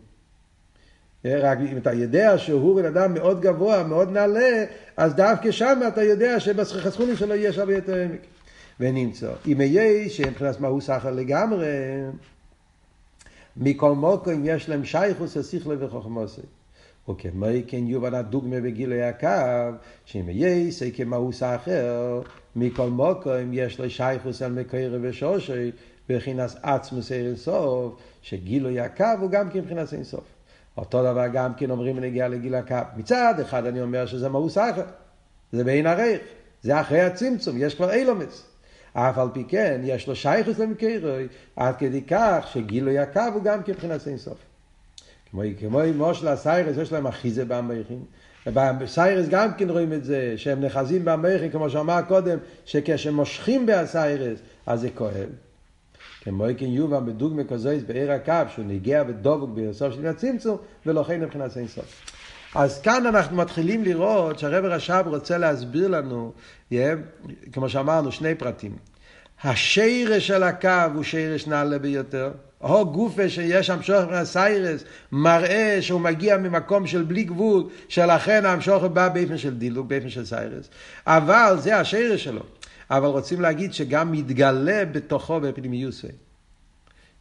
רק 1.25 1.59
אם 1.73 1.77
אתה 1.77 1.93
יודע 1.93 2.39
שהוא 2.39 2.83
בן 2.83 2.85
אדם 2.85 3.15
מאוד 3.15 3.41
גבוה, 3.41 3.83
מאוד 3.83 4.13
נעלה, 4.13 4.65
אז 4.97 5.15
דווקא 5.15 5.51
שם 5.51 5.81
אתה 5.89 6.03
יודע 6.03 6.41
שבשיחס 6.41 6.97
חולין 6.97 7.17
שלו 7.17 7.35
יש 7.35 7.59
הרבה 7.59 7.75
יותר 7.75 7.95
עמק. 7.95 8.21
ונמצא. 8.81 9.33
אם 9.47 9.61
יהיה 9.61 10.09
שמבחינת 10.09 10.61
מהו 10.61 10.81
סחר 10.81 11.11
לגמרי, 11.11 11.67
מכל 13.57 13.93
מוקרים 13.93 14.43
יש 14.45 14.69
להם 14.69 14.85
שייכוס 14.85 15.37
השכלה 15.37 15.75
וחוכמוסי. 15.79 16.41
וכמו 17.09 17.47
כן 17.67 17.87
יובן 17.87 18.15
הדוגמה 18.15 18.61
בגילוי 18.61 19.03
הקו, 19.03 19.77
שאם 20.05 20.29
יהיה 20.29 20.71
כמאוס 20.95 21.43
אחר, 21.43 22.21
מכל 22.57 22.91
מוקרים 22.91 23.51
יש 23.53 23.81
לו 23.81 23.91
שייכוס 23.91 24.43
על 24.43 24.53
מקרה 24.53 24.81
ושושי, 25.03 25.71
מבחינת 26.11 26.51
עצמוס 26.63 27.13
אינסוף, 27.13 27.95
שגילוי 28.23 28.81
הקו 28.81 29.05
הוא 29.21 29.31
גם 29.31 29.51
כן 29.51 29.59
מבחינת 29.59 29.93
אינסוף. 29.93 30.25
אותו 30.77 31.03
דבר 31.03 31.27
גם 31.33 31.55
כן 31.55 31.71
אומרים 31.71 31.97
בנגיעה 31.97 32.29
לגיל 32.29 32.55
הקו. 32.55 32.77
מצד 32.97 33.35
אחד 33.41 33.67
אני 33.67 33.81
אומר 33.81 34.07
שזה 34.07 34.29
מאוס 34.29 34.59
אחר, 34.59 34.83
זה 35.53 35.65
בין 35.65 35.87
הרייך, 35.87 36.21
זה 36.63 36.81
אחרי 36.81 37.01
הצמצום, 37.01 37.57
יש 37.59 37.75
כבר 37.75 37.93
אילומס. 37.93 38.47
אף 38.93 39.19
על 39.19 39.29
פי 39.33 39.45
כן, 39.49 39.81
יש 39.85 40.09
לו 40.09 40.17
שייכוס 40.17 40.59
למקרוי, 40.59 41.29
עד 41.57 41.77
כדי 41.77 42.03
כך 42.03 42.49
שגילוי 42.53 42.99
הקו 42.99 43.21
הוא 43.35 43.43
גם 43.43 43.63
כבחינת 43.63 44.09
אינסוף. 44.09 44.39
כמו, 45.31 45.43
כמו 45.61 45.81
מושל 45.95 46.29
הסיירס, 46.29 46.77
יש 46.77 46.93
להם 46.93 47.07
אחיזה 47.07 47.45
במכין. 47.45 48.03
ובסיירס 48.47 49.29
גם 49.29 49.55
כן 49.55 49.71
רואים 49.71 49.93
את 49.93 50.05
זה, 50.05 50.35
שהם 50.37 50.61
נחזים 50.61 51.05
במכין, 51.05 51.51
כמו 51.51 51.71
שאמר 51.71 52.01
קודם, 52.09 52.39
שכשמושכים 52.65 53.67
בסיירס, 53.67 54.39
אז 54.67 54.81
זה 54.81 54.89
כואב. 54.95 55.46
כן 56.59 56.67
יובא 56.67 57.01
בדוגמא 57.01 57.43
כזאת 57.49 57.87
בעיר 57.87 58.13
הקו, 58.13 58.33
שהוא 58.49 58.65
נגיע 58.65 59.05
ודבוק 59.09 59.51
בסוף 59.55 59.95
של 59.95 60.07
הצמצום, 60.07 60.57
ולכן 60.87 61.21
מבחינת 61.21 61.57
אינסוף. 61.57 62.03
אז 62.55 62.81
כאן 62.81 63.07
אנחנו 63.07 63.37
מתחילים 63.37 63.85
לראות 63.85 64.39
שהרב 64.39 64.65
רש"ב 64.65 65.03
רוצה 65.07 65.39
להסביר 65.39 65.89
לנו, 65.89 66.33
כמו 67.53 67.69
שאמרנו, 67.69 68.13
שני 68.13 68.35
פרטים. 68.35 68.77
השרש 69.45 70.27
של 70.27 70.43
הקו 70.43 70.95
הוא 70.95 71.03
שרש 71.03 71.47
נעלה 71.47 71.79
ביותר. 71.79 72.31
הו 72.61 72.93
גופה 72.93 73.29
שיש 73.29 73.71
המשוך 73.71 74.05
מהסיירס 74.11 74.85
מראה 75.13 75.79
שהוא 75.81 76.01
מגיע 76.01 76.37
ממקום 76.37 76.87
של 76.87 77.03
בלי 77.03 77.25
גבול, 77.25 77.65
שלכן 77.89 78.47
המשוך 78.47 78.85
בא 78.85 79.09
באופן 79.09 79.39
של 79.39 79.55
דילוג, 79.55 79.89
באופן 79.89 80.09
של 80.09 80.25
סיירס. 80.25 80.69
אבל 81.07 81.57
זה 81.59 81.77
השרש 81.77 82.25
שלו. 82.25 82.43
אבל 82.91 83.07
רוצים 83.07 83.41
להגיד 83.41 83.73
שגם 83.73 84.13
מתגלה 84.13 84.85
בתוכו 84.85 85.41
בפנימיוס. 85.41 86.03
הוא 86.03 86.11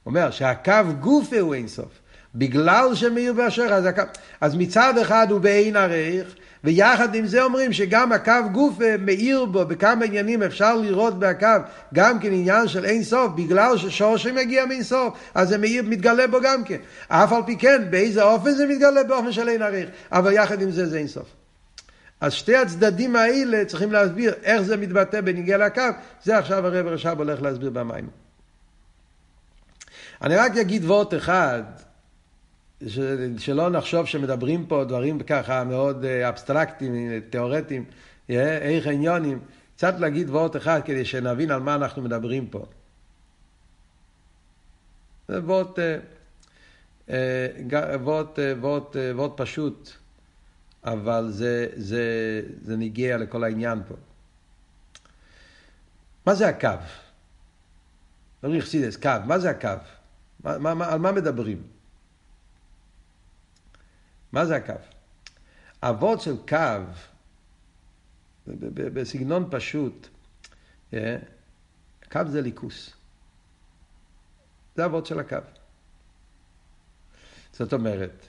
אומר 0.06 0.32
שהקו 0.32 0.94
גופה 1.00 1.40
הוא 1.40 1.54
אינסוף. 1.54 2.00
בגלל 2.36 2.96
שמאיר 2.96 3.34
באשר, 3.34 3.64
אז, 3.64 3.86
הקו, 3.86 4.02
אז 4.42 4.56
מצד 4.56 4.98
אחד 4.98 5.28
הוא 5.32 5.40
בעין 5.40 5.76
ערך, 5.76 6.36
ויחד 6.64 7.16
עם 7.16 7.26
זה 7.26 7.44
אומרים 7.44 7.74
שגם 7.74 8.12
הקו 8.12 8.50
גוף 8.52 8.78
מאיר 9.00 9.46
בו, 9.46 9.66
בכמה 9.66 10.06
עניינים 10.06 10.44
אפשר 10.44 10.76
לראות 10.76 11.20
בהקו 11.20 11.48
גם 11.94 12.20
כן 12.20 12.34
עניין 12.34 12.68
של 12.68 12.86
אין 12.86 13.04
סוף, 13.04 13.32
בגלל 13.36 13.78
ששורש 13.78 14.28
מגיע 14.28 14.66
מאין 14.66 14.84
סוף, 14.84 15.14
אז 15.34 15.50
זה 15.50 15.58
מאיר, 15.58 15.84
מתגלה 15.84 16.28
בו 16.28 16.38
גם 16.44 16.64
כן. 16.64 16.78
אף 17.08 17.34
על 17.34 17.42
פי 17.46 17.58
כן, 17.58 17.84
באיזה 17.90 18.24
אופן 18.24 18.52
זה 18.52 18.68
מתגלה? 18.68 19.04
באופן 19.04 19.32
של 19.32 19.50
אין 19.50 19.62
ערך, 19.62 19.90
אבל 20.12 20.34
יחד 20.34 20.62
עם 20.62 20.72
זה 20.72 20.86
זה 20.90 20.98
אין 20.98 21.08
סוף. 21.08 21.45
אז 22.26 22.34
שתי 22.34 22.56
הצדדים 22.56 23.16
האלה 23.16 23.66
צריכים 23.66 23.92
להסביר 23.92 24.34
איך 24.44 24.62
זה 24.62 24.78
מתבטא 24.78 25.22
בניגיע 25.22 25.58
לקו, 25.58 25.82
זה 26.24 26.38
עכשיו 26.38 26.68
הרב 26.68 26.88
רש"ב 26.88 27.18
הולך 27.18 27.42
להסביר 27.42 27.70
במים. 27.70 28.10
אני 30.22 30.36
רק 30.36 30.58
אגיד 30.58 30.86
וורט 30.86 31.14
אחד, 31.14 31.64
שלא 33.38 33.70
נחשוב 33.70 34.06
שמדברים 34.06 34.66
פה 34.66 34.84
דברים 34.84 35.20
ככה 35.20 35.64
מאוד 35.64 36.06
אה, 36.06 36.30
אבסטרקטיים, 36.30 37.22
תיאורטיים, 37.30 37.86
איך 38.30 38.88
עניונים, 38.88 39.40
קצת 39.76 40.00
להגיד 40.00 40.30
וורט 40.30 40.56
אחד 40.56 40.82
כדי 40.86 41.06
שנבין 41.06 41.52
על 41.52 41.60
מה 41.60 41.76
אנחנו 41.76 42.02
מדברים 42.02 42.48
פה. 42.48 42.66
זה 45.28 45.40
וורט, 45.40 45.80
אה, 45.80 45.98
אה, 47.10 47.48
פשוט, 49.36 50.05
אבל 50.86 51.32
זה, 51.32 51.68
זה, 51.76 52.42
זה 52.62 52.78
נגיע 52.78 53.18
לכל 53.18 53.44
העניין 53.44 53.82
פה. 53.88 53.96
מה 56.26 56.36
זה 56.36 56.48
הקו? 56.48 56.70
לא 58.44 58.62
חסידס, 58.62 58.98
קו, 58.98 59.10
מה 59.26 59.40
זה 59.40 59.50
הקו? 59.50 59.70
מה, 60.44 60.74
מה, 60.76 60.88
על 60.94 61.00
מה 61.00 61.12
מדברים? 61.12 61.64
מה 64.32 64.46
זה 64.46 64.56
הקו? 64.56 64.74
אבות 65.82 66.22
של 66.22 66.36
קו, 66.50 66.58
בסגנון 68.74 69.48
פשוט, 69.52 70.08
אה, 70.94 71.18
קו 72.12 72.22
זה 72.28 72.42
ליכוס. 72.42 72.94
זה 74.76 74.86
אבות 74.86 75.06
של 75.06 75.20
הקו. 75.20 75.38
זאת 77.52 77.74
אומרת, 77.74 78.28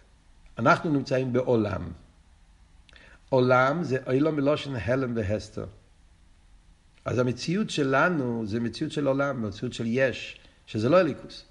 אנחנו 0.59 0.92
נמצאים 0.92 1.32
בעולם. 1.32 1.92
עולם 3.29 3.85
זה 3.85 3.99
אילו 4.11 4.33
מלושן 4.33 4.77
הלם 4.77 5.16
והסתר. 5.16 5.66
אז 7.05 7.18
המציאות 7.18 7.70
שלנו 7.70 8.47
זה 8.47 8.61
מציאות 8.61 8.93
של 8.93 9.07
עולם, 9.07 9.43
מציאות 9.43 9.72
של 9.72 9.85
יש, 9.87 10.41
שזה 10.66 10.89
לא 10.89 11.01
אליקוס. 11.01 11.45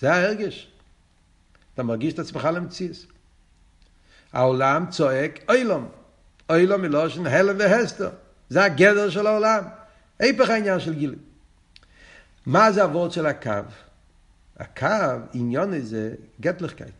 זה 0.00 0.12
ההרגש. 0.12 0.68
אתה 1.74 1.82
מרגיש 1.82 2.14
את 2.14 2.18
עצמך 2.18 2.48
למציאות. 2.54 2.96
העולם 4.32 4.86
צועק 4.90 5.50
אילום. 5.50 5.88
אילום 6.52 6.82
מלושן 6.82 7.26
הלם 7.26 7.56
והסתר. 7.58 8.10
זה 8.48 8.64
הגדר 8.64 9.10
של 9.10 9.26
העולם. 9.26 9.64
היפך 10.18 10.50
העניין 10.50 10.80
של 10.80 10.94
גילי. 10.94 11.16
מה 12.46 12.72
זה 12.72 12.82
הוורד 12.82 13.12
של 13.12 13.26
הקו? 13.26 13.50
הקו, 14.56 14.86
עניון 15.32 15.74
הזה, 15.74 16.14
גטלכקייט. 16.40 16.94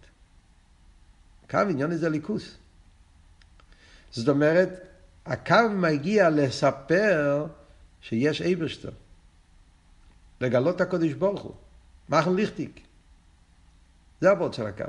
הקו, 1.44 1.58
עניון 1.58 1.92
הזה 1.92 2.08
ליכוס. 2.08 2.59
זאת 4.10 4.28
אומרת, 4.28 4.68
הקו 5.26 5.54
מגיע 5.72 6.30
לספר 6.30 7.46
שיש 8.00 8.42
אייברשטר. 8.42 8.90
לגלות 10.40 10.76
את 10.76 10.80
הקודש 10.80 11.12
ברוך 11.12 11.42
הוא. 11.42 11.54
מחן 12.08 12.34
ליכטיק. 12.34 12.80
זה 14.20 14.30
הוורד 14.30 14.54
של 14.54 14.66
הקו. 14.66 14.84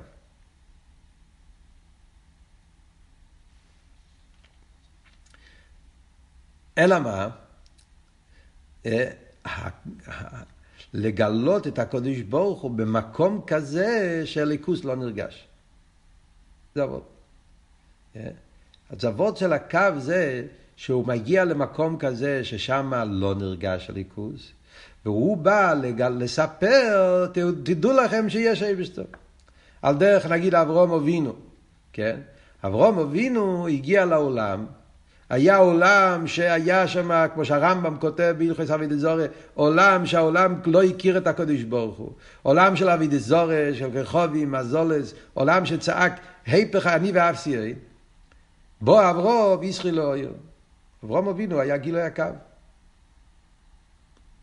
אלא 6.78 7.00
מה? 7.00 7.30
אה, 8.86 9.12
לגלות 10.94 11.68
את 11.68 11.80
הקודש 11.80 12.22
ברוך 12.22 12.62
הוא 12.62 12.72
במקום 12.72 13.44
כזה 13.48 14.22
שהליכוס 14.26 14.84
לא 14.84 14.96
נרגש. 14.96 15.48
זה 16.76 16.84
אבות. 16.84 17.10
הצוות 18.92 19.38
של 19.38 19.54
הקו 19.54 19.90
זה 19.98 20.44
שהוא 20.76 21.08
מגיע 21.08 21.46
למקום 21.46 21.98
כזה 21.98 22.44
ששם 22.44 22.94
לא 23.08 23.36
נרגש 23.36 23.90
הליכוס, 23.90 24.52
והוא 25.06 25.38
בא 25.38 25.74
לגל, 25.74 26.10
לספר, 26.10 27.26
תדעו 27.64 27.94
לכם 27.94 28.30
שיש 28.30 28.64
אביסטר. 28.64 29.04
על 29.82 29.96
דרך 29.96 30.26
נגיד 30.26 30.56
אברום 30.56 30.92
אבינו, 30.92 31.34
כן? 31.94 32.20
אברום 32.64 33.00
אבינו 33.00 33.68
הגיע 33.68 34.06
לעולם, 34.06 34.66
היה 35.30 35.58
עולם 35.58 36.28
שהיה 36.28 36.88
שם, 36.88 37.26
כמו 37.34 37.46
שהרמב"ם 37.46 37.98
כותב 38.00 38.36
בהלכס 38.38 38.72
אבידי 38.72 38.96
זורי, 38.96 39.26
עולם 39.54 40.06
שהעולם 40.06 40.56
לא 40.66 40.84
הכיר 40.84 41.18
את 41.18 41.28
הקדוש 41.28 41.64
ברוך 41.64 41.98
הוא. 41.98 42.12
עולם 42.42 42.76
של 42.76 42.90
אבידי 42.90 43.20
זורי, 43.20 43.76
של 43.76 43.90
רחובים, 43.94 44.52
מזולס, 44.52 45.14
עולם 45.34 45.66
שצעק, 45.66 46.20
היפך 46.46 46.88
אני 46.88 47.12
ואפסי, 47.14 47.74
בוא 48.82 49.10
אברום, 49.10 49.64
ישחי 49.64 49.92
לא 49.92 50.04
אויר. 50.04 50.34
אברום 51.04 51.28
אבינו 51.28 51.60
היה 51.60 51.78
גילוי 51.78 52.02
הקו. 52.02 52.24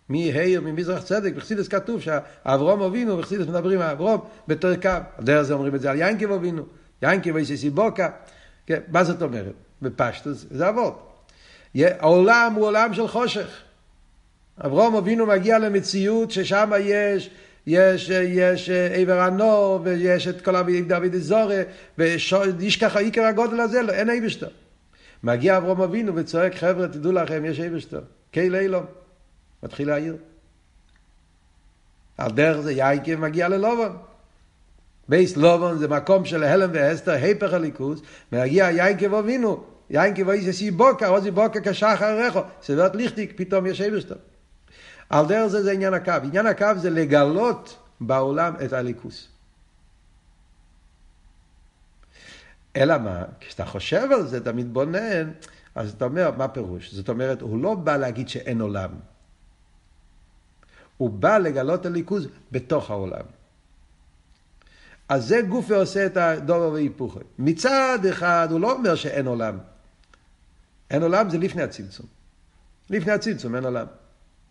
מהעיר, 0.09 0.61
ממזרח 0.61 1.03
צדק, 1.03 1.32
בחסידס 1.34 1.68
כתוב 1.68 2.01
שאברום 2.01 2.82
אבינו, 2.82 3.16
בחסידס 3.16 3.47
מדברים 3.47 3.80
על 3.80 3.91
אברום 3.91 4.20
בתור 4.49 4.74
קו. 4.74 4.89
על 4.89 5.24
דרך 5.24 5.43
זה 5.43 5.55
אומרים 5.55 5.74
את 5.74 5.80
זה 5.80 5.91
על 5.91 5.97
ינקב 6.01 6.32
אבינו, 6.32 6.62
ינקב 7.03 7.36
איסי 7.36 7.70
בוקה. 7.70 8.11
כן, 8.66 8.80
מה 8.89 9.05
זאת 9.05 9.22
אומרת? 9.22 9.55
בפשטוס 9.82 10.47
זה 10.51 10.68
אבות. 10.68 11.24
העולם 11.74 12.53
הוא 12.57 12.66
עולם 12.66 12.95
של 12.95 13.09
חושך. 13.09 13.49
אברום 14.64 14.97
אבינו 14.97 15.26
מגיע 15.26 15.59
למציאות 15.59 16.30
ששם 16.30 16.70
יש 16.80 17.30
יש, 17.70 18.10
יש 18.10 18.70
עבר 18.70 19.20
הנור, 19.20 19.80
ויש 19.84 20.28
את 20.28 20.40
כל 20.40 20.56
אבידי 20.56 20.82
דוד 20.82 21.16
זורי, 21.16 21.62
ויש 21.98 22.76
ככה 22.80 22.98
עיקר 22.98 23.22
הגודל 23.22 23.60
הזה, 23.60 23.82
לא, 23.82 23.92
אין 23.92 24.10
איבשטר. 24.10 24.48
מגיע 25.22 25.56
אברום 25.56 25.80
אבינו 25.80 26.16
וצועק, 26.16 26.54
חבר'ה, 26.54 26.88
תדעו 26.88 27.12
לכם, 27.12 27.44
יש 27.44 27.60
איבשטר. 27.60 28.00
קהיל 28.30 28.56
אילום. 28.56 28.84
מתחיל 29.62 29.88
להעיר. 29.88 30.16
על 32.18 32.30
דרך 32.30 32.60
זה 32.60 32.72
יאיקי 32.72 33.14
מגיע 33.14 33.48
ללובון. 33.48 33.96
בייס 35.08 35.36
לובון 35.36 35.78
זה 35.78 35.88
מקום 35.88 36.24
של 36.24 36.44
הלם 36.44 36.70
ואסתר, 36.72 37.12
היפך 37.12 37.52
הליכוס, 37.52 38.00
מגיע 38.32 38.70
יאיקי 38.70 39.06
ואבינו, 39.06 39.64
יאיקי 39.90 40.22
ואיסי 40.22 40.70
בוקה, 40.70 41.06
עוזי 41.06 41.30
בוקה 41.30 41.60
כשחר 41.60 42.18
רחו, 42.20 42.40
סברת 42.62 42.94
ליכטיק, 42.94 43.32
פתאום 43.36 43.66
יש 43.66 43.80
איבשטר. 43.80 44.16
על 45.11 45.26
דרך 45.26 45.46
זה 45.46 45.62
זה 45.62 45.72
עניין 45.72 45.94
הקו. 45.94 46.12
עניין 46.24 46.46
הקו 46.46 46.66
זה 46.76 46.90
לגלות 46.90 47.78
בעולם 48.00 48.54
את 48.64 48.72
הליכוס. 48.72 49.28
אלא 52.76 52.98
מה? 52.98 53.24
כשאתה 53.40 53.64
חושב 53.64 54.09
על 54.12 54.26
זה, 54.26 54.36
אתה 54.36 54.52
מתבונן, 54.52 55.30
אז 55.74 55.92
אתה 55.92 56.04
אומר, 56.04 56.30
מה 56.30 56.48
פירוש? 56.48 56.94
זאת 56.94 57.09
אומרת, 57.09 57.40
הוא 57.40 57.62
לא 57.62 57.74
בא 57.74 57.96
להגיד 57.96 58.28
שאין 58.28 58.61
עולם. 58.61 58.90
הוא 60.96 61.11
בא 61.11 61.38
לגלות 61.38 61.86
הליכוז 61.86 62.28
בתוך 62.52 62.90
העולם. 62.90 63.24
אז 65.09 65.26
זה 65.26 65.40
גוף 65.48 65.64
ועושה 65.68 66.06
את 66.06 66.16
הדובר 66.16 66.70
והיפוכו. 66.72 67.20
מצד 67.38 67.98
אחד, 68.11 68.48
הוא 68.50 68.61
לא 68.61 68.72
אומר 68.72 68.94
שאין 68.94 69.26
עולם. 69.26 69.59
אין 70.90 71.02
עולם 71.02 71.30
זה 71.30 71.38
לפני 71.38 71.62
הצמצום. 71.62 72.06
לפני 72.90 73.12
הצמצום 73.12 73.54
אין 73.54 73.64
עולם. 73.64 73.86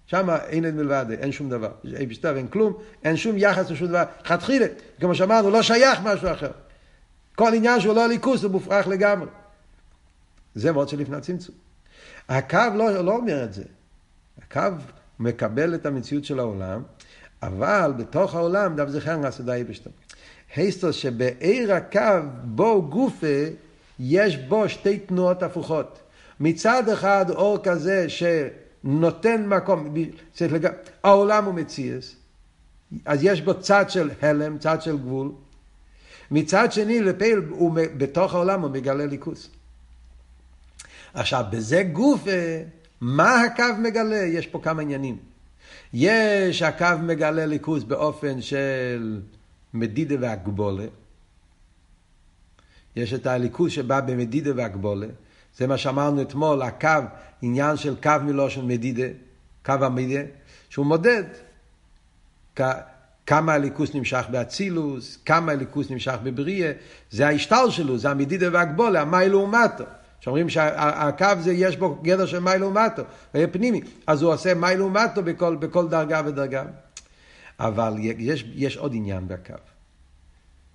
שם 0.08 0.30
אין 0.48 0.68
את 0.68 0.74
מלבד, 0.74 1.06
אין 1.20 1.32
שום 1.32 1.50
דבר. 1.50 1.72
אין 1.96 2.10
בשטר, 2.10 2.38
אין 2.38 2.48
כלום, 2.48 2.74
אין 3.04 3.18
שום 3.18 3.36
יחס 3.38 3.70
לשום 3.72 3.88
דבר. 3.88 4.04
חתחילה, 4.26 4.66
כמו 5.00 5.16
שאמרנו, 5.16 5.50
לא 5.50 5.62
שייך 5.62 6.00
משהו 6.04 6.32
אחר. 6.32 6.52
כל 7.36 7.54
עניין 7.54 7.80
שהוא 7.80 7.96
לא 7.96 8.08
ליכוס 8.08 8.44
הוא 8.44 8.52
מופרך 8.52 8.88
לגמרי. 8.88 9.28
זה 10.56 10.72
מאוד 10.72 10.90
שלפני 10.90 11.18
הצמצום. 11.18 11.56
הקו 12.30 12.60
לא, 12.76 12.92
לא 12.92 13.16
אומר 13.16 13.44
את 13.44 13.54
זה. 13.54 13.64
הקו 14.42 14.62
מקבל 15.20 15.76
את 15.76 15.86
המציאות 15.86 16.26
של 16.26 16.40
העולם, 16.40 16.84
אבל 17.44 17.94
בתוך 17.98 18.36
העולם 18.36 18.76
דף 18.76 18.90
זכר 18.90 19.18
נעשה 19.18 19.44
די 19.44 19.64
בשטר. 19.70 19.90
היסטוס 20.56 20.96
שבעיר 20.96 21.74
הקו 21.74 22.22
בו 22.44 22.90
גופה 22.90 23.44
יש 24.00 24.38
בו 24.38 24.70
שתי 24.70 25.00
תנועות 25.00 25.44
הפוכות. 25.44 26.00
מצד 26.40 26.90
אחד 26.90 27.26
אור 27.30 27.58
כזה 27.64 28.10
ש... 28.10 28.24
נותן 28.88 29.48
מקום, 29.48 29.96
לג... 30.42 30.68
העולם 31.04 31.46
הוא 31.46 31.54
מציאס, 31.54 32.16
אז 33.06 33.20
יש 33.24 33.42
בו 33.42 33.60
צד 33.60 33.86
של 33.90 34.10
הלם, 34.22 34.58
צד 34.58 34.82
של 34.82 34.98
גבול. 34.98 35.32
מצד 36.32 36.72
שני, 36.72 37.02
לפעיל, 37.02 37.38
הוא, 37.50 37.72
בתוך 37.98 38.34
העולם 38.34 38.62
הוא 38.62 38.72
מגלה 38.72 39.06
ליכוס. 39.06 39.50
עכשיו, 41.14 41.46
בזה 41.52 41.84
גוף, 41.84 42.24
מה 43.02 43.42
הקו 43.42 43.64
מגלה? 43.80 44.16
יש 44.16 44.48
פה 44.48 44.60
כמה 44.64 44.82
עניינים. 44.82 45.18
יש 45.94 46.62
הקו 46.62 46.86
מגלה 47.04 47.46
ליכוס 47.46 47.84
באופן 47.84 48.42
של 48.42 49.22
מדידה 49.74 50.16
והגבולה. 50.20 50.86
יש 52.96 53.14
את 53.14 53.28
הליכוס 53.28 53.72
שבא 53.72 54.00
במדידה 54.00 54.52
והגבולה. 54.56 55.08
זה 55.58 55.68
מה 55.68 55.78
שאמרנו 55.78 56.22
אתמול, 56.22 56.62
הקו, 56.62 56.90
עניין 57.42 57.78
של 57.78 57.96
קו 58.04 58.12
מלושן 58.24 58.68
מדידה, 58.68 59.08
קו 59.66 59.74
המדידה, 59.82 60.22
שהוא 60.70 60.86
מודד 60.86 61.24
כמה 63.26 63.54
הליכוס 63.54 63.96
נמשך 63.96 64.26
באצילוס, 64.32 65.18
כמה 65.26 65.52
הליכוס 65.52 65.90
נמשך 65.90 66.16
בבריאה, 66.24 66.72
זה 67.12 67.28
ההשתל 67.28 67.70
שלו, 67.70 67.98
זה 67.98 68.10
המדידה 68.10 68.48
והגבולה, 68.52 69.02
המי 69.02 69.30
לעומתו. 69.30 69.84
שאומרים 70.20 70.50
שהקו 70.50 71.26
זה 71.40 71.54
יש 71.54 71.78
בו 71.78 71.96
גדר 71.96 72.26
של 72.26 72.40
מי 72.40 72.52
לעומתו, 72.60 73.04
ויהיה 73.34 73.48
פנימי, 73.48 73.82
אז 74.08 74.22
הוא 74.22 74.34
עושה 74.34 74.54
מי 74.54 74.78
לעומתו 74.78 75.24
בכל, 75.24 75.56
בכל 75.56 75.88
דרגה 75.88 76.22
ודרגה. 76.26 76.64
אבל 77.60 77.96
יש, 78.00 78.46
יש 78.54 78.78
עוד 78.78 78.92
עניין 78.96 79.28
בקו. 79.28 79.54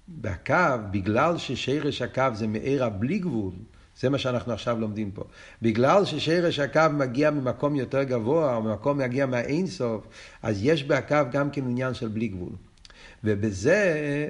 בקו, 0.09 0.55
בגלל 0.91 1.39
ששרש 1.39 2.03
הקו 2.03 2.29
זה 2.35 2.47
מארה 2.47 2.89
בלי 2.89 3.19
גבול, 3.19 3.53
זה 4.03 4.11
מה 4.11 4.19
שאנחנו 4.19 4.53
עכשיו 4.53 4.81
לומדים 4.81 5.11
פה. 5.11 5.25
בגלל 5.63 6.05
ששרש 6.05 6.59
הקו 6.59 6.81
מגיע 6.93 7.31
ממקום 7.31 7.77
יותר 7.77 8.03
גבוה, 8.03 8.57
או 8.57 8.63
ממקום 8.63 8.99
מגיע 8.99 9.27
מהאינסוף, 9.27 10.07
אז 10.43 10.59
יש 10.63 10.85
בהקו 10.85 11.17
גם 11.33 11.51
כן 11.51 11.63
עניין 11.63 11.95
של 11.95 12.09
בלי 12.09 12.29
גבול. 12.29 12.53
ובזה, 13.25 14.29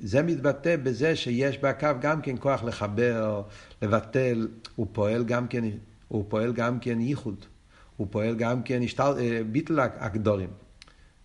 זה 0.00 0.22
מתבטא 0.22 0.76
בזה 0.76 1.16
שיש 1.16 1.58
בהקו 1.58 1.88
גם 2.00 2.22
כן 2.22 2.36
כוח 2.40 2.64
לחבר, 2.64 3.42
לבטל, 3.82 4.48
הוא 4.76 4.86
פועל 4.92 5.24
גם 5.24 5.48
כן, 5.48 5.64
הוא 6.08 6.24
פועל 6.28 6.52
גם 6.52 6.78
כן 6.78 7.00
ייחוד. 7.00 7.44
הוא 7.96 8.06
פועל 8.10 8.34
גם 8.34 8.62
כן 8.62 8.80
אה, 9.00 9.40
ביטל 9.52 9.80
הגדורים. 9.80 10.50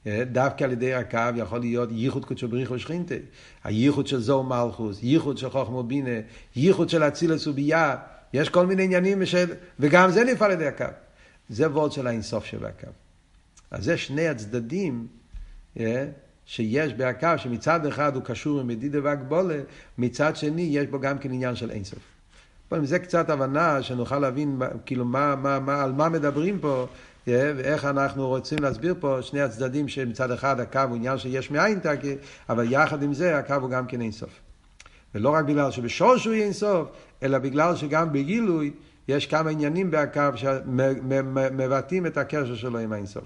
אה, 0.07 0.23
דווקא 0.31 0.63
על 0.63 0.71
ידי 0.71 0.93
הקו 0.93 1.19
יכול 1.35 1.59
להיות 1.59 1.89
ייחוד 1.91 2.25
קודשו 2.25 2.47
בריחו 2.47 2.79
שכינתה. 2.79 3.15
הייחוד 3.63 4.07
של 4.07 4.19
זו 4.19 4.43
מלכוס, 4.43 4.99
ייחוד 5.03 5.37
של 5.37 5.49
חוכמו 5.49 5.83
בינה, 5.83 6.19
ייחוד 6.55 6.89
של 6.89 7.03
אצילס 7.03 7.47
וביאה. 7.47 7.95
יש 8.33 8.49
כל 8.49 8.65
מיני 8.65 8.83
עניינים, 8.83 9.25
של... 9.25 9.53
וגם 9.79 10.11
זה 10.11 10.23
נפעל 10.23 10.51
על 10.51 10.57
ידי 10.57 10.67
הקו. 10.67 10.85
זה 11.49 11.69
וורד 11.71 11.91
של 11.91 12.07
האינסוף 12.07 12.45
שבקו. 12.45 12.87
אז 13.71 13.83
זה 13.83 13.97
שני 13.97 14.27
הצדדים 14.27 15.07
אה, 15.79 16.05
שיש 16.45 16.93
בהקו, 16.93 17.27
שמצד 17.37 17.85
אחד 17.85 18.15
הוא 18.15 18.23
קשור 18.23 18.59
עם 18.59 18.67
מדידה 18.67 18.99
והגבולה, 19.03 19.59
מצד 19.97 20.35
שני 20.35 20.61
יש 20.61 20.87
בו 20.87 20.99
גם 20.99 21.17
כן 21.17 21.31
עניין 21.31 21.55
של 21.55 21.71
אינסוף. 21.71 21.99
זה 22.83 22.99
קצת 22.99 23.29
הבנה 23.29 23.83
שנוכל 23.83 24.19
להבין 24.19 24.59
כאילו 24.85 25.05
מה, 25.05 25.35
מה, 25.35 25.59
מה, 25.59 25.83
על 25.83 25.91
מה 25.91 26.09
מדברים 26.09 26.59
פה, 26.59 26.87
ואיך 27.27 27.85
אנחנו 27.85 28.27
רוצים 28.27 28.57
להסביר 28.61 28.95
פה 28.99 29.17
שני 29.21 29.41
הצדדים 29.41 29.87
שמצד 29.87 30.31
אחד 30.31 30.59
הקו 30.59 30.79
הוא 30.79 30.95
עניין 30.95 31.17
שיש 31.17 31.51
מאין 31.51 31.79
תקי, 31.79 32.15
אבל 32.49 32.71
יחד 32.71 33.03
עם 33.03 33.13
זה 33.13 33.37
הקו 33.37 33.53
הוא 33.53 33.69
גם 33.69 33.87
כן 33.87 34.01
אינסוף. 34.01 34.39
ולא 35.15 35.29
רק 35.29 35.45
בגלל 35.45 35.71
שבשורש 35.71 36.25
הוא 36.25 36.33
אינסוף, 36.33 36.89
אלא 37.23 37.37
בגלל 37.37 37.75
שגם 37.75 38.13
בגילוי 38.13 38.71
יש 39.07 39.27
כמה 39.27 39.49
עניינים 39.49 39.91
בהקו 39.91 40.21
שמבטאים 40.35 42.05
את 42.05 42.17
הקשר 42.17 42.55
שלו 42.55 42.79
עם 42.79 42.93
האינסוף. 42.93 43.23